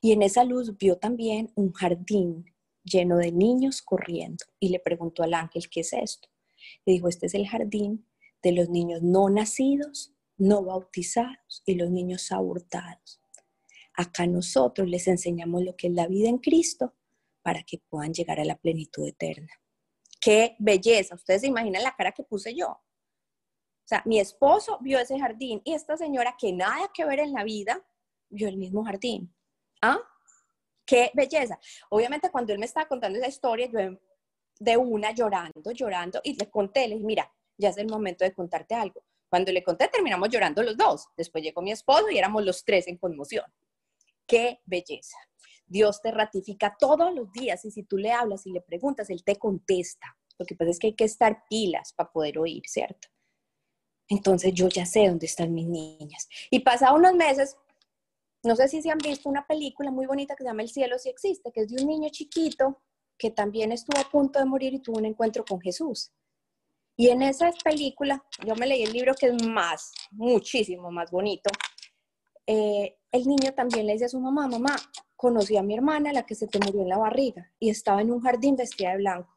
Y 0.00 0.12
en 0.12 0.22
esa 0.22 0.44
luz 0.44 0.78
vio 0.78 0.96
también 0.96 1.52
un 1.54 1.72
jardín 1.72 2.46
lleno 2.82 3.18
de 3.18 3.32
niños 3.32 3.82
corriendo 3.82 4.46
y 4.58 4.70
le 4.70 4.80
preguntó 4.80 5.22
al 5.22 5.34
ángel, 5.34 5.68
¿qué 5.68 5.80
es 5.80 5.92
esto? 5.92 6.30
Le 6.86 6.94
dijo, 6.94 7.08
este 7.08 7.26
es 7.26 7.34
el 7.34 7.46
jardín 7.46 8.06
de 8.42 8.52
los 8.52 8.70
niños 8.70 9.02
no 9.02 9.28
nacidos, 9.28 10.14
no 10.38 10.64
bautizados 10.64 11.62
y 11.66 11.74
los 11.74 11.90
niños 11.90 12.32
abortados. 12.32 13.20
Acá 13.92 14.26
nosotros 14.26 14.88
les 14.88 15.06
enseñamos 15.06 15.62
lo 15.62 15.76
que 15.76 15.88
es 15.88 15.92
la 15.92 16.06
vida 16.06 16.30
en 16.30 16.38
Cristo 16.38 16.94
para 17.50 17.64
que 17.64 17.78
puedan 17.88 18.14
llegar 18.14 18.38
a 18.38 18.44
la 18.44 18.54
plenitud 18.54 19.08
eterna. 19.08 19.52
¡Qué 20.20 20.54
belleza! 20.60 21.16
Ustedes 21.16 21.40
se 21.40 21.48
imaginan 21.48 21.82
la 21.82 21.96
cara 21.96 22.12
que 22.12 22.22
puse 22.22 22.54
yo. 22.54 22.68
O 22.68 23.86
sea, 23.86 24.04
mi 24.06 24.20
esposo 24.20 24.78
vio 24.80 25.00
ese 25.00 25.18
jardín 25.18 25.60
y 25.64 25.74
esta 25.74 25.96
señora 25.96 26.36
que 26.38 26.52
nada 26.52 26.92
que 26.94 27.04
ver 27.04 27.18
en 27.18 27.32
la 27.32 27.42
vida 27.42 27.84
vio 28.28 28.46
el 28.46 28.56
mismo 28.56 28.84
jardín. 28.84 29.34
¿Ah? 29.82 29.98
¡Qué 30.86 31.10
belleza! 31.12 31.58
Obviamente 31.88 32.30
cuando 32.30 32.52
él 32.52 32.60
me 32.60 32.66
estaba 32.66 32.86
contando 32.86 33.18
esa 33.18 33.26
historia, 33.26 33.66
yo 33.66 33.98
de 34.60 34.76
una 34.76 35.10
llorando, 35.12 35.72
llorando 35.72 36.20
y 36.22 36.34
le 36.34 36.48
conté, 36.48 36.86
le 36.86 36.94
dije, 36.94 37.04
mira, 37.04 37.34
ya 37.58 37.70
es 37.70 37.78
el 37.78 37.88
momento 37.88 38.24
de 38.24 38.32
contarte 38.32 38.76
algo. 38.76 39.02
Cuando 39.28 39.50
le 39.50 39.64
conté, 39.64 39.88
terminamos 39.88 40.28
llorando 40.28 40.62
los 40.62 40.76
dos. 40.76 41.08
Después 41.16 41.42
llegó 41.42 41.62
mi 41.62 41.72
esposo 41.72 42.10
y 42.12 42.18
éramos 42.18 42.44
los 42.44 42.64
tres 42.64 42.86
en 42.86 42.96
conmoción. 42.96 43.46
¡Qué 44.24 44.60
belleza! 44.66 45.16
Dios 45.70 46.02
te 46.02 46.10
ratifica 46.10 46.76
todos 46.78 47.14
los 47.14 47.30
días 47.32 47.64
y 47.64 47.70
si 47.70 47.84
tú 47.84 47.96
le 47.96 48.10
hablas 48.10 48.44
y 48.44 48.50
le 48.50 48.60
preguntas, 48.60 49.08
Él 49.08 49.22
te 49.24 49.36
contesta. 49.36 50.16
Lo 50.36 50.44
que 50.44 50.56
pasa 50.56 50.72
es 50.72 50.78
que 50.80 50.88
hay 50.88 50.94
que 50.94 51.04
estar 51.04 51.44
pilas 51.48 51.92
para 51.92 52.10
poder 52.10 52.38
oír, 52.38 52.62
¿cierto? 52.66 53.08
Entonces 54.08 54.52
yo 54.52 54.68
ya 54.68 54.84
sé 54.84 55.06
dónde 55.06 55.26
están 55.26 55.54
mis 55.54 55.68
niñas. 55.68 56.28
Y 56.50 56.60
pasado 56.60 56.96
unos 56.96 57.14
meses, 57.14 57.56
no 58.42 58.56
sé 58.56 58.66
si 58.66 58.82
se 58.82 58.90
han 58.90 58.98
visto 58.98 59.28
una 59.28 59.46
película 59.46 59.92
muy 59.92 60.06
bonita 60.06 60.34
que 60.34 60.42
se 60.42 60.48
llama 60.48 60.62
El 60.62 60.70
cielo 60.70 60.98
si 60.98 61.08
existe, 61.08 61.52
que 61.52 61.60
es 61.60 61.68
de 61.68 61.80
un 61.80 61.88
niño 61.88 62.08
chiquito 62.10 62.82
que 63.16 63.30
también 63.30 63.70
estuvo 63.70 64.00
a 64.00 64.10
punto 64.10 64.40
de 64.40 64.46
morir 64.46 64.74
y 64.74 64.80
tuvo 64.80 64.98
un 64.98 65.04
encuentro 65.04 65.44
con 65.44 65.60
Jesús. 65.60 66.10
Y 66.96 67.10
en 67.10 67.22
esa 67.22 67.52
película, 67.62 68.24
yo 68.44 68.56
me 68.56 68.66
leí 68.66 68.82
el 68.82 68.92
libro 68.92 69.14
que 69.14 69.26
es 69.26 69.46
más, 69.46 69.92
muchísimo 70.10 70.90
más 70.90 71.10
bonito. 71.12 71.48
Eh, 72.52 72.98
el 73.12 73.28
niño 73.28 73.54
también 73.54 73.86
le 73.86 73.92
dice 73.92 74.06
a 74.06 74.08
su 74.08 74.18
mamá, 74.18 74.48
mamá, 74.48 74.74
conocí 75.14 75.56
a 75.56 75.62
mi 75.62 75.74
hermana, 75.74 76.12
la 76.12 76.26
que 76.26 76.34
se 76.34 76.48
te 76.48 76.58
murió 76.58 76.82
en 76.82 76.88
la 76.88 76.98
barriga, 76.98 77.48
y 77.60 77.70
estaba 77.70 78.00
en 78.00 78.10
un 78.10 78.20
jardín 78.20 78.56
vestida 78.56 78.90
de 78.90 78.96
blanco. 78.96 79.32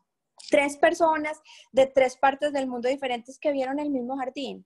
Tres 0.49 0.77
personas 0.77 1.39
de 1.71 1.85
tres 1.85 2.17
partes 2.17 2.51
del 2.53 2.65
mundo 2.65 2.89
diferentes 2.89 3.37
que 3.37 3.51
vieron 3.51 3.77
el 3.77 3.91
mismo 3.91 4.17
jardín. 4.17 4.65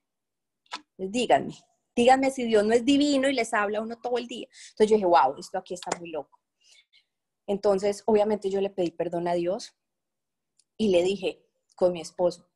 Pues 0.95 1.11
díganme, 1.11 1.55
díganme 1.93 2.31
si 2.31 2.45
Dios 2.45 2.63
no 2.63 2.73
es 2.73 2.85
divino 2.85 3.27
y 3.27 3.33
les 3.33 3.53
habla 3.53 3.79
a 3.79 3.81
uno 3.81 3.97
todo 3.97 4.17
el 4.17 4.27
día. 4.27 4.47
Entonces 4.69 4.91
yo 4.91 4.95
dije, 4.95 5.05
wow, 5.05 5.35
esto 5.37 5.57
aquí 5.57 5.73
está 5.73 5.89
muy 5.99 6.11
loco. 6.11 6.39
Entonces, 7.47 8.01
obviamente 8.05 8.49
yo 8.49 8.61
le 8.61 8.69
pedí 8.69 8.91
perdón 8.91 9.27
a 9.27 9.33
Dios 9.33 9.75
y 10.77 10.87
le 10.87 11.03
dije 11.03 11.45
con 11.75 11.91
mi 11.91 11.99
esposo, 11.99 12.47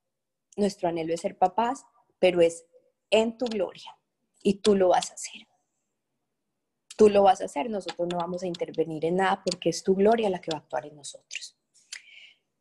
nuestro 0.55 0.87
anhelo 0.87 1.13
es 1.13 1.19
ser 1.19 1.37
papás, 1.37 1.85
pero 2.17 2.39
es 2.39 2.65
en 3.09 3.37
tu 3.37 3.45
gloria 3.45 3.99
y 4.41 4.61
tú 4.61 4.77
lo 4.77 4.87
vas 4.87 5.11
a 5.11 5.15
hacer 5.15 5.50
tú 7.01 7.09
lo 7.09 7.23
vas 7.23 7.41
a 7.41 7.45
hacer, 7.45 7.67
nosotros 7.67 8.07
no 8.11 8.17
vamos 8.19 8.43
a 8.43 8.47
intervenir 8.47 9.03
en 9.05 9.15
nada 9.15 9.41
porque 9.43 9.69
es 9.69 9.81
tu 9.81 9.95
gloria 9.95 10.29
la 10.29 10.39
que 10.39 10.51
va 10.51 10.59
a 10.59 10.61
actuar 10.61 10.85
en 10.85 10.95
nosotros. 10.95 11.57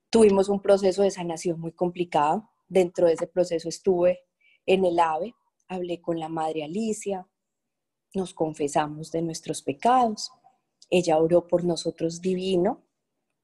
Tuvimos 0.08 0.48
un 0.48 0.62
proceso 0.62 1.02
de 1.02 1.10
sanación 1.10 1.60
muy 1.60 1.72
complicado. 1.72 2.48
Dentro 2.66 3.06
de 3.06 3.12
ese 3.12 3.26
proceso 3.26 3.68
estuve 3.68 4.20
en 4.64 4.86
el 4.86 4.98
AVE, 4.98 5.34
hablé 5.68 6.00
con 6.00 6.18
la 6.18 6.30
madre 6.30 6.64
Alicia, 6.64 7.28
nos 8.14 8.32
confesamos 8.32 9.12
de 9.12 9.20
nuestros 9.20 9.60
pecados. 9.60 10.30
Ella 10.88 11.18
oró 11.18 11.46
por 11.46 11.62
nosotros 11.64 12.22
divino, 12.22 12.82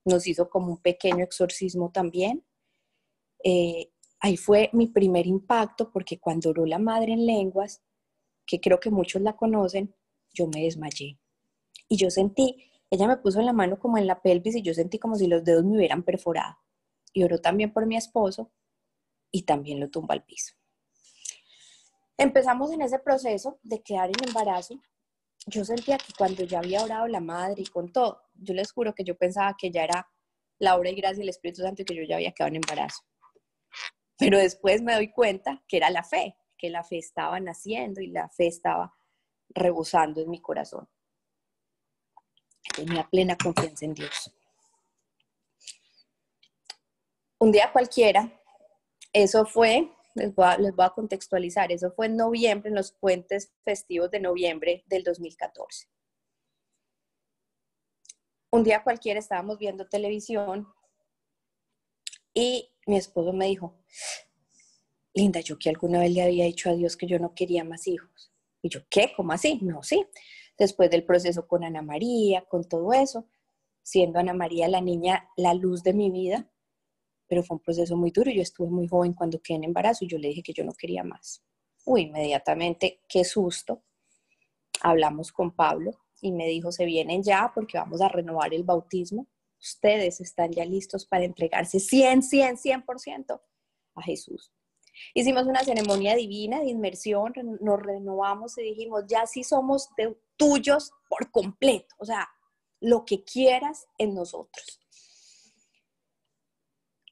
nos 0.06 0.26
hizo 0.26 0.48
como 0.48 0.68
un 0.68 0.78
pequeño 0.78 1.22
exorcismo 1.22 1.90
también. 1.90 2.42
Eh, 3.44 3.90
ahí 4.20 4.38
fue 4.38 4.70
mi 4.72 4.86
primer 4.86 5.26
impacto 5.26 5.92
porque 5.92 6.18
cuando 6.18 6.48
oró 6.48 6.64
la 6.64 6.78
madre 6.78 7.12
en 7.12 7.26
lenguas, 7.26 7.82
que 8.46 8.62
creo 8.62 8.80
que 8.80 8.90
muchos 8.90 9.20
la 9.20 9.36
conocen, 9.36 9.94
yo 10.36 10.46
me 10.46 10.62
desmayé. 10.62 11.18
Y 11.88 11.96
yo 11.96 12.10
sentí, 12.10 12.70
ella 12.90 13.08
me 13.08 13.16
puso 13.16 13.40
la 13.40 13.52
mano 13.52 13.78
como 13.78 13.98
en 13.98 14.06
la 14.06 14.20
pelvis 14.20 14.56
y 14.56 14.62
yo 14.62 14.74
sentí 14.74 14.98
como 14.98 15.16
si 15.16 15.26
los 15.26 15.42
dedos 15.44 15.64
me 15.64 15.76
hubieran 15.76 16.02
perforado. 16.02 16.56
Y 17.12 17.24
oró 17.24 17.40
también 17.40 17.72
por 17.72 17.86
mi 17.86 17.96
esposo 17.96 18.52
y 19.30 19.42
también 19.42 19.80
lo 19.80 19.88
tumba 19.88 20.14
al 20.14 20.24
piso. 20.24 20.54
Empezamos 22.18 22.72
en 22.72 22.82
ese 22.82 22.98
proceso 22.98 23.58
de 23.62 23.82
quedar 23.82 24.10
en 24.10 24.28
embarazo. 24.28 24.80
Yo 25.46 25.64
sentía 25.64 25.98
que 25.98 26.12
cuando 26.16 26.44
ya 26.44 26.58
había 26.58 26.82
orado 26.82 27.06
la 27.06 27.20
madre 27.20 27.62
y 27.62 27.66
con 27.66 27.92
todo, 27.92 28.22
yo 28.34 28.54
les 28.54 28.72
juro 28.72 28.94
que 28.94 29.04
yo 29.04 29.16
pensaba 29.16 29.54
que 29.58 29.70
ya 29.70 29.84
era 29.84 30.08
la 30.58 30.76
obra 30.76 30.90
y 30.90 30.94
gracia 30.94 31.18
del 31.18 31.28
Espíritu 31.28 31.62
Santo 31.62 31.82
y 31.82 31.84
que 31.84 31.94
yo 31.94 32.02
ya 32.02 32.16
había 32.16 32.32
quedado 32.32 32.48
en 32.48 32.56
embarazo. 32.56 33.02
Pero 34.18 34.38
después 34.38 34.82
me 34.82 34.94
doy 34.94 35.12
cuenta 35.12 35.62
que 35.68 35.76
era 35.76 35.90
la 35.90 36.02
fe, 36.02 36.36
que 36.56 36.70
la 36.70 36.82
fe 36.82 36.98
estaba 36.98 37.38
naciendo 37.38 38.00
y 38.00 38.08
la 38.08 38.28
fe 38.30 38.46
estaba 38.46 38.95
rebosando 39.48 40.20
en 40.20 40.30
mi 40.30 40.40
corazón. 40.40 40.88
Tenía 42.74 43.08
plena 43.08 43.36
confianza 43.36 43.84
en 43.84 43.94
Dios. 43.94 44.32
Un 47.38 47.52
día 47.52 47.70
cualquiera, 47.72 48.40
eso 49.12 49.44
fue, 49.46 49.92
les 50.14 50.34
voy, 50.34 50.46
a, 50.46 50.58
les 50.58 50.74
voy 50.74 50.86
a 50.86 50.90
contextualizar, 50.90 51.70
eso 51.70 51.90
fue 51.92 52.06
en 52.06 52.16
noviembre, 52.16 52.70
en 52.70 52.74
los 52.74 52.92
puentes 52.92 53.52
festivos 53.64 54.10
de 54.10 54.20
noviembre 54.20 54.84
del 54.86 55.04
2014. 55.04 55.88
Un 58.50 58.64
día 58.64 58.82
cualquiera 58.82 59.20
estábamos 59.20 59.58
viendo 59.58 59.86
televisión 59.86 60.66
y 62.32 62.70
mi 62.86 62.96
esposo 62.96 63.32
me 63.32 63.46
dijo, 63.46 63.78
Linda, 65.14 65.40
yo 65.40 65.58
que 65.58 65.70
alguna 65.70 66.00
vez 66.00 66.10
le 66.12 66.22
había 66.22 66.44
dicho 66.44 66.70
a 66.70 66.74
Dios 66.74 66.96
que 66.96 67.06
yo 67.06 67.18
no 67.18 67.34
quería 67.34 67.64
más 67.64 67.86
hijos. 67.86 68.32
Y 68.62 68.68
yo, 68.68 68.80
¿qué? 68.90 69.12
¿Cómo 69.16 69.32
así? 69.32 69.58
No, 69.62 69.82
sí. 69.82 70.04
Después 70.58 70.90
del 70.90 71.04
proceso 71.04 71.46
con 71.46 71.64
Ana 71.64 71.82
María, 71.82 72.44
con 72.48 72.64
todo 72.64 72.92
eso, 72.92 73.28
siendo 73.82 74.18
Ana 74.18 74.32
María 74.32 74.68
la 74.68 74.80
niña, 74.80 75.28
la 75.36 75.54
luz 75.54 75.82
de 75.82 75.92
mi 75.92 76.10
vida, 76.10 76.50
pero 77.28 77.42
fue 77.42 77.56
un 77.56 77.62
proceso 77.62 77.96
muy 77.96 78.10
duro. 78.10 78.30
Yo 78.30 78.42
estuve 78.42 78.68
muy 78.68 78.88
joven 78.88 79.12
cuando 79.12 79.40
quedé 79.40 79.58
en 79.58 79.64
embarazo 79.64 80.04
y 80.04 80.08
yo 80.08 80.18
le 80.18 80.28
dije 80.28 80.42
que 80.42 80.52
yo 80.52 80.64
no 80.64 80.72
quería 80.72 81.04
más. 81.04 81.42
Uy, 81.84 82.02
inmediatamente, 82.02 83.02
qué 83.08 83.24
susto. 83.24 83.84
Hablamos 84.82 85.32
con 85.32 85.54
Pablo 85.54 85.92
y 86.20 86.32
me 86.32 86.46
dijo, 86.46 86.72
se 86.72 86.84
vienen 86.84 87.22
ya 87.22 87.52
porque 87.54 87.78
vamos 87.78 88.00
a 88.00 88.08
renovar 88.08 88.52
el 88.54 88.64
bautismo. 88.64 89.28
Ustedes 89.60 90.20
están 90.20 90.52
ya 90.52 90.64
listos 90.64 91.06
para 91.06 91.24
entregarse 91.24 91.80
100, 91.80 92.22
100, 92.22 92.56
100% 92.56 93.40
a 93.94 94.02
Jesús. 94.02 94.52
Hicimos 95.14 95.46
una 95.46 95.64
ceremonia 95.64 96.14
divina 96.14 96.60
de 96.60 96.68
inmersión, 96.68 97.32
nos 97.60 97.80
renovamos 97.80 98.56
y 98.58 98.62
dijimos, 98.62 99.04
ya 99.06 99.26
sí 99.26 99.44
somos 99.44 99.88
tuyos 100.36 100.92
por 101.08 101.30
completo, 101.30 101.94
o 101.98 102.04
sea, 102.04 102.28
lo 102.80 103.04
que 103.04 103.24
quieras 103.24 103.86
en 103.98 104.14
nosotros. 104.14 104.80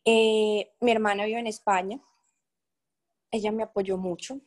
Eh, 0.04 0.72
mi 0.80 0.92
hermana 0.92 1.24
vive 1.24 1.40
en 1.40 1.46
España, 1.46 2.00
ella 3.30 3.50
me 3.52 3.62
apoyó 3.62 3.96
mucho 3.96 4.40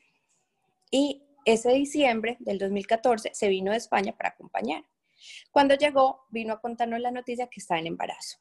y 0.91 1.23
ese 1.45 1.71
diciembre 1.71 2.38
del 2.39 2.59
2014 2.59 3.31
se 3.33 3.47
vino 3.47 3.71
de 3.71 3.77
España 3.77 4.15
para 4.15 4.29
acompañar. 4.29 4.83
Cuando 5.51 5.75
llegó, 5.75 6.25
vino 6.29 6.53
a 6.53 6.61
contarnos 6.61 6.99
la 6.99 7.11
noticia 7.11 7.47
que 7.47 7.59
estaba 7.59 7.79
en 7.79 7.88
embarazo. 7.88 8.38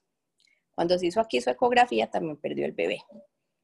Cuando 0.75 0.99
se 0.99 1.07
hizo 1.07 1.21
aquí 1.21 1.41
su 1.41 1.49
ecografía, 1.49 2.11
también 2.11 2.37
perdió 2.37 2.67
el 2.67 2.73
bebé. 2.73 3.03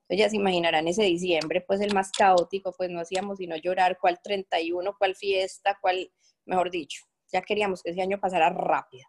Entonces 0.02 0.26
ya 0.26 0.30
se 0.30 0.36
imaginarán 0.36 0.88
ese 0.88 1.04
diciembre, 1.04 1.60
pues 1.60 1.80
el 1.80 1.94
más 1.94 2.10
caótico, 2.12 2.72
pues 2.76 2.90
no 2.90 3.00
hacíamos 3.00 3.38
sino 3.38 3.56
llorar 3.56 3.98
cuál 4.00 4.20
31, 4.22 4.94
cuál 4.98 5.14
fiesta, 5.14 5.78
cuál, 5.80 6.12
mejor 6.44 6.70
dicho, 6.70 7.04
ya 7.32 7.42
queríamos 7.42 7.82
que 7.82 7.90
ese 7.90 8.02
año 8.02 8.20
pasara 8.20 8.50
rápido. 8.50 9.04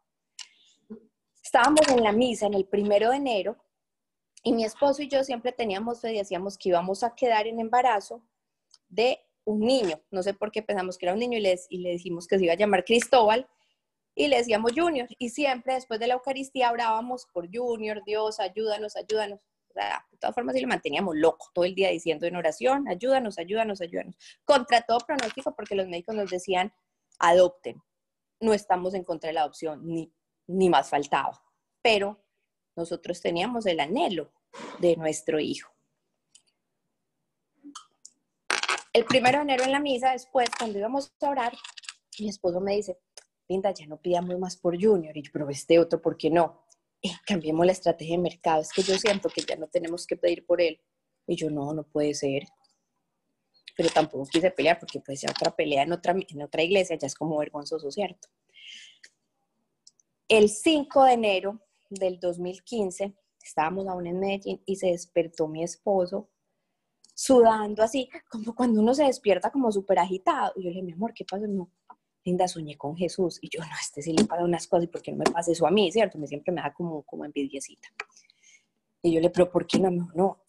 Estábamos 1.44 1.88
en 1.90 2.04
la 2.04 2.12
misa 2.12 2.46
en 2.46 2.54
el 2.54 2.66
primero 2.66 3.10
de 3.10 3.18
enero 3.18 3.58
y 4.44 4.54
mi 4.54 4.64
esposo 4.64 5.02
y 5.02 5.10
yo 5.10 5.24
siempre 5.24 5.52
teníamos 5.52 6.02
fe 6.02 6.14
y 6.14 6.18
decíamos 6.18 6.58
que 6.58 6.70
íbamos 6.70 7.04
a 7.04 7.16
quedar 7.16 7.48
en 7.48 7.60
embarazo 7.60 8.24
de 8.88 9.20
un 9.46 9.60
niño. 9.60 10.02
No 10.12 10.24
sé 10.24 10.34
por 10.34 10.52
qué 10.52 10.62
pensamos 10.62 10.98
que 10.98 11.06
era 11.06 11.14
un 11.14 11.20
niño 11.20 11.38
y 11.38 11.42
le, 11.42 11.60
y 11.70 11.80
le 11.80 11.92
dijimos 11.92 12.28
que 12.28 12.38
se 12.38 12.46
iba 12.46 12.54
a 12.54 12.58
llamar 12.58 12.86
Cristóbal 12.86 13.48
y 14.16 14.28
le 14.28 14.38
decíamos 14.38 14.72
Junior. 14.76 15.08
Y 15.18 15.30
siempre 15.30 15.74
después 15.74 16.00
de 16.00 16.08
la 16.08 16.14
Eucaristía 16.16 16.72
orábamos 16.72 17.26
por 17.34 17.50
Junior, 17.54 18.04
Dios, 18.06 18.40
ayúdanos, 18.40 18.96
ayúdanos. 18.96 19.40
De 19.74 20.18
todas 20.18 20.36
formas, 20.36 20.56
sí 20.56 20.62
lo 20.62 20.68
manteníamos 20.68 21.16
loco 21.16 21.50
todo 21.54 21.66
el 21.66 21.76
día 21.76 21.90
diciendo 21.90 22.26
en 22.26 22.36
oración, 22.36 22.88
ayúdanos, 22.88 23.38
ayúdanos, 23.38 23.82
ayúdanos. 23.82 24.16
Contra 24.44 24.82
todo 24.82 25.00
pronóstico, 25.00 25.56
porque 25.56 25.76
los 25.76 25.88
médicos 25.88 26.16
nos 26.16 26.30
decían, 26.30 26.74
adopten. 27.20 27.82
No 28.40 28.54
estamos 28.54 28.94
en 28.94 29.04
contra 29.04 29.30
de 29.30 29.34
la 29.34 29.42
adopción, 29.42 29.86
ni, 29.86 30.12
ni 30.48 30.70
más 30.70 30.90
faltaba. 30.90 31.42
Pero 31.82 32.24
nosotros 32.76 33.22
teníamos 33.22 33.66
el 33.66 33.80
anhelo 33.80 34.32
de 34.80 34.96
nuestro 34.96 35.40
hijo. 35.40 35.72
El 38.92 39.06
primero 39.06 39.40
de 39.40 39.44
enero 39.44 39.64
en 39.64 39.72
la 39.72 39.80
misa, 39.80 40.12
después, 40.12 40.50
cuando 40.58 40.78
íbamos 40.78 41.12
a 41.22 41.30
orar, 41.30 41.54
mi 42.20 42.30
esposo 42.30 42.62
me 42.62 42.76
dice, 42.76 43.00
Linda, 43.48 43.72
ya 43.72 43.88
no 43.88 43.98
pidamos 43.98 44.38
más 44.38 44.56
por 44.56 44.80
Junior. 44.80 45.16
Y 45.18 45.24
yo, 45.24 45.32
pero 45.34 45.50
este 45.50 45.80
otro, 45.80 46.02
¿por 46.02 46.16
qué 46.16 46.30
no? 46.30 46.64
Eh, 47.04 47.12
cambiemos 47.26 47.66
la 47.66 47.74
estrategia 47.74 48.16
de 48.16 48.24
mercado. 48.24 48.62
Es 48.62 48.72
que 48.72 48.82
yo 48.82 48.98
siento 48.98 49.30
que 49.30 49.42
ya 49.42 49.58
no 49.58 49.68
tenemos 49.68 50.08
que 50.08 50.16
pedir 50.16 50.46
por 50.46 50.62
él. 50.62 50.82
Y 51.28 51.36
yo, 51.36 51.50
no, 51.50 51.74
no 51.74 51.84
puede 51.84 52.14
ser. 52.14 52.44
Pero 53.76 53.90
tampoco 53.90 54.26
quise 54.26 54.52
pelear 54.52 54.80
porque 54.80 55.02
pues 55.02 55.22
ya 55.22 55.30
otra 55.30 55.56
pelea 55.56 55.84
en 55.84 55.92
otra, 55.92 56.16
en 56.16 56.42
otra 56.42 56.64
iglesia 56.64 56.98
ya 56.98 57.08
es 57.08 57.16
como 57.16 57.38
vergonzoso, 57.38 57.92
¿cierto? 57.92 58.30
El 60.28 60.50
5 60.50 61.04
de 61.04 61.14
enero 61.14 61.60
del 61.90 62.20
2015 62.20 63.14
estábamos 63.44 63.88
aún 63.88 64.08
en 64.08 64.20
Medellín 64.20 64.64
y 64.66 64.78
se 64.78 64.88
despertó 64.88 65.48
mi 65.48 65.64
esposo 65.64 66.30
sudando 67.14 67.84
así, 67.84 68.10
como 68.30 68.56
cuando 68.56 68.82
uno 68.82 68.94
se 68.94 69.04
despierta 69.04 69.52
como 69.52 69.72
súper 69.72 70.00
agitado. 70.00 70.54
Y 70.56 70.64
yo 70.64 70.70
le 70.70 70.70
dije, 70.70 70.84
mi 70.84 70.94
amor, 70.94 71.14
¿qué 71.14 71.26
pasó? 71.26 71.46
No, 71.48 71.70
linda, 72.24 72.48
soñé 72.48 72.78
con 72.78 72.96
Jesús. 72.96 73.40
Y 73.42 73.50
yo, 73.50 73.62
no, 73.62 73.72
este 73.80 74.02
sí 74.02 74.14
le 74.14 74.26
pasa 74.26 74.44
unas 74.44 74.68
cosas, 74.68 74.86
¿y 74.86 74.88
por 74.88 75.02
qué 75.02 75.12
no 75.12 75.18
me 75.18 75.26
pasa 75.26 75.52
eso 75.52 75.68
a 75.68 75.72
mí? 75.72 75.92
¿Cierto? 75.92 76.18
Me 76.18 76.28
siempre 76.28 76.54
me 76.54 76.62
da 76.62 76.74
como, 76.74 77.04
como 77.04 77.26
envidiecita. 77.26 77.90
Y 79.02 79.14
yo 79.14 79.20
le, 79.20 79.30
pero 79.30 79.52
¿por 79.52 79.68
qué 79.68 79.80
no? 79.80 79.92
No. 80.14 80.44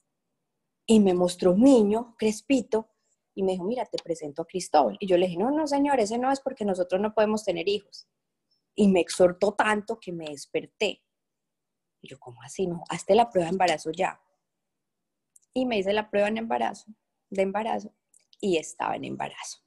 Y 0.86 1.00
me 1.00 1.14
mostró 1.14 1.52
un 1.52 1.62
niño, 1.62 2.14
crespito, 2.18 2.90
y 3.34 3.42
me 3.42 3.52
dijo, 3.52 3.64
mira, 3.64 3.84
te 3.84 3.98
presento 4.02 4.42
a 4.42 4.46
Cristóbal. 4.46 4.96
Y 5.00 5.06
yo 5.06 5.16
le 5.16 5.26
dije, 5.26 5.38
no, 5.38 5.50
no, 5.50 5.66
señor, 5.66 5.98
ese 5.98 6.18
no 6.18 6.30
es 6.30 6.40
porque 6.40 6.64
nosotros 6.64 7.00
no 7.00 7.14
podemos 7.14 7.44
tener 7.44 7.68
hijos. 7.68 8.06
Y 8.76 8.88
me 8.88 9.00
exhortó 9.00 9.54
tanto 9.54 9.98
que 9.98 10.12
me 10.12 10.26
desperté. 10.26 11.02
Y 12.00 12.08
yo, 12.08 12.18
¿cómo 12.20 12.42
así? 12.42 12.66
No, 12.66 12.84
hazte 12.88 13.14
la 13.14 13.30
prueba 13.30 13.46
de 13.46 13.54
embarazo 13.54 13.90
ya. 13.90 14.20
Y 15.52 15.66
me 15.66 15.78
hice 15.78 15.92
la 15.92 16.10
prueba 16.10 16.28
en 16.28 16.38
embarazo, 16.38 16.86
de 17.30 17.42
embarazo, 17.42 17.94
y 18.40 18.56
estaba 18.56 18.94
en 18.96 19.04
embarazo. 19.04 19.63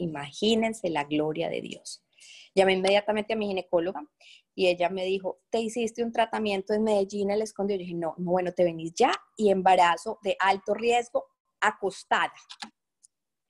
Imagínense 0.00 0.88
la 0.88 1.04
gloria 1.04 1.48
de 1.48 1.60
Dios. 1.60 2.02
Llamé 2.54 2.72
inmediatamente 2.72 3.34
a 3.34 3.36
mi 3.36 3.46
ginecóloga 3.46 4.02
y 4.54 4.66
ella 4.66 4.88
me 4.88 5.04
dijo, 5.04 5.40
te 5.50 5.60
hiciste 5.60 6.02
un 6.02 6.12
tratamiento 6.12 6.72
en 6.72 6.84
Medellín, 6.84 7.30
el 7.30 7.42
escondido. 7.42 7.78
Yo 7.78 7.84
dije, 7.84 7.94
no, 7.94 8.14
no, 8.18 8.32
bueno, 8.32 8.52
te 8.52 8.64
venís 8.64 8.92
ya 8.94 9.12
y 9.36 9.50
embarazo 9.50 10.18
de 10.22 10.36
alto 10.40 10.74
riesgo 10.74 11.26
acostada. 11.60 12.32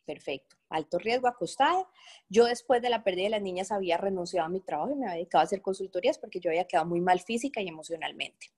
Perfecto, 0.05 0.57
alto 0.68 0.98
riesgo 0.98 1.28
acostada. 1.28 1.88
Yo 2.28 2.44
después 2.46 2.82
de 2.82 2.90
la 2.90 3.05
pérdida 3.05 3.24
de 3.24 3.30
las 3.30 3.42
niñas 3.42 3.70
había 3.70 3.96
renunciado 3.96 4.46
a 4.46 4.51
mi 4.51 4.61
trabajo 4.61 4.90
y 4.90 4.96
me 4.96 5.07
había 5.07 5.18
dedicado 5.18 5.42
a 5.42 5.44
hacer 5.44 5.62
consultorías 5.62 6.18
porque 6.18 6.40
yo 6.40 6.51
había 6.51 6.66
quedado 6.66 6.86
muy 6.86 7.01
mal 7.01 7.20
física 7.20 7.62
y 7.62 7.68
emocionalmente. 7.68 8.48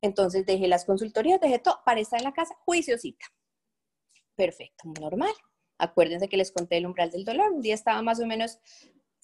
Entonces 0.00 0.46
dejé 0.46 0.68
las 0.68 0.84
consultorías, 0.84 1.40
dejé 1.40 1.58
todo 1.58 1.80
para 1.84 2.00
estar 2.00 2.18
en 2.18 2.24
la 2.24 2.32
casa, 2.32 2.56
juiciosita. 2.64 3.26
Perfecto, 4.34 4.90
normal. 5.00 5.34
Acuérdense 5.78 6.28
que 6.28 6.36
les 6.36 6.52
conté 6.52 6.76
el 6.76 6.86
umbral 6.86 7.10
del 7.10 7.24
dolor. 7.24 7.52
Un 7.52 7.62
día 7.62 7.74
estaba 7.74 8.02
más 8.02 8.20
o 8.20 8.26
menos 8.26 8.58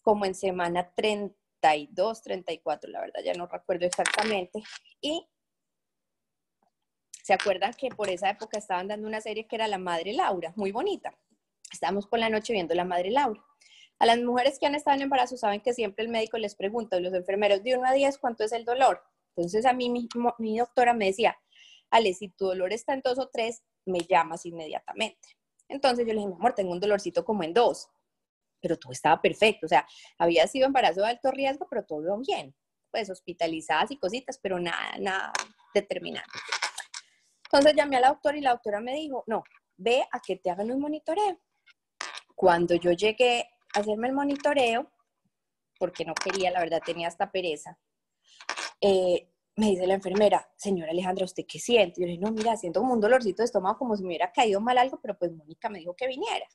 como 0.03 0.25
en 0.25 0.35
semana 0.35 0.93
32, 0.95 2.23
34, 2.23 2.91
la 2.91 3.01
verdad, 3.01 3.21
ya 3.25 3.35
no 3.35 3.47
recuerdo 3.47 3.87
exactamente. 3.87 4.63
Y 5.01 5.27
se 7.23 7.33
acuerdan 7.33 7.73
que 7.73 7.89
por 7.89 8.11
esa 8.11 8.31
época 8.31 8.59
estaban 8.59 8.87
dando 8.87 9.09
una 9.09 9.21
serie 9.21 9.47
que 9.47 9.57
era 9.57 9.67
La 9.67 9.79
Madre 9.79 10.13
Laura, 10.13 10.53
muy 10.57 10.73
bonita. 10.73 11.19
Estábamos 11.73 12.07
por 12.07 12.19
la 12.19 12.29
noche 12.29 12.53
viendo 12.53 12.75
La 12.75 12.85
Madre 12.85 13.11
Laura. 13.11 13.43
A 13.99 14.07
las 14.07 14.19
mujeres 14.19 14.59
que 14.59 14.67
han 14.67 14.75
estado 14.75 14.97
en 14.97 15.03
embarazo 15.03 15.37
saben 15.37 15.61
que 15.61 15.73
siempre 15.73 16.05
el 16.05 16.11
médico 16.11 16.37
les 16.37 16.55
pregunta, 16.55 17.01
los 17.01 17.15
enfermeros, 17.15 17.63
de 17.63 17.77
1 17.77 17.89
a 17.89 17.93
10, 17.93 18.19
¿cuánto 18.19 18.45
es 18.45 18.53
el 18.53 18.65
dolor? 18.65 19.03
Entonces 19.37 19.65
a 19.65 19.73
mí 19.73 19.89
mi, 19.89 20.09
mi 20.39 20.59
doctora 20.59 20.93
me 20.93 21.07
decía, 21.07 21.37
Ale, 21.91 22.13
si 22.13 22.29
tu 22.29 22.47
dolor 22.47 22.73
está 22.73 22.93
en 22.93 23.01
2 23.03 23.19
o 23.19 23.29
3, 23.29 23.63
me 23.87 24.01
llamas 24.01 24.45
inmediatamente. 24.47 25.29
Entonces 25.75 26.07
yo 26.07 26.13
le 26.13 26.21
dije, 26.21 26.29
mi 26.29 26.35
amor, 26.35 26.55
tengo 26.55 26.71
un 26.71 26.79
dolorcito 26.79 27.25
como 27.25 27.43
en 27.43 27.53
dos, 27.53 27.89
pero 28.61 28.79
todo 28.79 28.93
estaba 28.93 29.21
perfecto, 29.21 29.67
o 29.67 29.69
sea, 29.69 29.85
había 30.19 30.47
sido 30.47 30.67
embarazo 30.67 31.01
de 31.01 31.09
alto 31.09 31.33
riesgo, 31.33 31.67
pero 31.69 31.85
todo 31.85 32.01
iba 32.01 32.17
bien, 32.25 32.55
pues 32.93 33.11
hospitalizadas 33.11 33.91
y 33.91 33.99
cositas, 33.99 34.39
pero 34.39 34.61
nada, 34.61 34.97
nada 35.01 35.33
determinante. 35.75 36.31
Entonces 37.47 37.75
llamé 37.75 37.97
a 37.97 38.01
la 38.01 38.09
doctora 38.11 38.39
y 38.39 38.41
la 38.41 38.53
doctora 38.53 38.81
me 38.81 38.95
dijo, 38.95 39.25
no, 39.27 39.43
ve 39.77 40.07
a 40.13 40.21
que 40.21 40.37
te 40.37 40.49
hagan 40.49 40.71
un 40.71 40.81
monitoreo. 40.81 41.41
Cuando 42.37 42.77
yo 42.77 42.93
llegué 42.93 43.49
a 43.75 43.81
hacerme 43.81 44.07
el 44.07 44.15
monitoreo, 44.15 44.89
porque 45.77 46.05
no 46.05 46.15
quería, 46.15 46.53
la 46.53 46.61
verdad 46.61 46.83
tenía 46.87 47.09
hasta 47.09 47.33
pereza, 47.33 47.81
eh, 48.81 49.29
me 49.57 49.67
dice 49.71 49.87
la 49.87 49.95
enfermera, 49.95 50.51
señora 50.57 50.91
Alejandra, 50.91 51.25
¿usted 51.25 51.45
qué 51.47 51.59
siente? 51.59 52.01
Yo 52.01 52.07
le 52.07 52.13
dije, 52.13 52.25
no, 52.25 52.33
mira, 52.33 52.57
siento 52.57 52.81
como 52.81 52.95
un 52.95 53.01
dolorcito 53.01 53.43
de 53.43 53.47
estómago, 53.47 53.79
como 53.79 53.97
si 53.97 54.03
me 54.03 54.09
hubiera 54.09 54.33
caído 54.33 54.61
mal 54.61 54.79
algo, 54.79 54.99
pero 55.01 55.17
pues 55.17 55.33
Mónica 55.33 55.69
me 55.69 55.79
dijo 55.79 55.95
que 55.95 56.09
viniera. 56.09 56.47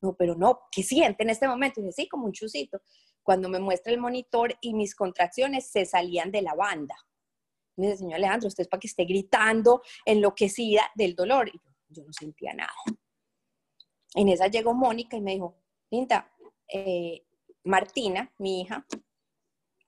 No, 0.00 0.16
pero 0.16 0.34
no, 0.34 0.62
¿qué 0.72 0.82
siente 0.82 1.22
en 1.22 1.30
este 1.30 1.46
momento? 1.46 1.80
Y 1.80 1.84
dije, 1.84 1.92
sí, 1.92 2.08
como 2.08 2.26
un 2.26 2.32
chusito. 2.32 2.80
Cuando 3.22 3.48
me 3.48 3.60
muestra 3.60 3.92
el 3.92 4.00
monitor 4.00 4.56
y 4.60 4.74
mis 4.74 4.96
contracciones 4.96 5.70
se 5.70 5.84
salían 5.86 6.32
de 6.32 6.42
la 6.42 6.54
banda. 6.54 6.96
Me 7.76 7.86
dice, 7.86 7.98
señora 7.98 8.16
Alejandra, 8.16 8.48
usted 8.48 8.62
es 8.62 8.68
para 8.68 8.80
que 8.80 8.88
esté 8.88 9.04
gritando 9.04 9.82
enloquecida 10.04 10.90
del 10.96 11.14
dolor. 11.14 11.48
Y 11.48 11.60
yo, 11.88 12.02
no 12.04 12.12
sentía 12.12 12.52
nada. 12.52 12.72
En 14.14 14.28
esa 14.28 14.48
llegó 14.48 14.74
Mónica 14.74 15.16
y 15.16 15.20
me 15.20 15.34
dijo, 15.34 15.56
Linda, 15.90 16.30
eh, 16.68 17.24
Martina, 17.64 18.34
mi 18.38 18.62
hija, 18.62 18.84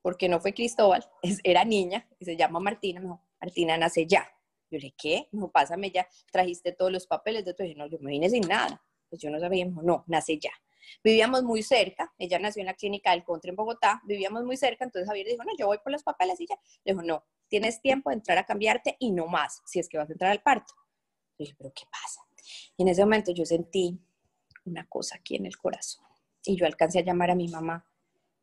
porque 0.04 0.28
no 0.28 0.38
fue 0.38 0.52
Cristóbal, 0.52 1.02
era 1.44 1.64
niña 1.64 2.06
y 2.18 2.26
se 2.26 2.36
llama 2.36 2.60
Martina, 2.60 3.00
me 3.00 3.06
dijo, 3.06 3.22
Martina 3.40 3.78
nace 3.78 4.06
ya. 4.06 4.28
Yo 4.70 4.76
le 4.76 4.80
dije, 4.80 4.94
¿qué? 4.98 5.28
No, 5.32 5.50
pásame 5.50 5.90
ya, 5.90 6.06
trajiste 6.30 6.72
todos 6.72 6.92
los 6.92 7.06
papeles 7.06 7.42
de 7.46 7.74
no, 7.74 7.86
yo 7.86 7.98
me 8.00 8.10
vine 8.10 8.28
sin 8.28 8.46
nada. 8.46 8.84
Pues 9.08 9.22
yo 9.22 9.30
no 9.30 9.40
sabía, 9.40 9.64
no, 9.64 10.04
nace 10.06 10.38
ya. 10.38 10.50
Vivíamos 11.02 11.42
muy 11.42 11.62
cerca, 11.62 12.12
ella 12.18 12.38
nació 12.38 12.60
en 12.60 12.66
la 12.66 12.74
clínica 12.74 13.12
del 13.12 13.24
Contra 13.24 13.48
en 13.48 13.56
Bogotá, 13.56 14.02
vivíamos 14.04 14.44
muy 14.44 14.58
cerca, 14.58 14.84
entonces 14.84 15.08
Javier 15.08 15.26
dijo, 15.26 15.42
no, 15.42 15.52
yo 15.56 15.68
voy 15.68 15.78
por 15.78 15.90
los 15.90 16.02
papeles 16.02 16.38
y 16.38 16.48
ya. 16.48 16.56
Le 16.84 16.92
dijo, 16.92 17.02
no, 17.02 17.24
tienes 17.48 17.80
tiempo 17.80 18.10
de 18.10 18.16
entrar 18.16 18.36
a 18.36 18.44
cambiarte 18.44 18.96
y 18.98 19.10
no 19.10 19.26
más, 19.26 19.62
si 19.64 19.78
es 19.78 19.88
que 19.88 19.96
vas 19.96 20.10
a 20.10 20.12
entrar 20.12 20.32
al 20.32 20.42
parto. 20.42 20.74
Yo 21.38 21.44
dije, 21.44 21.54
pero 21.56 21.72
¿qué 21.74 21.84
pasa? 21.90 22.20
Y 22.76 22.82
en 22.82 22.88
ese 22.88 23.00
momento 23.00 23.32
yo 23.32 23.46
sentí 23.46 23.98
una 24.66 24.86
cosa 24.86 25.16
aquí 25.16 25.36
en 25.36 25.46
el 25.46 25.56
corazón 25.56 26.04
y 26.44 26.56
yo 26.56 26.66
alcancé 26.66 26.98
a 26.98 27.02
llamar 27.04 27.30
a 27.30 27.34
mi 27.34 27.48
mamá 27.48 27.86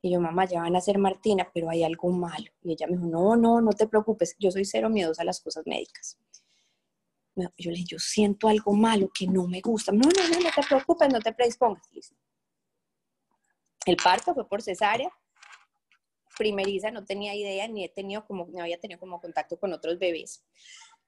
y 0.02 0.12
yo, 0.12 0.20
mamá, 0.20 0.46
ya 0.46 0.62
van 0.62 0.76
a 0.76 0.82
ser 0.82 0.98
Martina, 0.98 1.48
pero 1.54 1.70
hay 1.70 1.84
algo 1.84 2.10
malo. 2.10 2.52
Y 2.64 2.74
ella 2.74 2.88
me 2.88 2.94
dijo, 2.94 3.06
no, 3.06 3.36
no, 3.36 3.62
no 3.62 3.72
te 3.72 3.88
preocupes, 3.88 4.36
yo 4.40 4.50
soy 4.50 4.66
cero 4.66 4.90
miedosa 4.90 5.22
a 5.22 5.26
las 5.26 5.40
cosas 5.40 5.66
médicas. 5.68 6.18
Yo 7.36 7.70
le 7.72 7.78
dije, 7.78 7.88
yo 7.92 8.00
siento 8.00 8.48
algo 8.48 8.74
malo 8.74 9.10
que 9.14 9.28
no 9.28 9.48
me 9.48 9.62
gusta. 9.62 9.92
No, 9.92 10.02
no, 10.02 10.28
no, 10.28 10.40
no 10.40 10.50
te 10.54 10.64
preocupes, 10.68 11.10
no 11.10 11.20
te 11.20 11.32
predispongas. 11.34 11.88
El 13.86 13.96
parto 13.96 14.34
fue 14.34 14.48
por 14.48 14.62
cesárea. 14.62 15.10
Primeriza, 16.38 16.90
no 16.90 17.06
tenía 17.06 17.36
idea, 17.36 17.68
ni 17.68 17.86
he 17.86 17.90
tenido 17.90 18.26
como, 18.26 18.48
no 18.48 18.62
había 18.62 18.80
tenido 18.80 19.00
como 19.00 19.22
contacto 19.22 19.60
con 19.60 19.72
otros 19.72 20.00
bebés. 20.00 20.44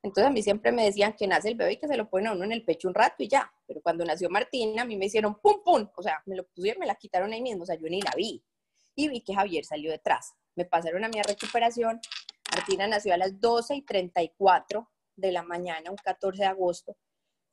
Entonces 0.03 0.29
a 0.29 0.33
mí 0.33 0.43
siempre 0.43 0.71
me 0.71 0.85
decían 0.85 1.13
que 1.13 1.27
nace 1.27 1.49
el 1.49 1.55
bebé 1.55 1.73
y 1.73 1.77
que 1.77 1.87
se 1.87 1.97
lo 1.97 2.09
ponen 2.09 2.27
a 2.27 2.31
uno 2.33 2.43
en 2.43 2.51
el 2.51 2.63
pecho 2.63 2.87
un 2.87 2.93
rato 2.93 3.23
y 3.23 3.27
ya. 3.27 3.51
Pero 3.65 3.81
cuando 3.81 4.05
nació 4.05 4.29
Martina, 4.29 4.83
a 4.83 4.85
mí 4.85 4.97
me 4.97 5.05
hicieron 5.05 5.39
pum, 5.39 5.63
pum. 5.63 5.89
O 5.95 6.03
sea, 6.03 6.21
me 6.25 6.35
lo 6.35 6.45
pusieron, 6.45 6.79
me 6.79 6.85
la 6.85 6.95
quitaron 6.95 7.33
ahí 7.33 7.41
mismo. 7.41 7.63
O 7.63 7.65
sea, 7.65 7.75
yo 7.75 7.87
ni 7.87 8.01
la 8.01 8.11
vi 8.15 8.43
y 8.95 9.07
vi 9.07 9.21
que 9.21 9.33
Javier 9.33 9.65
salió 9.65 9.91
detrás. 9.91 10.33
Me 10.55 10.65
pasaron 10.65 11.03
a 11.03 11.09
mi 11.09 11.21
recuperación. 11.21 11.99
Martina 12.55 12.87
nació 12.87 13.13
a 13.13 13.17
las 13.17 13.39
12 13.39 13.75
y 13.75 13.81
34 13.81 14.89
de 15.15 15.31
la 15.31 15.43
mañana, 15.43 15.91
un 15.91 15.97
14 15.97 16.43
de 16.43 16.47
agosto. 16.47 16.97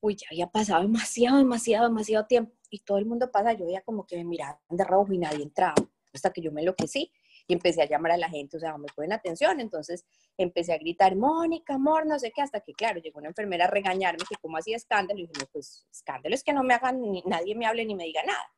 Uy, 0.00 0.16
ya 0.16 0.26
había 0.30 0.46
pasado 0.46 0.82
demasiado, 0.82 1.38
demasiado, 1.38 1.88
demasiado 1.88 2.26
tiempo. 2.26 2.52
Y 2.70 2.80
todo 2.80 2.98
el 2.98 3.06
mundo 3.06 3.30
pasa, 3.30 3.52
yo 3.52 3.66
veía 3.66 3.82
como 3.82 4.06
que 4.06 4.16
me 4.16 4.24
miraban 4.24 4.58
de 4.68 4.84
rojo 4.84 5.12
y 5.12 5.18
nadie 5.18 5.42
entraba. 5.42 5.74
Hasta 6.12 6.32
que 6.32 6.40
yo 6.40 6.50
me 6.50 6.60
enloquecí 6.60 7.12
y 7.46 7.52
empecé 7.52 7.82
a 7.82 7.86
llamar 7.86 8.12
a 8.12 8.16
la 8.16 8.28
gente, 8.28 8.56
o 8.56 8.60
sea, 8.60 8.76
me 8.78 8.88
ponen 8.94 9.12
atención. 9.12 9.60
Entonces 9.60 10.04
empecé 10.36 10.72
a 10.72 10.78
gritar, 10.78 11.16
Mónica, 11.16 11.74
amor, 11.74 12.06
no 12.06 12.18
sé 12.18 12.32
qué, 12.32 12.42
hasta 12.42 12.60
que, 12.60 12.74
claro, 12.74 13.00
llegó 13.00 13.18
una 13.18 13.28
enfermera 13.28 13.64
a 13.64 13.68
regañarme 13.68 14.24
que 14.28 14.36
como 14.36 14.56
hacía 14.56 14.76
escándalo. 14.76 15.20
Y 15.20 15.26
dije, 15.26 15.32
no, 15.38 15.46
pues 15.52 15.86
escándalo 15.90 16.34
es 16.34 16.44
que 16.44 16.52
no 16.52 16.62
me 16.62 16.74
hagan, 16.74 17.00
ni, 17.00 17.22
nadie 17.26 17.54
me 17.54 17.66
hable 17.66 17.84
ni 17.84 17.94
me 17.94 18.04
diga 18.04 18.22
nada. 18.24 18.52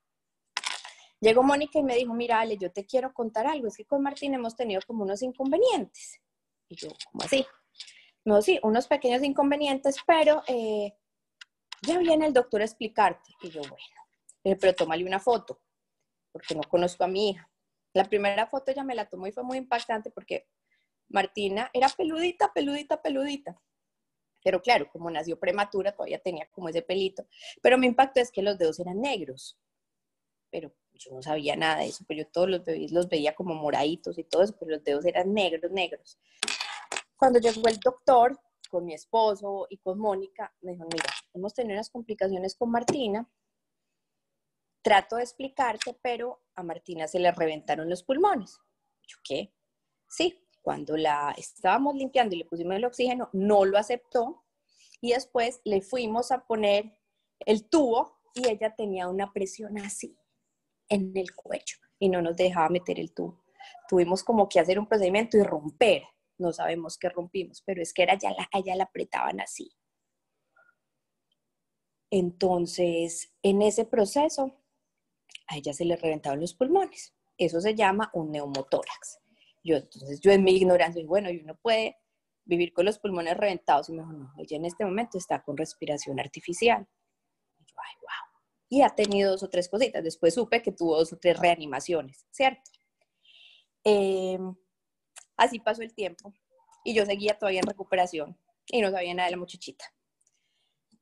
Llegó 1.23 1.45
Mónica 1.45 1.79
y 1.79 1.85
me 1.85 1.95
dijo, 1.95 2.13
mira, 2.15 2.41
Ale, 2.41 2.59
yo 2.59 2.73
te 2.73 2.85
quiero 2.85 3.15
contar 3.15 3.47
algo, 3.47 3.69
es 3.69 3.77
que 3.77 3.85
con 3.85 4.03
Martín 4.03 4.35
hemos 4.35 4.57
tenido 4.57 4.81
como 4.85 5.05
unos 5.05 5.23
inconvenientes. 5.23 6.21
Y 6.69 6.75
yo, 6.75 6.89
¿cómo 7.13 7.23
así? 7.23 7.47
No, 8.25 8.43
sí, 8.43 8.59
unos 8.65 8.89
pequeños 8.89 9.23
inconvenientes, 9.23 9.99
pero 10.05 10.43
eh, 10.49 10.93
ya 11.83 11.99
viene 11.99 12.27
el 12.27 12.33
doctor 12.33 12.61
a 12.61 12.65
explicarte. 12.65 13.31
Y 13.41 13.51
yo, 13.51 13.61
bueno, 13.61 14.59
pero 14.61 14.75
tómale 14.75 15.05
una 15.05 15.21
foto, 15.21 15.63
porque 16.33 16.57
no 16.57 16.63
conozco 16.63 17.05
a 17.05 17.07
mi 17.07 17.31
hija. 17.31 17.49
La 17.95 18.03
primera 18.05 18.49
foto 18.49 18.73
ya 18.73 18.83
me 18.83 18.97
la 18.97 19.09
tomó 19.09 19.29
y 19.29 19.33
fue 19.33 19.45
muy 19.45 19.59
impactante 19.59 20.11
porque 20.11 20.49
Martina 21.09 21.71
era 21.73 21.89
peludita, 21.89 22.53
peludita, 22.53 23.01
peludita. 23.01 23.63
Pero 24.43 24.61
claro, 24.61 24.89
como 24.91 25.09
nació 25.09 25.39
prematura, 25.39 25.93
todavía 25.93 26.19
tenía 26.19 26.49
como 26.51 26.69
ese 26.69 26.83
pelito. 26.83 27.29
Pero 27.63 27.79
me 27.79 27.87
impactó 27.87 28.19
es 28.19 28.33
que 28.33 28.43
los 28.43 28.59
dedos 28.59 28.81
eran 28.81 29.01
negros. 29.01 29.57
Pero 30.51 30.75
yo 31.05 31.15
no 31.15 31.23
sabía 31.23 31.57
nada 31.57 31.79
de 31.79 31.87
eso, 31.87 32.05
pero 32.07 32.23
yo 32.23 32.29
todos 32.29 32.49
los 32.49 32.65
bebés 32.65 32.93
los 32.93 33.09
veía 33.09 33.35
como 33.35 33.55
moraditos 33.55 34.19
y 34.19 34.25
todo 34.25 34.43
eso, 34.43 34.55
pero 34.59 34.73
los 34.73 34.85
dedos 34.85 35.05
eran 35.05 35.33
negros, 35.33 35.71
negros. 35.73 36.19
Cuando 37.17 37.39
llegó 37.39 37.67
el 37.69 37.79
doctor 37.79 38.39
con 38.69 38.85
mi 38.85 38.95
esposo 38.95 39.67
y 39.69 39.79
con 39.79 39.99
Mónica, 39.99 40.55
me 40.61 40.73
dijo, 40.73 40.87
mira, 40.93 41.07
hemos 41.35 41.55
tenido 41.55 41.75
unas 41.75 41.91
complicaciones 41.91 42.55
con 42.55 42.71
Martina, 42.71 43.29
trato 44.83 45.17
de 45.17 45.23
explicarte, 45.23 45.99
pero 46.03 46.43
a 46.55 46.63
Martina 46.63 47.07
se 47.07 47.19
le 47.19 47.31
reventaron 47.33 47.89
los 47.89 48.03
pulmones. 48.03 48.59
¿Yo 49.07 49.19
qué? 49.25 49.55
Sí, 50.09 50.47
cuando 50.61 50.97
la 50.97 51.35
estábamos 51.37 51.95
limpiando 51.95 52.35
y 52.35 52.39
le 52.39 52.45
pusimos 52.45 52.77
el 52.77 52.85
oxígeno, 52.85 53.29
no 53.33 53.65
lo 53.65 53.79
aceptó 53.79 54.45
y 55.01 55.13
después 55.13 55.61
le 55.65 55.81
fuimos 55.83 56.31
a 56.33 56.47
poner 56.47 56.99
el 57.41 57.69
tubo 57.69 58.21
y 58.35 58.49
ella 58.49 58.75
tenía 58.75 59.09
una 59.09 59.33
presión 59.33 59.79
así 59.79 60.17
en 60.89 61.17
el 61.17 61.35
cuello 61.35 61.77
y 61.99 62.09
no 62.09 62.21
nos 62.21 62.37
dejaba 62.37 62.69
meter 62.69 62.99
el 62.99 63.13
tubo. 63.15 63.45
Tuvimos 63.89 64.25
como 64.25 64.49
que 64.49 64.61
hacer 64.61 64.79
un 64.79 64.87
procedimiento 64.87 65.37
y 65.37 65.43
romper. 65.43 66.03
No 66.39 66.53
sabemos 66.53 66.99
qué 66.99 67.09
rompimos, 67.09 67.63
pero 67.65 67.83
es 67.83 67.93
que 67.93 68.03
era 68.03 68.19
ya 68.19 68.31
la, 68.75 68.85
apretaban 68.85 69.41
así. 69.41 69.71
Entonces, 72.11 73.33
en 73.43 73.63
ese 73.63 73.85
proceso, 73.85 74.61
a 75.47 75.57
ella 75.57 75.73
se 75.73 75.85
le 75.85 75.97
reventaron 75.97 76.41
los 76.41 76.55
pulmones. 76.55 77.15
Eso 77.39 77.61
se 77.61 77.75
llama 77.75 78.11
un 78.13 78.33
neumotórax. 78.33 79.21
Yo, 79.63 79.77
entonces, 79.77 80.21
yo 80.21 80.33
en 80.33 80.45
mi 80.45 80.57
ignorancia, 80.57 81.03
bueno, 81.07 81.31
y 81.31 81.39
uno 81.39 81.57
puede 81.57 81.97
vivir 82.45 82.73
con 82.73 82.85
los 82.85 82.99
pulmones 82.99 83.37
reventados. 83.37 83.89
Y 83.89 83.93
me 83.93 84.03
dijo, 84.03 84.13
no, 84.13 84.33
ella 84.39 84.57
en 84.57 84.65
este 84.65 84.85
momento 84.85 85.19
está 85.19 85.43
con 85.43 85.57
respiración 85.57 86.19
artificial. 86.21 86.87
Y 87.59 87.65
yo, 87.65 87.75
ay, 87.79 87.95
wow. 88.01 88.32
Y 88.73 88.81
ha 88.81 88.89
tenido 88.89 89.33
dos 89.33 89.43
o 89.43 89.51
tres 89.51 89.69
cositas. 89.69 90.03
Después 90.03 90.33
supe 90.33 90.63
que 90.63 90.73
tuvo 90.73 90.97
dos 90.97 91.13
o 91.13 91.19
tres 91.19 91.39
reanimaciones, 91.39 92.25
¿cierto? 92.31 92.71
Em, 93.85 94.55
así 95.37 95.59
pasó 95.59 95.83
el 95.83 95.93
tiempo. 95.93 96.33
Y 96.83 96.95
yo 96.95 97.05
seguía 97.05 97.39
todavía 97.39 97.61
en 97.61 97.67
recuperación 97.67 98.39
y 98.69 98.81
no 98.81 98.91
sabía 98.91 99.13
nada 99.13 99.27
de 99.27 99.33
la 99.33 99.37
muchachita. 99.37 99.85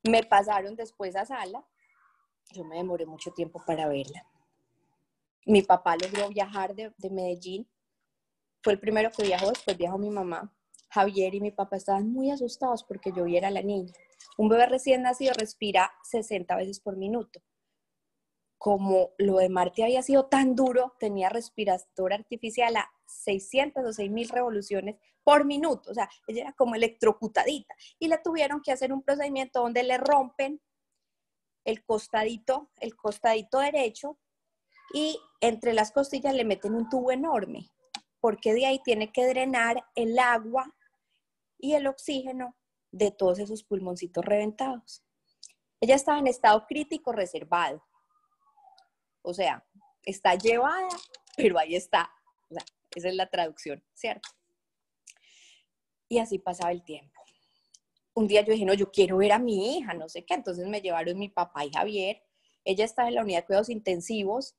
Me 0.02 0.24
pasaron 0.24 0.74
después 0.74 1.14
a 1.14 1.24
sala. 1.24 1.64
Yo 2.50 2.64
me 2.64 2.74
demoré 2.74 3.06
mucho 3.06 3.30
tiempo 3.30 3.62
para 3.64 3.86
verla. 3.86 4.26
Mi 5.46 5.62
papá 5.62 5.96
logró 5.96 6.28
viajar 6.28 6.74
de, 6.74 6.92
de 6.98 7.10
Medellín 7.10 7.68
fue 8.62 8.72
el 8.72 8.80
primero 8.80 9.10
que 9.10 9.22
viajó, 9.22 9.48
después 9.50 9.78
viajó 9.78 9.96
mi 9.96 10.10
mamá. 10.10 10.52
Javier 10.88 11.36
y 11.36 11.40
mi 11.40 11.52
papá 11.52 11.76
estaban 11.76 12.12
muy 12.12 12.32
asustados 12.32 12.82
porque 12.82 13.12
yo 13.14 13.24
viera 13.24 13.46
a 13.46 13.52
la 13.52 13.62
niña. 13.62 13.92
Un 14.36 14.48
bebé 14.48 14.66
recién 14.66 15.02
nacido 15.02 15.32
respira 15.38 15.92
60 16.02 16.56
veces 16.56 16.80
por 16.80 16.96
minuto. 16.96 17.40
Como 18.60 19.12
lo 19.16 19.38
de 19.38 19.48
Marte 19.48 19.84
había 19.84 20.02
sido 20.02 20.26
tan 20.26 20.54
duro, 20.54 20.94
tenía 21.00 21.30
respirador 21.30 22.12
artificial 22.12 22.76
a 22.76 22.92
600 23.06 23.84
o 23.86 23.92
6000 23.92 24.28
revoluciones 24.28 24.96
por 25.24 25.46
minuto. 25.46 25.90
O 25.90 25.94
sea, 25.94 26.10
ella 26.26 26.42
era 26.42 26.52
como 26.52 26.74
electrocutadita. 26.74 27.74
Y 27.98 28.08
le 28.08 28.18
tuvieron 28.18 28.60
que 28.60 28.72
hacer 28.72 28.92
un 28.92 29.02
procedimiento 29.02 29.60
donde 29.60 29.82
le 29.82 29.96
rompen 29.96 30.60
el 31.64 31.82
costadito, 31.84 32.70
el 32.80 32.96
costadito 32.96 33.60
derecho, 33.60 34.18
y 34.92 35.18
entre 35.40 35.72
las 35.72 35.90
costillas 35.92 36.34
le 36.34 36.44
meten 36.44 36.74
un 36.74 36.88
tubo 36.88 37.12
enorme 37.12 37.70
porque 38.20 38.52
de 38.52 38.66
ahí 38.66 38.80
tiene 38.84 39.12
que 39.12 39.26
drenar 39.26 39.84
el 39.94 40.18
agua 40.18 40.74
y 41.58 41.74
el 41.74 41.86
oxígeno 41.86 42.56
de 42.92 43.10
todos 43.10 43.38
esos 43.38 43.64
pulmoncitos 43.64 44.24
reventados. 44.24 45.02
Ella 45.80 45.94
estaba 45.94 46.18
en 46.18 46.26
estado 46.26 46.66
crítico 46.66 47.12
reservado. 47.12 47.82
O 49.22 49.34
sea, 49.34 49.64
está 50.04 50.34
llevada, 50.34 50.88
pero 51.36 51.58
ahí 51.58 51.76
está. 51.76 52.10
esa 52.94 53.08
es 53.08 53.14
la 53.14 53.28
traducción, 53.28 53.82
¿cierto? 53.94 54.28
Y 56.08 56.18
así 56.18 56.38
pasaba 56.38 56.72
el 56.72 56.82
tiempo. 56.82 57.20
Un 58.14 58.26
día 58.26 58.42
yo 58.42 58.52
dije, 58.52 58.64
no, 58.64 58.74
yo 58.74 58.90
quiero 58.90 59.18
ver 59.18 59.32
a 59.32 59.38
mi 59.38 59.78
hija, 59.78 59.94
no 59.94 60.08
sé 60.08 60.24
qué. 60.24 60.34
Entonces 60.34 60.66
me 60.66 60.80
llevaron 60.80 61.18
mi 61.18 61.28
papá 61.28 61.64
y 61.64 61.70
Javier. 61.70 62.22
Ella 62.64 62.84
estaba 62.84 63.08
en 63.08 63.14
la 63.14 63.22
unidad 63.22 63.40
de 63.40 63.46
cuidados 63.46 63.68
intensivos 63.68 64.56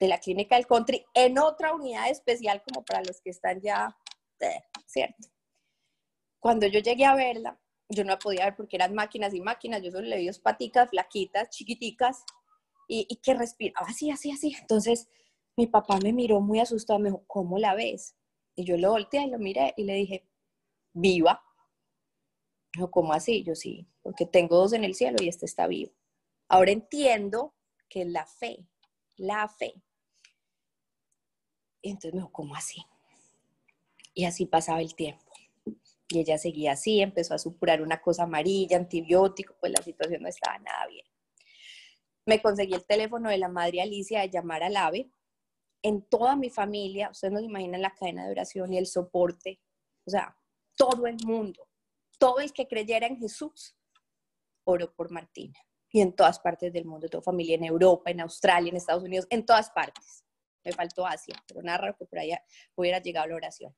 de 0.00 0.08
la 0.08 0.18
clínica 0.18 0.56
del 0.56 0.66
country 0.66 1.04
en 1.14 1.38
otra 1.38 1.74
unidad 1.74 2.10
especial 2.10 2.62
como 2.62 2.84
para 2.84 3.02
los 3.02 3.20
que 3.20 3.30
están 3.30 3.60
ya, 3.60 3.96
eh, 4.40 4.62
¿cierto? 4.86 5.28
Cuando 6.38 6.66
yo 6.66 6.80
llegué 6.80 7.04
a 7.04 7.14
verla, 7.14 7.58
yo 7.88 8.04
no 8.04 8.10
la 8.10 8.18
podía 8.18 8.44
ver 8.44 8.56
porque 8.56 8.76
eran 8.76 8.94
máquinas 8.94 9.34
y 9.34 9.40
máquinas, 9.40 9.82
yo 9.82 9.90
solo 9.90 10.06
le 10.06 10.18
vi 10.18 10.26
dos 10.26 10.38
paticas 10.38 10.90
flaquitas, 10.90 11.50
chiquiticas, 11.50 12.24
y, 12.88 13.16
que 13.16 13.34
respiraba 13.34 13.86
así, 13.86 14.10
así, 14.10 14.32
así. 14.32 14.56
Entonces 14.60 15.08
mi 15.56 15.66
papá 15.66 15.98
me 16.02 16.12
miró 16.12 16.40
muy 16.40 16.60
asustado, 16.60 16.98
me 16.98 17.10
dijo, 17.10 17.24
¿cómo 17.26 17.58
la 17.58 17.74
ves? 17.74 18.16
Y 18.56 18.64
yo 18.64 18.76
lo 18.76 18.90
volteé 18.90 19.24
y 19.24 19.30
lo 19.30 19.38
miré 19.38 19.74
y 19.76 19.84
le 19.84 19.94
dije, 19.94 20.28
viva. 20.92 21.42
Dijo, 22.74 22.90
¿cómo 22.90 23.12
así? 23.12 23.44
Yo 23.44 23.54
sí, 23.54 23.88
porque 24.02 24.26
tengo 24.26 24.56
dos 24.56 24.72
en 24.72 24.84
el 24.84 24.94
cielo 24.94 25.18
y 25.20 25.28
este 25.28 25.46
está 25.46 25.66
vivo. 25.66 25.92
Ahora 26.48 26.72
entiendo 26.72 27.54
que 27.88 28.04
la 28.04 28.26
fe, 28.26 28.66
la 29.16 29.48
fe 29.48 29.82
y 31.82 31.90
entonces 31.90 32.12
me 32.14 32.20
dijo, 32.20 32.32
¿cómo 32.32 32.54
así? 32.54 32.82
Y 34.14 34.24
así 34.24 34.46
pasaba 34.46 34.80
el 34.80 34.94
tiempo. 34.94 35.24
Y 36.08 36.20
ella 36.20 36.38
seguía 36.38 36.72
así, 36.72 37.00
empezó 37.00 37.34
a 37.34 37.38
supurar 37.38 37.82
una 37.82 38.00
cosa 38.00 38.24
amarilla, 38.24 38.76
antibiótico, 38.76 39.54
pues 39.60 39.72
la 39.72 39.82
situación 39.82 40.22
no 40.22 40.28
estaba 40.28 40.58
nada 40.58 40.86
bien. 40.86 41.06
Me 42.28 42.42
conseguí 42.42 42.74
el 42.74 42.84
teléfono 42.84 43.30
de 43.30 43.38
la 43.38 43.48
madre 43.48 43.80
Alicia 43.80 44.20
de 44.20 44.28
llamar 44.28 44.62
al 44.62 44.76
AVE. 44.76 45.10
En 45.80 46.02
toda 46.02 46.36
mi 46.36 46.50
familia, 46.50 47.08
ustedes 47.08 47.32
no 47.32 47.38
se 47.38 47.46
imaginan 47.46 47.80
la 47.80 47.94
cadena 47.94 48.26
de 48.26 48.32
oración 48.32 48.70
y 48.70 48.76
el 48.76 48.86
soporte, 48.86 49.62
o 50.04 50.10
sea, 50.10 50.36
todo 50.76 51.06
el 51.06 51.16
mundo, 51.24 51.66
todo 52.18 52.40
el 52.40 52.52
que 52.52 52.68
creyera 52.68 53.06
en 53.06 53.16
Jesús, 53.16 53.74
oró 54.64 54.92
por 54.92 55.10
Martina. 55.10 55.58
Y 55.90 56.02
en 56.02 56.14
todas 56.14 56.38
partes 56.38 56.70
del 56.70 56.84
mundo, 56.84 57.08
toda 57.08 57.22
familia, 57.22 57.54
en 57.54 57.64
Europa, 57.64 58.10
en 58.10 58.20
Australia, 58.20 58.68
en 58.68 58.76
Estados 58.76 59.04
Unidos, 59.04 59.26
en 59.30 59.46
todas 59.46 59.70
partes 59.70 60.22
me 60.62 60.72
faltó 60.72 61.06
Asia, 61.06 61.34
pero 61.46 61.62
nada 61.62 61.78
raro 61.78 61.96
que 61.96 62.04
por 62.04 62.18
allá 62.18 62.42
hubiera 62.74 62.98
llegado 62.98 63.28
la 63.28 63.36
oración. 63.36 63.74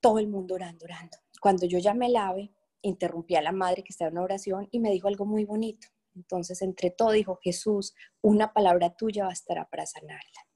Todo 0.00 0.18
el 0.18 0.28
mundo 0.28 0.54
orando, 0.54 0.86
orando. 0.86 1.18
Cuando 1.42 1.66
yo 1.66 1.78
llamé 1.78 2.06
el 2.06 2.16
ave, 2.16 2.54
interrumpí 2.80 3.36
a 3.36 3.42
la 3.42 3.52
madre 3.52 3.84
que 3.84 3.92
estaba 3.92 4.10
en 4.10 4.16
oración 4.16 4.66
y 4.70 4.80
me 4.80 4.90
dijo 4.90 5.08
algo 5.08 5.26
muy 5.26 5.44
bonito. 5.44 5.88
Entonces, 6.16 6.62
entre 6.62 6.90
todo, 6.90 7.12
dijo 7.12 7.38
Jesús, 7.42 7.94
una 8.22 8.52
palabra 8.52 8.96
tuya 8.96 9.26
bastará 9.26 9.68
para 9.68 9.86
sanarla. 9.86 10.48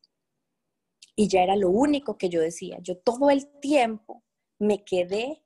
Y 1.15 1.29
ya 1.29 1.43
era 1.43 1.55
lo 1.55 1.69
único 1.69 2.17
que 2.17 2.31
yo 2.31 2.41
decía. 2.41 2.79
Yo 2.81 2.99
todo 2.99 3.31
el 3.31 3.61
tiempo 3.61 4.25
me 4.59 4.85
quedé 4.85 5.45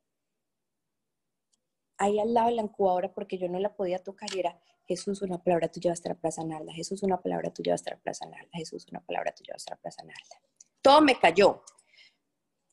ahí 1.99 2.19
al 2.21 2.33
lado 2.33 2.49
de 2.49 2.55
la 2.55 2.63
incubadora 2.63 3.13
porque 3.13 3.39
yo 3.39 3.49
no 3.49 3.59
la 3.59 3.75
podía 3.75 3.99
tocar 3.99 4.29
y 4.35 4.41
era, 4.41 4.59
Jesús, 4.87 5.23
una 5.23 5.43
palabra 5.43 5.69
tuya 5.69 5.93
estar 5.93 6.17
para 6.17 6.33
sanarla. 6.33 6.73
Jesús, 6.73 7.03
una 7.03 7.21
palabra 7.21 7.53
tuya 7.53 7.75
estar 7.75 8.01
para 8.01 8.15
sanarla. 8.15 8.51
Jesús, 8.53 8.87
una 8.91 9.01
palabra 9.01 9.35
tuya 9.35 9.55
estar 9.57 9.79
para 9.79 9.93
sanarla. 9.93 10.41
Todo 10.81 11.01
me 11.01 11.19
cayó. 11.19 11.63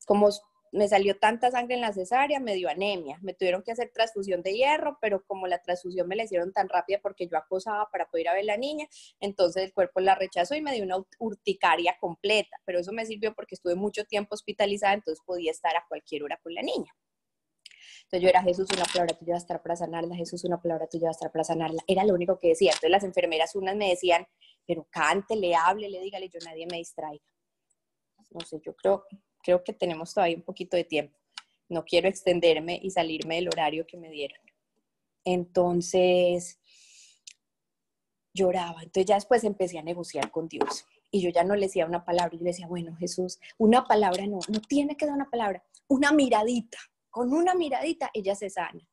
Como 0.05 0.29
me 0.71 0.87
salió 0.87 1.17
tanta 1.19 1.51
sangre 1.51 1.75
en 1.75 1.81
la 1.81 1.91
cesárea, 1.91 2.39
me 2.39 2.55
dio 2.55 2.69
anemia. 2.69 3.19
Me 3.21 3.33
tuvieron 3.33 3.61
que 3.61 3.71
hacer 3.71 3.91
transfusión 3.93 4.41
de 4.41 4.53
hierro, 4.53 4.97
pero 5.01 5.23
como 5.25 5.47
la 5.47 5.61
transfusión 5.61 6.07
me 6.07 6.15
la 6.15 6.23
hicieron 6.23 6.53
tan 6.53 6.69
rápida 6.69 6.99
porque 7.01 7.27
yo 7.27 7.37
acosaba 7.37 7.89
para 7.91 8.07
poder 8.07 8.21
ir 8.21 8.29
a 8.29 8.33
ver 8.33 8.45
la 8.45 8.57
niña, 8.57 8.87
entonces 9.19 9.63
el 9.63 9.73
cuerpo 9.73 9.99
la 9.99 10.15
rechazó 10.15 10.55
y 10.55 10.61
me 10.61 10.73
dio 10.73 10.83
una 10.83 10.97
urticaria 11.19 11.97
completa. 11.99 12.57
Pero 12.65 12.79
eso 12.79 12.93
me 12.93 13.05
sirvió 13.05 13.35
porque 13.35 13.55
estuve 13.55 13.75
mucho 13.75 14.05
tiempo 14.05 14.33
hospitalizada, 14.35 14.93
entonces 14.93 15.21
podía 15.25 15.51
estar 15.51 15.75
a 15.75 15.85
cualquier 15.87 16.23
hora 16.23 16.39
con 16.41 16.53
la 16.53 16.61
niña. 16.61 16.91
Entonces 18.03 18.23
yo 18.23 18.29
era 18.29 18.41
Jesús, 18.41 18.67
una 18.73 18.85
palabra 18.85 19.17
tuya 19.17 19.33
va 19.33 19.37
a 19.37 19.39
estar 19.39 19.61
para 19.61 19.75
sanarla, 19.75 20.15
Jesús, 20.15 20.43
una 20.43 20.61
palabra 20.61 20.87
tuya 20.87 21.05
va 21.05 21.09
a 21.09 21.11
estar 21.11 21.31
para 21.31 21.43
sanarla. 21.43 21.81
Era 21.87 22.03
lo 22.05 22.13
único 22.13 22.39
que 22.39 22.49
decía. 22.49 22.71
Entonces 22.71 22.91
las 22.91 23.03
enfermeras 23.03 23.55
unas 23.55 23.75
me 23.75 23.89
decían, 23.89 24.25
pero 24.65 24.87
cántele, 24.89 25.55
háblele, 25.55 25.99
dígale, 25.99 26.29
yo 26.29 26.39
nadie 26.45 26.65
me 26.69 26.77
distraiga. 26.77 27.23
No 28.31 28.41
sé, 28.41 28.61
yo 28.65 28.73
creo, 28.75 29.05
creo 29.41 29.63
que 29.63 29.73
tenemos 29.73 30.13
todavía 30.13 30.37
un 30.37 30.43
poquito 30.43 30.77
de 30.77 30.83
tiempo. 30.83 31.17
No 31.69 31.85
quiero 31.85 32.07
extenderme 32.07 32.79
y 32.81 32.91
salirme 32.91 33.35
del 33.35 33.47
horario 33.47 33.85
que 33.87 33.97
me 33.97 34.09
dieron. 34.09 34.39
Entonces, 35.23 36.59
lloraba. 38.33 38.83
Entonces 38.83 39.05
ya 39.05 39.15
después 39.15 39.43
empecé 39.43 39.79
a 39.79 39.83
negociar 39.83 40.31
con 40.31 40.47
Dios. 40.47 40.85
Y 41.11 41.21
yo 41.21 41.29
ya 41.29 41.43
no 41.43 41.55
le 41.55 41.67
decía 41.67 41.85
una 41.85 42.05
palabra, 42.05 42.37
yo 42.37 42.43
le 42.43 42.51
decía, 42.51 42.67
bueno, 42.67 42.95
Jesús, 42.95 43.39
una 43.57 43.83
palabra 43.83 44.25
no, 44.27 44.39
no 44.47 44.61
tiene 44.61 44.95
que 44.95 45.05
dar 45.05 45.15
una 45.15 45.29
palabra, 45.29 45.63
una 45.87 46.11
miradita, 46.13 46.77
con 47.09 47.33
una 47.33 47.53
miradita 47.53 48.09
ella 48.13 48.33
se 48.33 48.49
sana. 48.49 48.87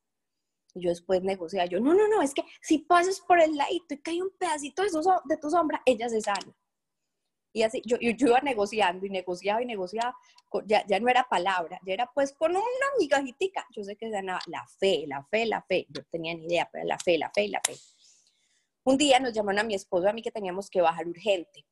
Y 0.74 0.82
yo 0.82 0.90
después 0.90 1.22
negociaba, 1.22 1.66
yo, 1.66 1.80
no, 1.80 1.94
no, 1.94 2.08
no, 2.08 2.20
es 2.20 2.34
que 2.34 2.42
si 2.60 2.78
pasas 2.78 3.20
por 3.20 3.40
el 3.40 3.56
ladito 3.56 3.94
y 3.94 3.98
cae 3.98 4.20
un 4.20 4.30
pedacito 4.30 4.82
de, 4.82 4.90
de 5.24 5.36
tu 5.36 5.50
sombra, 5.50 5.80
ella 5.86 6.08
se 6.08 6.20
sana. 6.20 6.54
Y 7.58 7.64
así, 7.64 7.82
yo, 7.84 7.96
yo, 7.98 8.12
iba 8.28 8.40
negociando 8.40 9.04
y 9.04 9.10
negociaba 9.10 9.60
y 9.60 9.66
negociaba, 9.66 10.14
ya, 10.64 10.86
ya 10.86 11.00
no 11.00 11.08
era 11.08 11.24
palabra, 11.28 11.80
ya 11.84 11.92
era 11.92 12.08
pues 12.14 12.32
con 12.32 12.52
una 12.52 12.86
migajitica. 13.00 13.66
Yo 13.74 13.82
sé 13.82 13.96
que 13.96 14.06
era 14.06 14.22
la 14.22 14.66
fe, 14.78 15.06
la 15.08 15.24
fe, 15.24 15.44
la 15.44 15.60
fe. 15.62 15.84
Yo 15.88 16.04
tenía 16.04 16.36
ni 16.36 16.46
idea, 16.46 16.68
pero 16.70 16.84
la 16.84 17.00
fe, 17.00 17.18
la 17.18 17.32
fe, 17.34 17.48
la 17.48 17.60
fe. 17.66 17.74
Un 18.84 18.96
día 18.96 19.18
nos 19.18 19.32
llamaron 19.32 19.58
a 19.58 19.64
mi 19.64 19.74
esposo 19.74 20.08
a 20.08 20.12
mí 20.12 20.22
que 20.22 20.30
teníamos 20.30 20.70
que 20.70 20.80
bajar 20.80 21.08
urgente. 21.08 21.66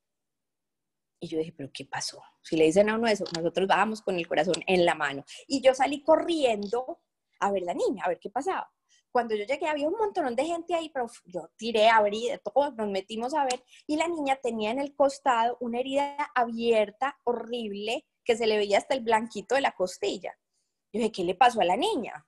Y 1.21 1.29
yo 1.29 1.37
dije, 1.37 1.53
¿pero 1.55 1.69
qué 1.73 1.85
pasó? 1.85 2.21
Si 2.43 2.57
le 2.57 2.65
dicen 2.65 2.89
a 2.89 2.95
uno 2.95 3.07
eso, 3.07 3.23
nosotros 3.33 3.65
bajamos 3.65 4.01
con 4.01 4.17
el 4.17 4.27
corazón 4.27 4.61
en 4.67 4.85
la 4.85 4.93
mano. 4.93 5.23
Y 5.47 5.61
yo 5.61 5.73
salí 5.73 6.03
corriendo 6.03 6.99
a 7.39 7.49
ver 7.49 7.63
la 7.63 7.73
niña, 7.73 8.03
a 8.03 8.09
ver 8.09 8.19
qué 8.19 8.29
pasaba. 8.29 8.69
Cuando 9.17 9.33
yo 9.33 9.45
llegué 9.45 9.65
había 9.65 9.87
un 9.87 9.97
montón 9.97 10.35
de 10.35 10.45
gente 10.45 10.75
ahí, 10.75 10.91
pero 10.93 11.07
yo 11.25 11.49
tiré, 11.57 11.89
abrí, 11.89 12.29
de 12.29 12.37
todo, 12.37 12.71
nos 12.73 12.87
metimos 12.87 13.33
a 13.33 13.45
ver 13.45 13.63
y 13.87 13.95
la 13.95 14.07
niña 14.07 14.35
tenía 14.35 14.69
en 14.69 14.77
el 14.77 14.93
costado 14.93 15.57
una 15.59 15.79
herida 15.79 16.29
abierta, 16.35 17.17
horrible, 17.23 18.05
que 18.23 18.37
se 18.37 18.45
le 18.45 18.57
veía 18.57 18.77
hasta 18.77 18.93
el 18.93 19.01
blanquito 19.01 19.55
de 19.55 19.61
la 19.61 19.71
costilla. 19.71 20.37
Yo 20.93 20.99
dije, 20.99 21.11
¿qué 21.11 21.23
le 21.23 21.33
pasó 21.33 21.61
a 21.61 21.65
la 21.65 21.75
niña? 21.75 22.27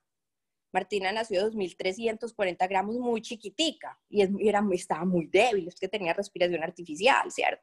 Martina 0.72 1.12
nació 1.12 1.48
de 1.48 1.56
2.340 1.56 2.68
gramos, 2.68 2.96
muy 2.96 3.22
chiquitica, 3.22 3.96
y 4.08 4.22
era, 4.48 4.60
estaba 4.72 5.04
muy 5.04 5.26
débil, 5.26 5.68
es 5.68 5.78
que 5.78 5.86
tenía 5.86 6.12
respiración 6.12 6.64
artificial, 6.64 7.30
¿cierto? 7.30 7.62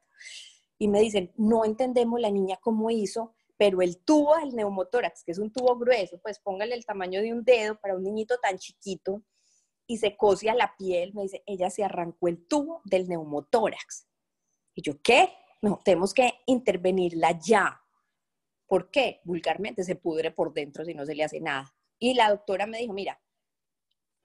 y 0.80 0.88
me 0.88 1.01
dicen, 1.01 1.32
no 1.38 1.65
entendemos 1.65 2.19
la 2.19 2.30
niña 2.30 2.57
cómo 2.61 2.91
hizo, 2.91 3.36
pero 3.58 3.82
el 3.82 3.97
tubo 4.03 4.38
del 4.38 4.55
neumotórax, 4.55 5.24
que 5.24 5.32
es 5.32 5.39
un 5.39 5.51
tubo 5.51 5.78
grueso, 5.78 6.20
pues 6.22 6.39
póngale 6.39 6.76
el 6.76 6.86
tamaño 6.86 7.22
de 7.22 7.34
un 7.34 7.43
dedo 7.43 7.80
para 7.80 7.95
un 7.95 8.03
niñito 8.03 8.38
tan 8.38 8.58
chiquito 8.58 9.24
y 9.88 9.97
se 9.97 10.16
cose 10.16 10.49
a 10.49 10.55
la 10.55 10.76
piel, 10.78 11.14
me 11.14 11.24
dice, 11.24 11.43
ella 11.45 11.70
se 11.70 11.84
arrancó 11.84 12.28
el 12.28 12.45
tubo 12.47 12.82
del 12.86 13.08
neumotórax. 13.08 14.08
Y 14.76 14.82
yo, 14.84 15.01
¿qué? 15.01 15.34
No, 15.62 15.80
tenemos 15.84 16.14
que 16.14 16.34
intervenirla 16.45 17.39
ya. 17.39 17.82
¿Por 18.68 18.91
qué? 18.91 19.22
Vulgarmente 19.24 19.84
se 19.84 19.95
pudre 19.95 20.32
por 20.32 20.53
dentro 20.53 20.86
si 20.86 20.93
no 20.93 21.05
se 21.05 21.16
le 21.16 21.24
hace 21.24 21.39
nada. 21.39 21.74
Y 21.97 22.14
la 22.14 22.30
doctora 22.30 22.68
me 22.68 22.78
dijo, 22.78 22.93
mira, 22.93 23.20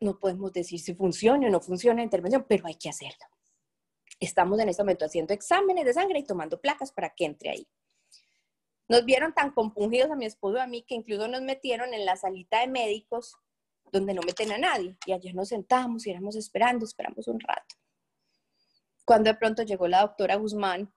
no 0.00 0.18
podemos 0.18 0.52
decir 0.52 0.80
si 0.80 0.94
funciona 0.94 1.46
o 1.46 1.50
no 1.50 1.60
funciona 1.60 1.98
la 1.98 2.04
intervención, 2.04 2.44
pero 2.46 2.66
hay 2.66 2.74
que 2.74 2.90
hacerlo. 2.90 3.24
Estamos 4.20 4.58
en 4.60 4.68
este 4.68 4.82
momento 4.82 5.04
haciendo 5.04 5.32
exámenes 5.32 5.84
de 5.84 5.94
sangre 5.94 6.18
y 6.18 6.24
tomando 6.24 6.60
placas 6.60 6.92
para 6.92 7.14
que 7.14 7.24
entre 7.24 7.50
ahí. 7.50 7.68
Nos 8.88 9.04
vieron 9.04 9.32
tan 9.32 9.52
compungidos 9.52 10.10
a 10.10 10.16
mi 10.16 10.26
esposo 10.26 10.58
y 10.58 10.60
a 10.60 10.66
mí 10.66 10.82
que 10.82 10.94
incluso 10.94 11.28
nos 11.28 11.42
metieron 11.42 11.94
en 11.94 12.04
la 12.04 12.16
salita 12.16 12.60
de 12.60 12.68
médicos 12.68 13.36
donde 13.90 14.14
no 14.14 14.22
meten 14.22 14.52
a 14.52 14.58
nadie. 14.58 14.96
Y 15.06 15.12
ayer 15.12 15.34
nos 15.34 15.48
sentamos 15.48 16.06
y 16.06 16.10
éramos 16.10 16.36
esperando, 16.36 16.84
esperamos 16.84 17.28
un 17.28 17.40
rato. 17.40 17.76
Cuando 19.04 19.30
de 19.30 19.36
pronto 19.36 19.62
llegó 19.62 19.88
la 19.88 20.02
doctora 20.02 20.36
Guzmán, 20.36 20.92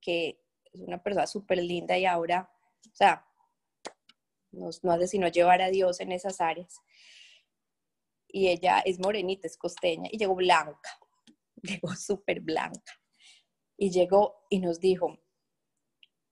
que 0.00 0.40
es 0.72 0.80
una 0.80 1.02
persona 1.02 1.26
súper 1.26 1.58
linda 1.58 1.96
y 1.98 2.06
ahora, 2.06 2.50
o 2.90 2.94
sea, 2.94 3.26
no 4.50 4.92
hace 4.92 5.08
sino 5.08 5.28
llevar 5.28 5.62
a 5.62 5.70
Dios 5.70 6.00
en 6.00 6.12
esas 6.12 6.40
áreas. 6.40 6.80
Y 8.28 8.48
ella 8.48 8.80
es 8.80 8.98
morenita, 8.98 9.46
es 9.46 9.56
costeña, 9.56 10.08
y 10.10 10.18
llegó 10.18 10.34
blanca 10.34 10.90
llegó 11.62 11.94
súper 11.94 12.40
blanca. 12.40 12.92
Y 13.76 13.90
llegó 13.90 14.46
y 14.50 14.60
nos 14.60 14.80
dijo, 14.80 15.18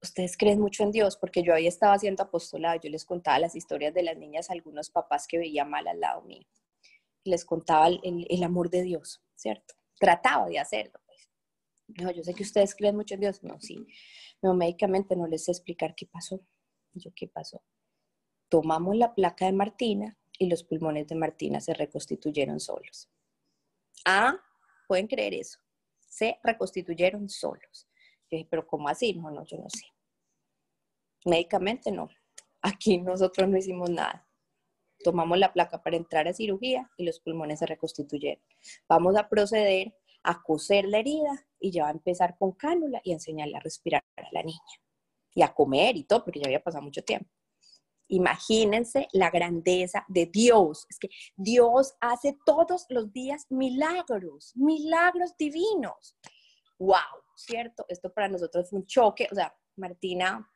ustedes 0.03 0.37
creen 0.37 0.61
mucho 0.61 0.83
en 0.83 0.93
Dios, 0.93 1.17
porque 1.17 1.43
yo 1.43 1.55
ahí 1.55 1.67
estaba 1.67 1.95
haciendo 1.95 2.23
apostolado, 2.23 2.81
yo 2.81 2.91
les 2.91 3.05
contaba 3.05 3.39
las 3.39 3.55
historias 3.55 3.95
de 3.95 4.03
las 4.03 4.17
niñas 4.17 4.51
a 4.51 4.53
algunos 4.53 4.91
papás 4.91 5.27
que 5.27 5.39
veía 5.39 5.65
mal 5.65 5.87
al 5.89 6.01
lado 6.01 6.23
mío. 6.23 6.47
les 7.25 7.45
contaba 7.45 7.89
el, 7.89 8.43
amor 8.45 8.71
de 8.71 8.83
Dios, 8.83 9.21
¿cierto? 9.35 9.75
Trataba 9.99 10.47
de 10.47 10.61
hacerlo. 10.61 11.01
Pues. 11.05 11.29
No, 12.01 12.11
yo 12.13 12.23
sé 12.23 12.35
que 12.35 12.45
ustedes 12.45 12.75
creen 12.75 12.95
mucho 12.95 13.15
en 13.15 13.21
Dios. 13.21 13.43
No, 13.43 13.61
sí. 13.61 13.85
No, 14.43 14.55
médicamente 14.55 15.17
no 15.17 15.27
les 15.27 15.45
sé 15.45 15.53
qué 15.65 16.07
pasó. 16.07 16.41
Yo, 16.93 17.11
¿qué 17.17 17.27
pasó? 17.27 17.65
Tomamos 18.49 18.97
la 18.97 19.15
placa 19.15 19.47
de 19.47 19.53
Martina 19.53 20.17
y 20.39 20.49
los 20.49 20.63
pulmones 20.63 21.09
de 21.09 21.17
Martina 21.17 21.61
se 21.61 21.75
reconstituyeron 21.75 22.61
solos. 22.61 23.11
Ah, 24.05 24.39
¿Pueden 24.87 25.09
creer 25.09 25.35
eso? 25.35 25.59
Se 25.99 26.39
reconstituyeron 26.45 27.29
solos. 27.29 27.89
Pero 28.29 28.67
¿cómo 28.67 28.89
así? 28.89 29.15
No, 29.15 29.31
no, 29.31 29.45
yo 29.45 29.59
no 29.59 29.69
sé. 29.69 29.85
Médicamente 31.25 31.91
no. 31.91 32.09
Aquí 32.63 32.99
nosotros 32.99 33.49
no 33.49 33.57
hicimos 33.57 33.91
nada. 33.91 34.29
Tomamos 35.03 35.39
la 35.39 35.53
placa 35.53 35.83
para 35.83 35.97
entrar 35.97 36.27
a 36.27 36.33
cirugía 36.33 36.91
y 36.97 37.05
los 37.05 37.21
pulmones 37.21 37.59
se 37.59 37.67
reconstituyeron. 37.67 38.43
Vamos 38.89 39.17
a 39.17 39.29
proceder 39.29 39.95
a 40.23 40.43
coser 40.43 40.87
la 40.87 40.99
herida 40.99 41.47
y 41.61 41.71
ya 41.71 41.85
va 41.85 41.89
a 41.89 41.93
empezar 41.93 42.37
con 42.39 42.53
cánula 42.53 43.01
y 43.05 43.13
enseñarle 43.13 43.57
a 43.57 43.61
respirar 43.61 44.05
a 44.17 44.29
la 44.33 44.43
niña. 44.43 44.59
Y 45.35 45.43
a 45.43 45.53
comer 45.53 45.97
y 45.97 46.05
todo, 46.05 46.25
porque 46.25 46.41
ya 46.41 46.47
había 46.47 46.63
pasado 46.63 46.83
mucho 46.83 47.03
tiempo. 47.03 47.29
Imagínense 48.09 49.09
la 49.13 49.31
grandeza 49.31 50.05
de 50.09 50.27
Dios. 50.27 50.87
Es 50.89 50.99
que 50.99 51.09
Dios 51.37 51.95
hace 52.01 52.39
todos 52.47 52.87
los 52.89 53.13
días 53.13 53.47
milagros, 53.51 54.53
milagros 54.55 55.37
divinos. 55.37 56.17
¡Wow! 56.79 57.23
¿Cierto? 57.35 57.85
Esto 57.89 58.13
para 58.13 58.29
nosotros 58.29 58.69
fue 58.69 58.81
un 58.81 58.87
choque. 58.87 59.29
O 59.31 59.35
sea, 59.35 59.55
Martina, 59.77 60.51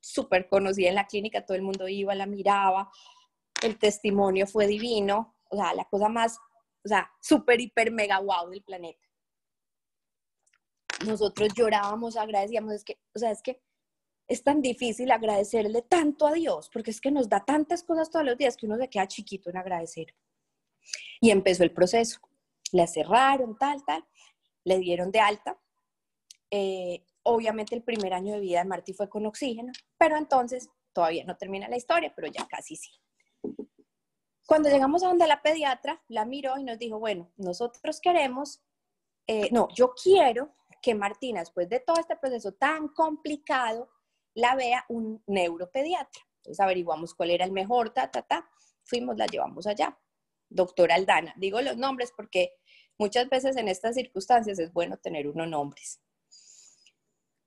súper 0.00 0.48
conocida 0.48 0.88
en 0.88 0.94
la 0.94 1.06
clínica, 1.06 1.44
todo 1.44 1.56
el 1.56 1.62
mundo 1.62 1.88
iba, 1.88 2.14
la 2.14 2.26
miraba. 2.26 2.90
El 3.62 3.78
testimonio 3.78 4.46
fue 4.46 4.66
divino. 4.66 5.36
O 5.48 5.56
sea, 5.56 5.74
la 5.74 5.84
cosa 5.84 6.08
más, 6.08 6.38
o 6.84 6.88
sea, 6.88 7.10
súper, 7.20 7.60
hiper, 7.60 7.90
mega 7.90 8.18
wow 8.20 8.48
del 8.48 8.62
planeta. 8.62 9.06
Nosotros 11.06 11.48
llorábamos, 11.54 12.16
agradecíamos. 12.16 12.74
Es 12.74 12.84
que, 12.84 13.00
o 13.14 13.18
sea, 13.18 13.30
es 13.30 13.42
que 13.42 13.62
es 14.28 14.44
tan 14.44 14.62
difícil 14.62 15.10
agradecerle 15.10 15.82
tanto 15.82 16.26
a 16.26 16.32
Dios, 16.32 16.70
porque 16.72 16.92
es 16.92 17.00
que 17.00 17.10
nos 17.10 17.28
da 17.28 17.44
tantas 17.44 17.82
cosas 17.82 18.10
todos 18.10 18.24
los 18.24 18.38
días 18.38 18.56
que 18.56 18.66
uno 18.66 18.76
se 18.76 18.88
queda 18.88 19.08
chiquito 19.08 19.50
en 19.50 19.56
agradecer. 19.56 20.14
Y 21.20 21.30
empezó 21.30 21.64
el 21.64 21.72
proceso. 21.72 22.20
Le 22.72 22.86
cerraron, 22.86 23.58
tal, 23.58 23.84
tal, 23.84 24.04
le 24.64 24.78
dieron 24.78 25.10
de 25.10 25.20
alta. 25.20 25.58
Eh, 26.50 27.04
obviamente 27.22 27.74
el 27.74 27.82
primer 27.82 28.12
año 28.12 28.32
de 28.32 28.40
vida 28.40 28.60
de 28.60 28.68
Marty 28.68 28.92
fue 28.92 29.08
con 29.08 29.26
oxígeno, 29.26 29.72
pero 29.98 30.16
entonces 30.16 30.68
todavía 30.92 31.24
no 31.24 31.36
termina 31.36 31.68
la 31.68 31.76
historia, 31.76 32.12
pero 32.14 32.28
ya 32.28 32.46
casi 32.46 32.76
sí. 32.76 32.90
Cuando 34.46 34.68
llegamos 34.68 35.04
a 35.04 35.08
donde 35.08 35.28
la 35.28 35.42
pediatra, 35.42 36.02
la 36.08 36.24
miró 36.24 36.58
y 36.58 36.64
nos 36.64 36.78
dijo, 36.78 36.98
bueno, 36.98 37.30
nosotros 37.36 38.00
queremos, 38.00 38.60
eh, 39.26 39.48
no, 39.52 39.68
yo 39.74 39.94
quiero 39.94 40.54
que 40.82 40.94
Martina, 40.94 41.40
después 41.40 41.68
de 41.68 41.80
todo 41.80 42.00
este 42.00 42.16
proceso 42.16 42.52
tan 42.52 42.88
complicado, 42.88 43.90
la 44.34 44.56
vea 44.56 44.84
un 44.88 45.22
neuropediatra. 45.26 46.22
Entonces 46.38 46.60
averiguamos 46.60 47.14
cuál 47.14 47.30
era 47.30 47.44
el 47.44 47.52
mejor, 47.52 47.90
ta, 47.90 48.10
ta, 48.10 48.22
ta. 48.22 48.50
Fuimos, 48.82 49.16
la 49.16 49.26
llevamos 49.26 49.66
allá. 49.66 49.98
Doctora 50.48 50.96
Aldana. 50.96 51.34
Digo 51.36 51.60
los 51.60 51.76
nombres 51.76 52.12
porque 52.16 52.54
muchas 53.00 53.30
veces 53.30 53.56
en 53.56 53.66
estas 53.66 53.94
circunstancias 53.94 54.58
es 54.58 54.72
bueno 54.74 54.98
tener 54.98 55.26
unos 55.26 55.48
nombres. 55.48 56.02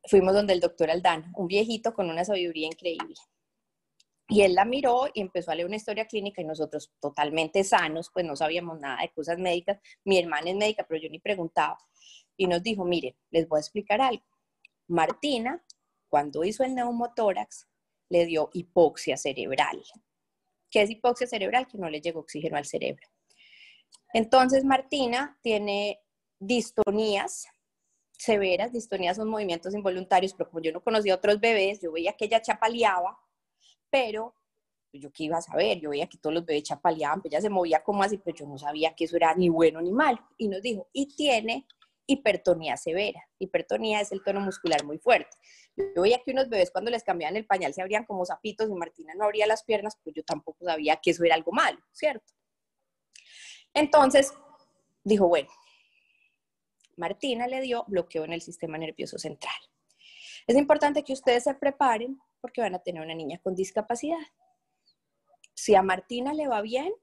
Fuimos 0.09 0.33
donde 0.33 0.53
el 0.53 0.59
doctor 0.59 0.89
Aldana, 0.89 1.31
un 1.35 1.47
viejito 1.47 1.93
con 1.93 2.09
una 2.09 2.25
sabiduría 2.25 2.65
increíble. 2.65 3.13
Y 4.27 4.41
él 4.41 4.55
la 4.55 4.65
miró 4.65 5.05
y 5.13 5.21
empezó 5.21 5.51
a 5.51 5.55
leer 5.55 5.67
una 5.67 5.75
historia 5.75 6.07
clínica 6.07 6.41
y 6.41 6.45
nosotros 6.45 6.91
totalmente 6.99 7.63
sanos, 7.63 8.09
pues 8.11 8.25
no 8.25 8.35
sabíamos 8.35 8.79
nada 8.79 9.01
de 9.01 9.11
cosas 9.11 9.37
médicas. 9.37 9.79
Mi 10.03 10.17
hermana 10.17 10.49
es 10.49 10.55
médica, 10.55 10.87
pero 10.89 10.99
yo 10.99 11.07
ni 11.09 11.19
preguntaba. 11.19 11.77
Y 12.35 12.47
nos 12.47 12.63
dijo, 12.63 12.83
mire, 12.83 13.15
les 13.29 13.47
voy 13.47 13.57
a 13.57 13.61
explicar 13.61 14.01
algo. 14.01 14.25
Martina 14.87 15.63
cuando 16.09 16.43
hizo 16.43 16.63
el 16.63 16.73
neumotórax, 16.73 17.67
le 18.09 18.25
dio 18.25 18.49
hipoxia 18.53 19.17
cerebral. 19.17 19.83
¿Qué 20.71 20.81
es 20.81 20.89
hipoxia 20.89 21.27
cerebral? 21.27 21.67
Que 21.67 21.77
no 21.77 21.89
le 21.89 22.01
llegó 22.01 22.21
oxígeno 22.21 22.57
al 22.57 22.65
cerebro. 22.65 23.07
Entonces, 24.13 24.63
Martina 24.63 25.37
tiene 25.41 25.99
distonías 26.39 27.47
severas. 28.17 28.71
Distonías 28.71 29.17
son 29.17 29.29
movimientos 29.29 29.73
involuntarios, 29.73 30.33
pero 30.33 30.49
como 30.49 30.61
yo 30.61 30.71
no 30.71 30.83
conocía 30.83 31.15
otros 31.15 31.39
bebés, 31.39 31.81
yo 31.81 31.91
veía 31.91 32.13
que 32.13 32.25
ella 32.25 32.41
chapaleaba, 32.41 33.19
pero 33.89 34.35
yo 34.93 35.11
qué 35.11 35.23
iba 35.23 35.37
a 35.37 35.41
saber, 35.41 35.79
yo 35.79 35.89
veía 35.89 36.07
que 36.07 36.19
todos 36.19 36.33
los 36.33 36.45
bebés 36.45 36.63
chapaleaban, 36.63 37.21
pues 37.21 37.33
ella 37.33 37.41
se 37.41 37.49
movía 37.49 37.83
como 37.83 38.03
así, 38.03 38.19
pero 38.19 38.37
yo 38.37 38.45
no 38.45 38.57
sabía 38.57 38.93
que 38.95 39.05
eso 39.05 39.15
era 39.15 39.33
ni 39.35 39.49
bueno 39.49 39.81
ni 39.81 39.91
malo. 39.91 40.19
Y 40.37 40.47
nos 40.47 40.61
dijo, 40.61 40.87
y 40.93 41.15
tiene 41.15 41.65
hipertonía 42.05 42.77
severa. 42.77 43.27
Hipertonía 43.39 44.01
es 44.01 44.11
el 44.11 44.23
tono 44.23 44.41
muscular 44.41 44.83
muy 44.83 44.99
fuerte. 44.99 45.35
Yo 45.75 46.03
veía 46.03 46.21
que 46.23 46.31
unos 46.31 46.49
bebés 46.49 46.69
cuando 46.69 46.91
les 46.91 47.03
cambiaban 47.03 47.35
el 47.37 47.45
pañal 47.45 47.73
se 47.73 47.81
abrían 47.81 48.05
como 48.05 48.25
zapitos 48.25 48.69
y 48.69 48.73
Martina 48.73 49.13
no 49.15 49.23
abría 49.23 49.47
las 49.47 49.63
piernas, 49.63 49.97
pues 50.03 50.15
yo 50.15 50.23
tampoco 50.23 50.65
sabía 50.65 50.97
que 50.97 51.11
eso 51.11 51.23
era 51.23 51.35
algo 51.35 51.51
malo, 51.51 51.79
¿cierto? 51.91 52.33
Entonces, 53.73 54.33
dijo, 55.03 55.27
bueno, 55.27 55.49
Martina 56.95 57.47
le 57.47 57.61
dio 57.61 57.85
bloqueo 57.87 58.23
en 58.25 58.33
el 58.33 58.41
sistema 58.41 58.77
nervioso 58.77 59.17
central. 59.17 59.55
Es 60.45 60.55
importante 60.57 61.03
que 61.03 61.13
ustedes 61.13 61.43
se 61.43 61.53
preparen 61.55 62.19
porque 62.41 62.61
van 62.61 62.75
a 62.75 62.79
tener 62.79 63.01
una 63.01 63.15
niña 63.15 63.39
con 63.41 63.55
discapacidad. 63.55 64.19
Si 65.53 65.75
a 65.75 65.81
Martina 65.81 66.33
le 66.33 66.47
va 66.47 66.61
bien, 66.61 66.93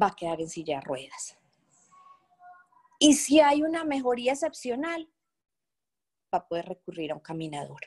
va 0.00 0.08
a 0.08 0.16
quedar 0.16 0.40
en 0.40 0.48
silla 0.48 0.76
de 0.76 0.82
ruedas. 0.82 1.38
Y 2.98 3.14
si 3.14 3.40
hay 3.40 3.62
una 3.62 3.84
mejoría 3.84 4.32
excepcional, 4.32 5.10
va 6.32 6.38
a 6.38 6.48
poder 6.48 6.66
recurrir 6.66 7.12
a 7.12 7.14
un 7.14 7.20
caminador. 7.20 7.80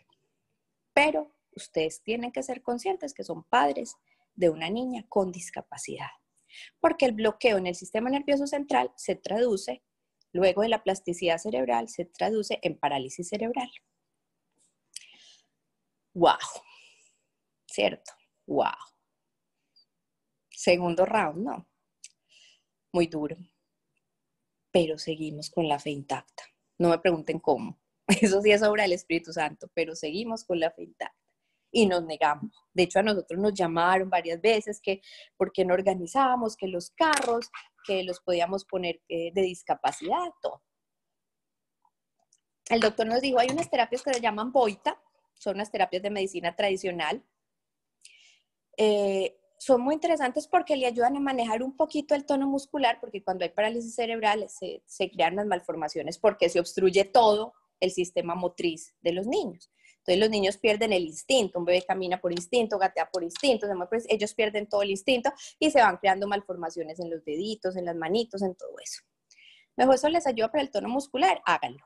Pero 0.94 1.32
ustedes 1.56 2.02
tienen 2.04 2.32
que 2.32 2.44
ser 2.44 2.62
conscientes 2.62 3.14
que 3.14 3.24
son 3.24 3.44
padres 3.44 3.96
de 4.36 4.50
una 4.50 4.70
niña 4.70 5.06
con 5.08 5.32
discapacidad, 5.32 6.10
porque 6.80 7.06
el 7.06 7.14
bloqueo 7.14 7.58
en 7.58 7.68
el 7.68 7.76
sistema 7.76 8.10
nervioso 8.10 8.48
central 8.48 8.92
se 8.96 9.16
traduce, 9.16 9.84
luego 10.32 10.62
de 10.62 10.70
la 10.70 10.84
plasticidad 10.84 11.38
cerebral, 11.38 11.90
se 11.90 12.06
traduce 12.06 12.60
en 12.62 12.78
parálisis 12.78 13.30
cerebral. 13.30 13.70
¡Wow! 16.14 16.38
¿Cierto? 17.66 18.12
¡Wow! 18.46 18.72
Segundo 20.50 21.06
round, 21.06 21.44
¿no? 21.44 21.68
Muy 22.94 23.08
duro. 23.08 23.38
Pero 24.72 24.98
seguimos 24.98 25.50
con 25.50 25.68
la 25.68 25.80
fe 25.80 25.92
intacta. 25.92 26.44
No 26.78 26.90
me 26.90 27.00
pregunten 27.00 27.40
cómo. 27.40 27.80
Eso 28.08 28.42
sí 28.42 28.52
es 28.52 28.64
obra 28.64 28.84
del 28.84 28.94
Espíritu 28.94 29.34
Santo, 29.34 29.70
pero 29.74 29.96
seguimos 29.96 30.44
con 30.44 30.60
la 30.60 30.72
fe 30.72 30.84
intacta 30.84 31.25
y 31.76 31.88
nos 31.88 32.06
negamos. 32.06 32.56
De 32.74 32.84
hecho, 32.84 33.00
a 33.00 33.04
nosotros 33.04 33.38
nos 33.38 33.54
llamaron 33.54 34.10
varias 34.10 34.40
veces 34.40 34.80
que 34.82 35.02
por 35.36 35.52
qué 35.52 35.66
no 35.66 35.74
organizábamos, 35.74 36.56
que 36.56 36.70
los 36.70 36.92
carros, 36.92 37.52
que 37.86 38.02
los 38.04 38.22
podíamos 38.22 38.64
poner 38.64 39.02
eh, 39.10 39.34
de 39.34 39.42
discapacidad, 39.42 40.30
todo. 40.42 40.64
El 42.70 42.80
doctor 42.80 43.08
nos 43.08 43.20
dijo, 43.20 43.40
hay 43.40 43.50
unas 43.52 43.70
terapias 43.70 44.04
que 44.04 44.14
se 44.14 44.22
llaman 44.22 44.54
Boita, 44.54 44.98
son 45.34 45.56
unas 45.56 45.70
terapias 45.70 46.02
de 46.02 46.12
medicina 46.12 46.56
tradicional. 46.56 47.22
Eh, 48.78 49.38
son 49.58 49.82
muy 49.82 49.96
interesantes 49.96 50.48
porque 50.48 50.78
le 50.78 50.86
ayudan 50.86 51.18
a 51.18 51.20
manejar 51.20 51.62
un 51.62 51.76
poquito 51.76 52.16
el 52.16 52.26
tono 52.26 52.48
muscular, 52.48 53.00
porque 53.02 53.22
cuando 53.22 53.44
hay 53.44 53.52
parálisis 53.52 53.96
cerebral 53.96 54.48
se, 54.48 54.82
se 54.86 55.12
crean 55.12 55.36
las 55.36 55.46
malformaciones 55.46 56.20
porque 56.20 56.48
se 56.48 56.62
obstruye 56.62 57.04
todo 57.04 57.54
el 57.82 57.92
sistema 57.92 58.34
motriz 58.34 58.96
de 59.02 59.12
los 59.12 59.28
niños. 59.28 59.70
Entonces 60.06 60.20
los 60.20 60.30
niños 60.30 60.58
pierden 60.58 60.94
el 60.94 61.04
instinto, 61.04 61.58
un 61.58 61.66
bebé 61.66 61.82
camina 61.82 62.22
por 62.22 62.32
instinto, 62.32 62.78
gatea 62.78 63.10
por 63.10 63.24
instinto, 63.24 63.66
ellos 64.08 64.36
pierden 64.36 64.68
todo 64.68 64.84
el 64.84 64.92
instinto 64.92 65.34
y 65.58 65.72
se 65.72 65.82
van 65.82 65.98
creando 65.98 66.28
malformaciones 66.28 67.00
en 67.00 67.10
los 67.10 67.26
deditos, 67.26 67.76
en 67.76 67.86
las 67.86 67.96
manitos, 67.96 68.44
en 68.44 68.54
todo 68.54 68.76
eso. 68.80 69.02
Mejor 69.76 69.96
eso 69.96 70.08
les 70.10 70.28
ayuda 70.28 70.52
para 70.52 70.62
el 70.62 70.70
tono 70.70 70.90
muscular, 70.90 71.42
háganlo. 71.44 71.84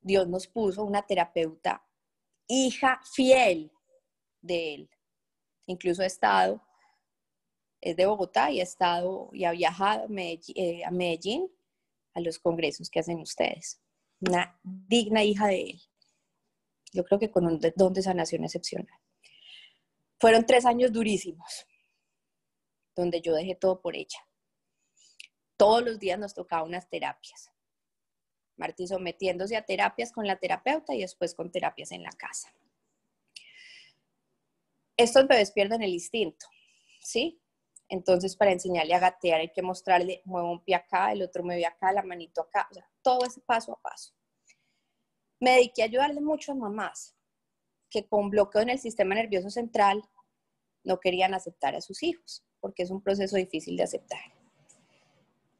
Dios 0.00 0.26
nos 0.28 0.46
puso 0.46 0.82
una 0.82 1.02
terapeuta, 1.02 1.86
hija 2.48 3.02
fiel 3.04 3.70
de 4.40 4.74
él. 4.74 4.90
Incluso 5.66 6.00
ha 6.00 6.06
estado, 6.06 6.62
es 7.82 7.96
de 7.96 8.06
Bogotá 8.06 8.50
y 8.50 8.60
ha 8.60 8.62
estado 8.62 9.28
y 9.34 9.44
ha 9.44 9.52
viajado 9.52 10.04
a 10.04 10.08
Medellín, 10.08 10.56
eh, 10.56 10.84
a, 10.86 10.90
Medellín, 10.90 11.52
a 12.14 12.20
los 12.20 12.38
congresos 12.38 12.88
que 12.88 13.00
hacen 13.00 13.20
ustedes. 13.20 13.78
Una 14.20 14.58
digna 14.62 15.22
hija 15.22 15.48
de 15.48 15.62
él. 15.62 15.82
Yo 16.92 17.04
creo 17.04 17.18
que 17.18 17.30
con 17.30 17.46
un 17.46 17.58
don 17.74 17.92
de 17.92 18.02
sanación 18.02 18.44
excepcional. 18.44 18.98
Fueron 20.20 20.46
tres 20.46 20.66
años 20.66 20.92
durísimos, 20.92 21.66
donde 22.94 23.20
yo 23.20 23.34
dejé 23.34 23.54
todo 23.54 23.80
por 23.80 23.96
ella. 23.96 24.18
Todos 25.56 25.82
los 25.82 25.98
días 25.98 26.18
nos 26.18 26.34
tocaba 26.34 26.64
unas 26.64 26.88
terapias. 26.88 27.50
Martí 28.56 28.86
sometiéndose 28.86 29.56
a 29.56 29.64
terapias 29.64 30.12
con 30.12 30.26
la 30.26 30.38
terapeuta 30.38 30.94
y 30.94 31.00
después 31.00 31.34
con 31.34 31.50
terapias 31.50 31.92
en 31.92 32.02
la 32.02 32.12
casa. 32.12 32.54
Estos 34.96 35.26
bebés 35.26 35.50
pierden 35.50 35.82
el 35.82 35.94
instinto, 35.94 36.46
¿sí? 37.00 37.40
Entonces, 37.88 38.36
para 38.36 38.52
enseñarle 38.52 38.94
a 38.94 38.98
gatear 38.98 39.40
hay 39.40 39.50
que 39.50 39.62
mostrarle, 39.62 40.22
muevo 40.24 40.52
un 40.52 40.62
pie 40.62 40.76
acá, 40.76 41.12
el 41.12 41.22
otro 41.22 41.42
mueve 41.42 41.64
acá, 41.66 41.92
la 41.92 42.02
manito 42.02 42.42
acá, 42.42 42.68
o 42.70 42.74
sea, 42.74 42.88
todo 43.02 43.24
ese 43.24 43.40
paso 43.40 43.72
a 43.72 43.80
paso 43.80 44.14
me 45.42 45.50
dediqué 45.56 45.82
a 45.82 45.86
ayudarle 45.86 46.20
mucho 46.20 46.52
a 46.52 46.54
mamás 46.54 47.16
que 47.90 48.06
con 48.06 48.30
bloqueo 48.30 48.62
en 48.62 48.70
el 48.70 48.78
sistema 48.78 49.16
nervioso 49.16 49.50
central 49.50 50.00
no 50.84 51.00
querían 51.00 51.34
aceptar 51.34 51.74
a 51.74 51.80
sus 51.80 52.04
hijos, 52.04 52.44
porque 52.60 52.84
es 52.84 52.92
un 52.92 53.02
proceso 53.02 53.36
difícil 53.36 53.76
de 53.76 53.82
aceptar. 53.82 54.20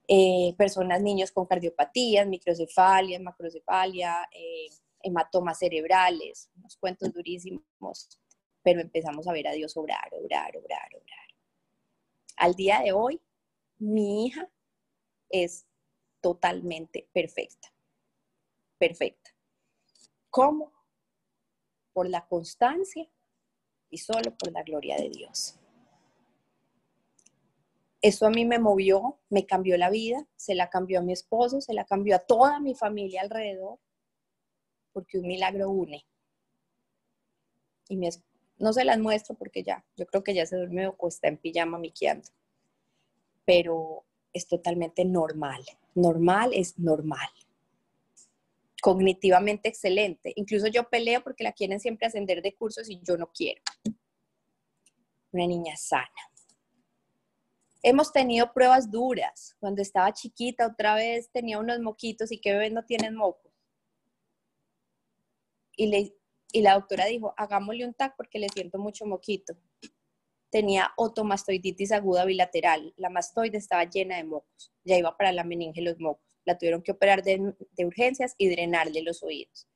Eh, 0.06 0.54
personas, 0.56 1.02
niños 1.02 1.32
con 1.32 1.46
cardiopatías, 1.46 2.28
microcefalia, 2.28 3.18
macrocefalia, 3.18 4.28
eh, 4.30 4.68
hematomas 5.02 5.58
cerebrales, 5.58 6.48
unos 6.56 6.76
cuentos 6.76 7.12
durísimos, 7.12 8.20
pero 8.62 8.80
empezamos 8.80 9.26
a 9.26 9.32
ver 9.32 9.48
a 9.48 9.52
Dios 9.52 9.76
obrar, 9.76 10.08
obrar, 10.12 10.56
obrar, 10.56 10.94
obrar. 10.94 11.26
Al 12.36 12.54
día 12.54 12.82
de 12.82 12.92
hoy, 12.92 13.20
mi 13.78 14.26
hija 14.26 14.48
es 15.28 15.66
totalmente 16.20 17.08
perfecta, 17.12 17.74
perfecta. 18.78 19.31
¿Cómo? 20.32 20.72
Por 21.92 22.08
la 22.08 22.26
constancia 22.26 23.06
y 23.90 23.98
solo 23.98 24.34
por 24.34 24.50
la 24.50 24.62
gloria 24.62 24.96
de 24.96 25.10
Dios. 25.10 25.56
Eso 28.00 28.26
a 28.26 28.30
mí 28.30 28.46
me 28.46 28.58
movió, 28.58 29.18
me 29.28 29.44
cambió 29.44 29.76
la 29.76 29.90
vida, 29.90 30.26
se 30.34 30.54
la 30.54 30.70
cambió 30.70 31.00
a 31.00 31.02
mi 31.02 31.12
esposo, 31.12 31.60
se 31.60 31.74
la 31.74 31.84
cambió 31.84 32.16
a 32.16 32.20
toda 32.20 32.60
mi 32.60 32.74
familia 32.74 33.20
alrededor, 33.20 33.78
porque 34.94 35.18
un 35.18 35.26
milagro 35.26 35.68
une. 35.70 36.06
Y 37.90 37.98
no 38.56 38.72
se 38.72 38.84
las 38.86 38.98
muestro 38.98 39.34
porque 39.34 39.62
ya, 39.62 39.84
yo 39.98 40.06
creo 40.06 40.24
que 40.24 40.32
ya 40.32 40.46
se 40.46 40.56
durmió 40.56 40.96
o 40.96 41.08
está 41.08 41.28
en 41.28 41.36
pijama 41.36 41.78
miqueando. 41.78 42.30
Pero 43.44 44.06
es 44.32 44.46
totalmente 44.48 45.04
normal. 45.04 45.62
Normal 45.94 46.52
es 46.54 46.78
normal 46.78 47.28
cognitivamente 48.82 49.68
excelente. 49.68 50.32
Incluso 50.34 50.66
yo 50.66 50.90
peleo 50.90 51.22
porque 51.22 51.44
la 51.44 51.52
quieren 51.52 51.78
siempre 51.78 52.08
ascender 52.08 52.42
de 52.42 52.56
cursos 52.56 52.90
y 52.90 53.00
yo 53.00 53.16
no 53.16 53.30
quiero. 53.32 53.62
Una 55.30 55.46
niña 55.46 55.76
sana. 55.76 56.10
Hemos 57.80 58.12
tenido 58.12 58.52
pruebas 58.52 58.90
duras. 58.90 59.56
Cuando 59.60 59.82
estaba 59.82 60.12
chiquita, 60.12 60.66
otra 60.66 60.96
vez 60.96 61.30
tenía 61.30 61.60
unos 61.60 61.78
moquitos 61.78 62.32
y 62.32 62.40
que 62.40 62.52
bebés 62.52 62.72
no 62.72 62.84
tienen 62.84 63.14
mocos. 63.14 63.52
Y, 65.76 66.12
y 66.52 66.62
la 66.62 66.74
doctora 66.74 67.06
dijo, 67.06 67.34
hagámosle 67.36 67.86
un 67.86 67.94
TAC 67.94 68.16
porque 68.16 68.40
le 68.40 68.48
siento 68.48 68.80
mucho 68.80 69.06
moquito. 69.06 69.56
Tenía 70.50 70.92
otomastoiditis 70.96 71.92
aguda 71.92 72.24
bilateral. 72.24 72.92
La 72.96 73.10
mastoide 73.10 73.58
estaba 73.58 73.84
llena 73.84 74.16
de 74.16 74.24
mocos. 74.24 74.72
Ya 74.82 74.98
iba 74.98 75.16
para 75.16 75.30
la 75.30 75.44
meninge 75.44 75.82
los 75.82 76.00
mocos 76.00 76.31
la 76.44 76.58
tuvieron 76.58 76.82
que 76.82 76.92
operar 76.92 77.22
de, 77.22 77.54
urgencias 77.84 78.34
y 78.38 78.48
drenarle 78.48 79.02
los 79.02 79.22
oídos, 79.22 79.68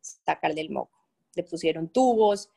sacar 0.00 0.54
del 0.54 0.70
moco. 0.70 0.98
Le 1.34 1.44
pusieron 1.44 1.88
tubos, 1.88 2.50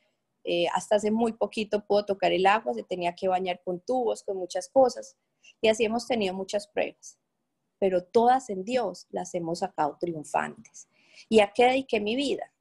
eh, 0.44 0.66
hasta 0.72 0.96
hace 0.96 1.10
muy 1.10 1.32
poquito 1.32 1.84
pudo 1.84 2.04
tocar 2.04 2.32
el 2.32 2.46
agua, 2.46 2.74
se 2.74 2.82
tenía 2.82 3.14
que 3.14 3.28
bañar 3.28 3.60
con 3.64 3.80
tubos, 3.80 4.22
con 4.22 4.36
muchas 4.36 4.68
cosas. 4.68 5.16
Y 5.60 5.68
así 5.68 5.84
hemos 5.84 6.06
tenido 6.06 6.34
muchas 6.34 6.66
pruebas, 6.66 7.18
pero 7.78 8.04
todas 8.04 8.50
en 8.50 8.64
Dios 8.64 9.06
las 9.10 9.34
hemos 9.34 9.60
sacado 9.60 9.96
triunfantes. 9.98 10.88
¿Y 11.28 11.40
a 11.40 11.52
qué 11.52 11.66
dediqué 11.66 12.00
mi 12.00 12.16
vida? 12.16 12.52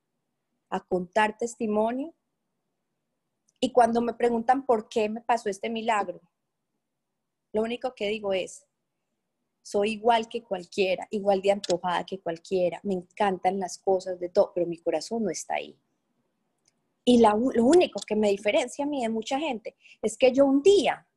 A 0.69 0.85
contar 0.85 1.37
testimonio. 1.37 2.13
Y 3.59 3.71
cuando 3.71 4.01
me 4.01 4.13
preguntan 4.13 4.65
por 4.65 4.87
qué 4.89 5.09
me 5.09 5.21
pasó 5.21 5.49
este 5.49 5.69
milagro, 5.69 6.21
lo 7.51 7.61
único 7.61 7.95
que 7.95 8.07
digo 8.07 8.33
es, 8.33 8.65
soy 9.65 9.93
igual 9.93 10.29
que 10.29 10.43
cualquiera, 10.43 11.07
igual 11.09 11.41
de 11.41 11.49
antojada 11.49 12.05
que 12.05 12.19
cualquiera, 12.19 12.79
me 12.83 12.93
encantan 12.93 13.59
las 13.59 13.79
cosas 13.79 14.19
de 14.19 14.29
todo, 14.29 14.51
pero 14.53 14.67
mi 14.67 14.77
corazón 14.77 15.23
no 15.23 15.31
está 15.31 15.55
ahí. 15.55 15.75
Y 17.03 17.19
lo 17.19 17.35
único 17.35 17.99
que 18.05 18.15
me 18.15 18.29
diferencia 18.29 18.85
a 18.85 18.87
mí 18.87 19.01
de 19.01 19.09
mucha 19.09 19.39
gente 19.39 19.75
es 20.03 20.19
que 20.19 20.31
yo 20.31 20.45
un 20.45 20.61
día 20.61 21.07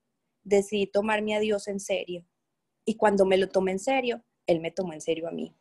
decidí 0.44 0.86
tomarme 0.86 1.36
a 1.36 1.40
Dios 1.40 1.68
en 1.68 1.78
serio. 1.78 2.24
Y 2.86 2.94
cuando 2.94 3.26
me 3.26 3.36
lo 3.36 3.50
tomé 3.50 3.72
en 3.72 3.80
serio, 3.80 4.24
Él 4.46 4.60
me 4.60 4.70
tomó 4.70 4.94
en 4.94 5.02
serio 5.02 5.28
a 5.28 5.30
mí. 5.30 5.54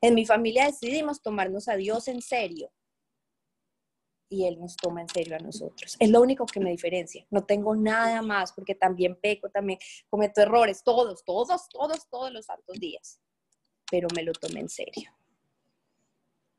En 0.00 0.14
mi 0.14 0.24
familia 0.24 0.66
decidimos 0.66 1.20
tomarnos 1.20 1.66
a 1.66 1.74
Dios 1.74 2.06
en 2.06 2.22
serio 2.22 2.70
y 4.30 4.46
Él 4.46 4.58
nos 4.60 4.76
toma 4.76 5.02
en 5.02 5.08
serio 5.08 5.36
a 5.36 5.40
nosotros. 5.40 5.96
Es 5.98 6.08
lo 6.08 6.22
único 6.22 6.46
que 6.46 6.60
me 6.60 6.70
diferencia. 6.70 7.26
No 7.30 7.44
tengo 7.44 7.74
nada 7.74 8.22
más 8.22 8.52
porque 8.52 8.76
también 8.76 9.16
peco, 9.16 9.50
también 9.50 9.78
cometo 10.08 10.40
errores, 10.40 10.82
todos, 10.84 11.24
todos, 11.24 11.68
todos, 11.68 12.08
todos 12.08 12.32
los 12.32 12.46
santos 12.46 12.78
días. 12.78 13.20
Pero 13.90 14.06
me 14.14 14.22
lo 14.22 14.32
tomé 14.32 14.60
en 14.60 14.68
serio. 14.68 15.10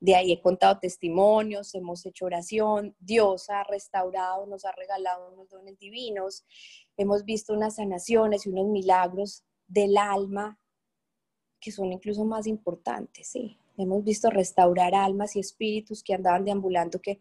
De 0.01 0.15
ahí 0.15 0.33
he 0.33 0.41
contado 0.41 0.79
testimonios, 0.79 1.73
hemos 1.73 2.05
hecho 2.05 2.25
oración, 2.25 2.95
Dios 2.99 3.49
ha 3.49 3.63
restaurado, 3.63 4.45
nos 4.47 4.65
ha 4.65 4.71
regalado 4.73 5.31
unos 5.31 5.47
dones 5.49 5.77
divinos, 5.77 6.43
hemos 6.97 7.23
visto 7.23 7.53
unas 7.53 7.75
sanaciones 7.75 8.45
y 8.45 8.49
unos 8.49 8.65
milagros 8.65 9.43
del 9.67 9.95
alma 9.97 10.59
que 11.59 11.71
son 11.71 11.93
incluso 11.93 12.25
más 12.25 12.47
importantes, 12.47 13.27
sí. 13.27 13.57
Hemos 13.77 14.03
visto 14.03 14.29
restaurar 14.29 14.93
almas 14.93 15.35
y 15.35 15.39
espíritus 15.39 16.03
que 16.03 16.13
andaban 16.13 16.43
deambulando, 16.43 16.99
que 16.99 17.19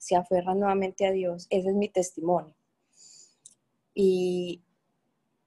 se 0.00 0.16
aferran 0.16 0.58
nuevamente 0.58 1.06
a 1.06 1.12
Dios. 1.12 1.46
Ese 1.50 1.68
es 1.68 1.74
mi 1.74 1.90
testimonio. 1.90 2.54
Y 3.94 4.62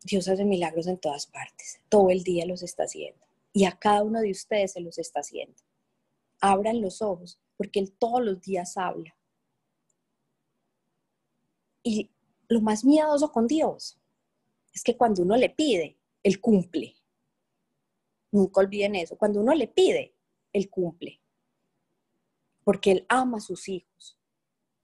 Dios 0.03 0.27
hace 0.27 0.45
milagros 0.45 0.85
en 0.85 0.99
todas 0.99 1.25
partes. 1.25 1.81
Todo 1.89 2.11
el 2.11 2.23
día 2.23 2.45
los 2.45 2.61
está 2.61 2.83
haciendo. 2.83 3.25
Y 3.51 3.65
a 3.65 3.71
cada 3.71 4.03
uno 4.03 4.21
de 4.21 4.29
ustedes 4.29 4.73
se 4.73 4.79
los 4.79 4.99
está 4.99 5.21
haciendo. 5.21 5.59
Abran 6.39 6.81
los 6.81 7.01
ojos, 7.01 7.39
porque 7.57 7.79
Él 7.79 7.91
todos 7.93 8.23
los 8.23 8.41
días 8.41 8.77
habla. 8.77 9.17
Y 11.81 12.11
lo 12.47 12.61
más 12.61 12.85
miedoso 12.85 13.31
con 13.31 13.47
Dios 13.47 13.97
es 14.71 14.83
que 14.83 14.95
cuando 14.95 15.23
uno 15.23 15.35
le 15.35 15.49
pide, 15.49 15.97
Él 16.21 16.39
cumple. 16.39 16.95
Nunca 18.31 18.61
olviden 18.61 18.93
eso. 18.95 19.17
Cuando 19.17 19.41
uno 19.41 19.55
le 19.55 19.67
pide, 19.67 20.13
Él 20.51 20.69
cumple. 20.69 21.19
Porque 22.63 22.91
Él 22.91 23.05
ama 23.09 23.37
a 23.37 23.41
sus 23.41 23.67
hijos. 23.67 24.19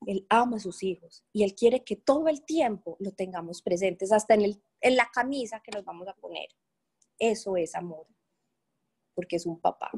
Él 0.06 0.26
ama 0.30 0.58
a 0.58 0.60
sus 0.60 0.84
hijos. 0.84 1.24
Y 1.34 1.44
Él 1.44 1.56
quiere 1.56 1.84
que 1.84 1.96
todo 1.96 2.28
el 2.28 2.44
tiempo 2.44 2.98
lo 3.00 3.12
tengamos 3.12 3.62
presentes, 3.62 4.12
hasta 4.12 4.34
en, 4.34 4.42
el, 4.42 4.64
en 4.82 4.96
la 4.96 5.10
camisa 5.14 5.62
que 5.64 5.72
nos 5.72 5.84
vamos 5.86 6.08
a 6.08 6.14
poner. 6.14 6.48
Eso 7.18 7.58
es 7.58 7.76
amor. 7.76 8.08
Porque 9.14 9.36
es 9.36 9.46
un 9.46 9.60
papá. 9.60 9.92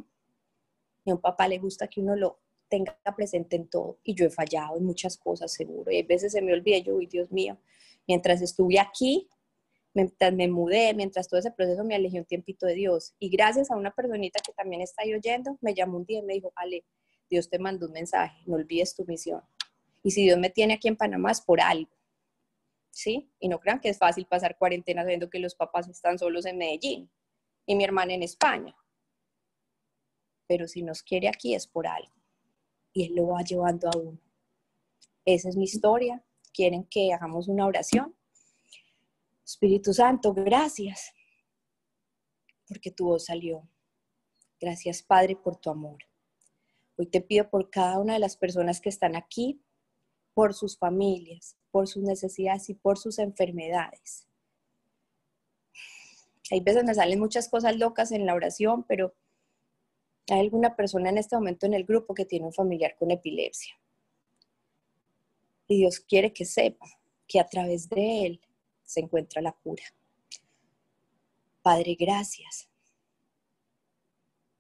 Y 1.05 1.11
a 1.11 1.15
un 1.15 1.21
papá 1.21 1.47
le 1.47 1.59
gusta 1.59 1.87
que 1.87 2.01
uno 2.01 2.15
lo 2.15 2.39
tenga 2.67 2.97
presente 3.15 3.55
en 3.55 3.67
todo. 3.67 3.99
Y 4.03 4.15
yo 4.15 4.25
he 4.25 4.29
fallado 4.29 4.77
en 4.77 4.85
muchas 4.85 5.17
cosas, 5.17 5.51
seguro. 5.53 5.91
Y 5.91 5.99
a 5.99 6.03
veces 6.03 6.31
se 6.31 6.41
me 6.41 6.53
olvida, 6.53 6.77
yo, 6.79 6.95
uy, 6.95 7.05
Dios 7.05 7.31
mío, 7.31 7.57
mientras 8.07 8.41
estuve 8.41 8.79
aquí, 8.79 9.29
mientras 9.93 10.33
me 10.33 10.47
mudé, 10.47 10.93
mientras 10.93 11.27
todo 11.27 11.39
ese 11.39 11.51
proceso 11.51 11.83
me 11.83 11.95
alejé 11.95 12.19
un 12.19 12.25
tiempito 12.25 12.65
de 12.65 12.75
Dios. 12.75 13.13
Y 13.19 13.29
gracias 13.29 13.71
a 13.71 13.75
una 13.75 13.91
personita 13.93 14.39
que 14.45 14.53
también 14.53 14.81
está 14.81 15.03
ahí 15.03 15.13
oyendo, 15.13 15.57
me 15.61 15.73
llamó 15.73 15.97
un 15.97 16.05
día 16.05 16.19
y 16.19 16.23
me 16.23 16.33
dijo, 16.33 16.53
Ale, 16.55 16.85
Dios 17.29 17.49
te 17.49 17.59
mandó 17.59 17.87
un 17.87 17.93
mensaje, 17.93 18.41
no 18.45 18.55
olvides 18.55 18.95
tu 18.95 19.05
misión. 19.05 19.41
Y 20.03 20.11
si 20.11 20.23
Dios 20.23 20.37
me 20.39 20.49
tiene 20.49 20.75
aquí 20.75 20.87
en 20.87 20.97
Panamá 20.97 21.31
es 21.31 21.41
por 21.41 21.61
algo. 21.61 21.91
¿Sí? 22.89 23.31
Y 23.39 23.47
no 23.47 23.59
crean 23.59 23.79
que 23.79 23.89
es 23.89 23.97
fácil 23.97 24.25
pasar 24.25 24.57
cuarentena 24.57 25.03
sabiendo 25.03 25.29
que 25.29 25.39
los 25.39 25.55
papás 25.55 25.87
están 25.87 26.19
solos 26.19 26.45
en 26.45 26.57
Medellín 26.57 27.09
y 27.65 27.75
mi 27.75 27.83
hermana 27.83 28.13
en 28.13 28.23
España. 28.23 28.75
Pero 30.47 30.67
si 30.67 30.83
nos 30.83 31.01
quiere 31.01 31.29
aquí 31.29 31.55
es 31.55 31.67
por 31.67 31.87
algo 31.87 32.13
y 32.91 33.05
Él 33.05 33.15
lo 33.15 33.27
va 33.27 33.41
llevando 33.41 33.87
a 33.87 33.97
uno. 33.97 34.19
Esa 35.23 35.49
es 35.49 35.55
mi 35.55 35.63
historia. 35.63 36.21
¿Quieren 36.53 36.83
que 36.83 37.13
hagamos 37.13 37.47
una 37.47 37.65
oración? 37.65 38.13
Espíritu 39.45 39.93
Santo, 39.93 40.33
gracias 40.33 41.13
porque 42.71 42.89
tu 42.89 43.05
voz 43.05 43.25
salió. 43.25 43.67
Gracias, 44.61 45.03
Padre, 45.03 45.35
por 45.35 45.57
tu 45.57 45.69
amor. 45.69 45.97
Hoy 46.97 47.07
te 47.07 47.19
pido 47.19 47.49
por 47.49 47.69
cada 47.69 47.99
una 47.99 48.13
de 48.13 48.19
las 48.19 48.37
personas 48.37 48.79
que 48.79 48.87
están 48.87 49.17
aquí, 49.17 49.61
por 50.33 50.53
sus 50.53 50.77
familias, 50.77 51.57
por 51.71 51.87
sus 51.87 52.03
necesidades 52.03 52.69
y 52.69 52.73
por 52.73 52.97
sus 52.97 53.19
enfermedades. 53.19 54.27
Hay 56.51 56.59
veces 56.59 56.83
me 56.83 56.93
salen 56.93 57.19
muchas 57.19 57.47
cosas 57.47 57.77
locas 57.77 58.11
en 58.11 58.25
la 58.25 58.33
oración, 58.33 58.83
pero 58.83 59.13
hay 60.29 60.39
alguna 60.39 60.75
persona 60.75 61.09
en 61.09 61.17
este 61.17 61.35
momento 61.35 61.65
en 61.65 61.73
el 61.73 61.85
grupo 61.85 62.13
que 62.13 62.25
tiene 62.25 62.45
un 62.45 62.53
familiar 62.53 62.95
con 62.97 63.11
epilepsia. 63.11 63.73
Y 65.67 65.77
Dios 65.77 65.99
quiere 66.01 66.33
que 66.33 66.45
sepa 66.45 66.85
que 67.27 67.39
a 67.39 67.47
través 67.47 67.87
de 67.89 68.25
él 68.25 68.41
se 68.83 68.99
encuentra 68.99 69.41
la 69.41 69.53
cura. 69.53 69.83
Padre, 71.61 71.95
gracias. 71.97 72.67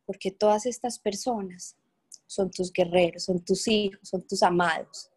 Porque 0.05 0.31
todas 0.31 0.65
estas 0.65 0.99
personas 0.99 1.75
son 2.25 2.49
tus 2.49 2.71
guerreros, 2.71 3.23
son 3.23 3.43
tus 3.43 3.67
hijos, 3.67 4.07
son 4.07 4.25
tus 4.25 4.41
amados. 4.43 5.11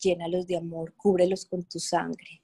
Llénalos 0.00 0.46
de 0.46 0.56
amor, 0.56 0.94
cúbrelos 0.94 1.46
con 1.46 1.64
tu 1.64 1.78
sangre. 1.78 2.42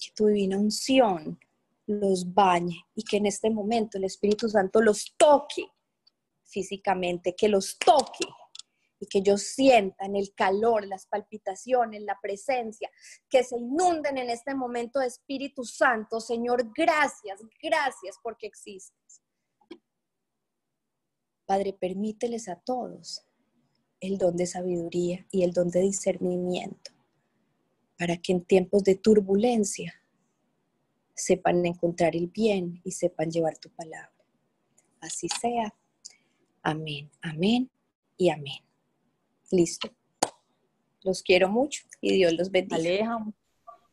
Que 0.00 0.12
tu 0.14 0.26
divina 0.26 0.58
unción 0.58 1.38
los 1.86 2.32
bañe 2.34 2.84
y 2.94 3.02
que 3.02 3.16
en 3.16 3.26
este 3.26 3.50
momento 3.50 3.98
el 3.98 4.04
Espíritu 4.04 4.48
Santo 4.48 4.80
los 4.80 5.14
toque 5.16 5.66
físicamente, 6.44 7.34
que 7.34 7.48
los 7.48 7.78
toque 7.78 8.26
y 9.00 9.06
que 9.06 9.18
ellos 9.18 9.42
sientan 9.42 10.16
el 10.16 10.34
calor, 10.34 10.86
las 10.86 11.06
palpitaciones, 11.06 12.02
la 12.02 12.18
presencia, 12.20 12.90
que 13.28 13.44
se 13.44 13.56
inunden 13.56 14.18
en 14.18 14.30
este 14.30 14.54
momento 14.54 14.98
de 14.98 15.06
Espíritu 15.06 15.64
Santo. 15.64 16.20
Señor, 16.20 16.72
gracias, 16.74 17.40
gracias 17.62 18.18
porque 18.22 18.46
existes. 18.46 19.22
Padre, 21.46 21.72
permíteles 21.72 22.48
a 22.48 22.56
todos 22.56 23.24
el 24.00 24.18
don 24.18 24.36
de 24.36 24.46
sabiduría 24.46 25.26
y 25.30 25.42
el 25.42 25.52
don 25.52 25.70
de 25.70 25.80
discernimiento 25.80 26.92
para 27.98 28.16
que 28.16 28.32
en 28.32 28.44
tiempos 28.44 28.84
de 28.84 28.94
turbulencia 28.94 29.94
sepan 31.14 31.66
encontrar 31.66 32.14
el 32.14 32.28
bien 32.28 32.80
y 32.84 32.92
sepan 32.92 33.30
llevar 33.30 33.58
tu 33.58 33.70
palabra. 33.70 34.12
Así 35.00 35.28
sea. 35.40 35.74
Amén, 36.62 37.10
amén 37.20 37.70
y 38.16 38.30
amén. 38.30 38.62
Listo. 39.50 39.88
Los 41.02 41.22
quiero 41.22 41.48
mucho 41.48 41.82
y 42.00 42.14
Dios 42.14 42.32
los 42.34 42.50
bendiga. 42.50 42.76
Aleja, 42.76 43.26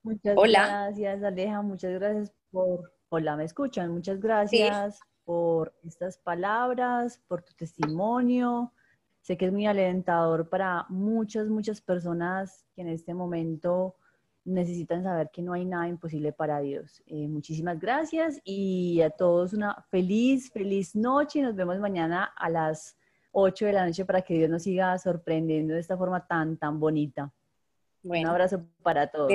muchas 0.03 0.35
gracias, 0.35 1.23
Aleja, 1.23 1.61
muchas 1.61 1.93
gracias 1.93 2.33
por, 2.51 2.93
hola, 3.09 3.35
me 3.35 3.45
escuchan, 3.45 3.91
muchas 3.91 4.19
gracias 4.19 4.99
por 5.23 5.73
estas 5.83 6.17
palabras, 6.17 7.19
por 7.27 7.41
tu 7.41 7.53
testimonio. 7.53 8.71
Sé 9.25 9.37
que 9.37 9.45
es 9.47 9.51
muy 9.51 9.65
alentador 9.65 10.49
para 10.49 10.85
muchas, 10.87 11.47
muchas 11.47 11.81
personas 11.81 12.63
que 12.75 12.83
en 12.83 12.89
este 12.89 13.15
momento 13.15 13.95
necesitan 14.43 15.01
saber 15.01 15.31
que 15.33 15.41
no 15.41 15.53
hay 15.53 15.65
nada 15.65 15.87
imposible 15.87 16.31
para 16.31 16.59
Dios. 16.59 17.01
Eh, 17.07 17.27
muchísimas 17.27 17.79
gracias 17.79 18.39
y 18.43 19.01
a 19.01 19.09
todos 19.09 19.53
una 19.53 19.83
feliz, 19.89 20.51
feliz 20.51 20.95
noche. 20.95 21.41
Nos 21.41 21.55
vemos 21.55 21.79
mañana 21.79 22.25
a 22.37 22.51
las 22.51 22.99
8 23.31 23.65
de 23.65 23.73
la 23.73 23.87
noche 23.87 24.05
para 24.05 24.21
que 24.21 24.35
Dios 24.35 24.51
nos 24.51 24.61
siga 24.61 24.95
sorprendiendo 24.99 25.73
de 25.73 25.79
esta 25.79 25.97
forma 25.97 26.27
tan, 26.27 26.57
tan 26.57 26.79
bonita. 26.79 27.33
Un 28.03 28.27
abrazo 28.27 28.63
para 28.83 29.07
todos. 29.07 29.31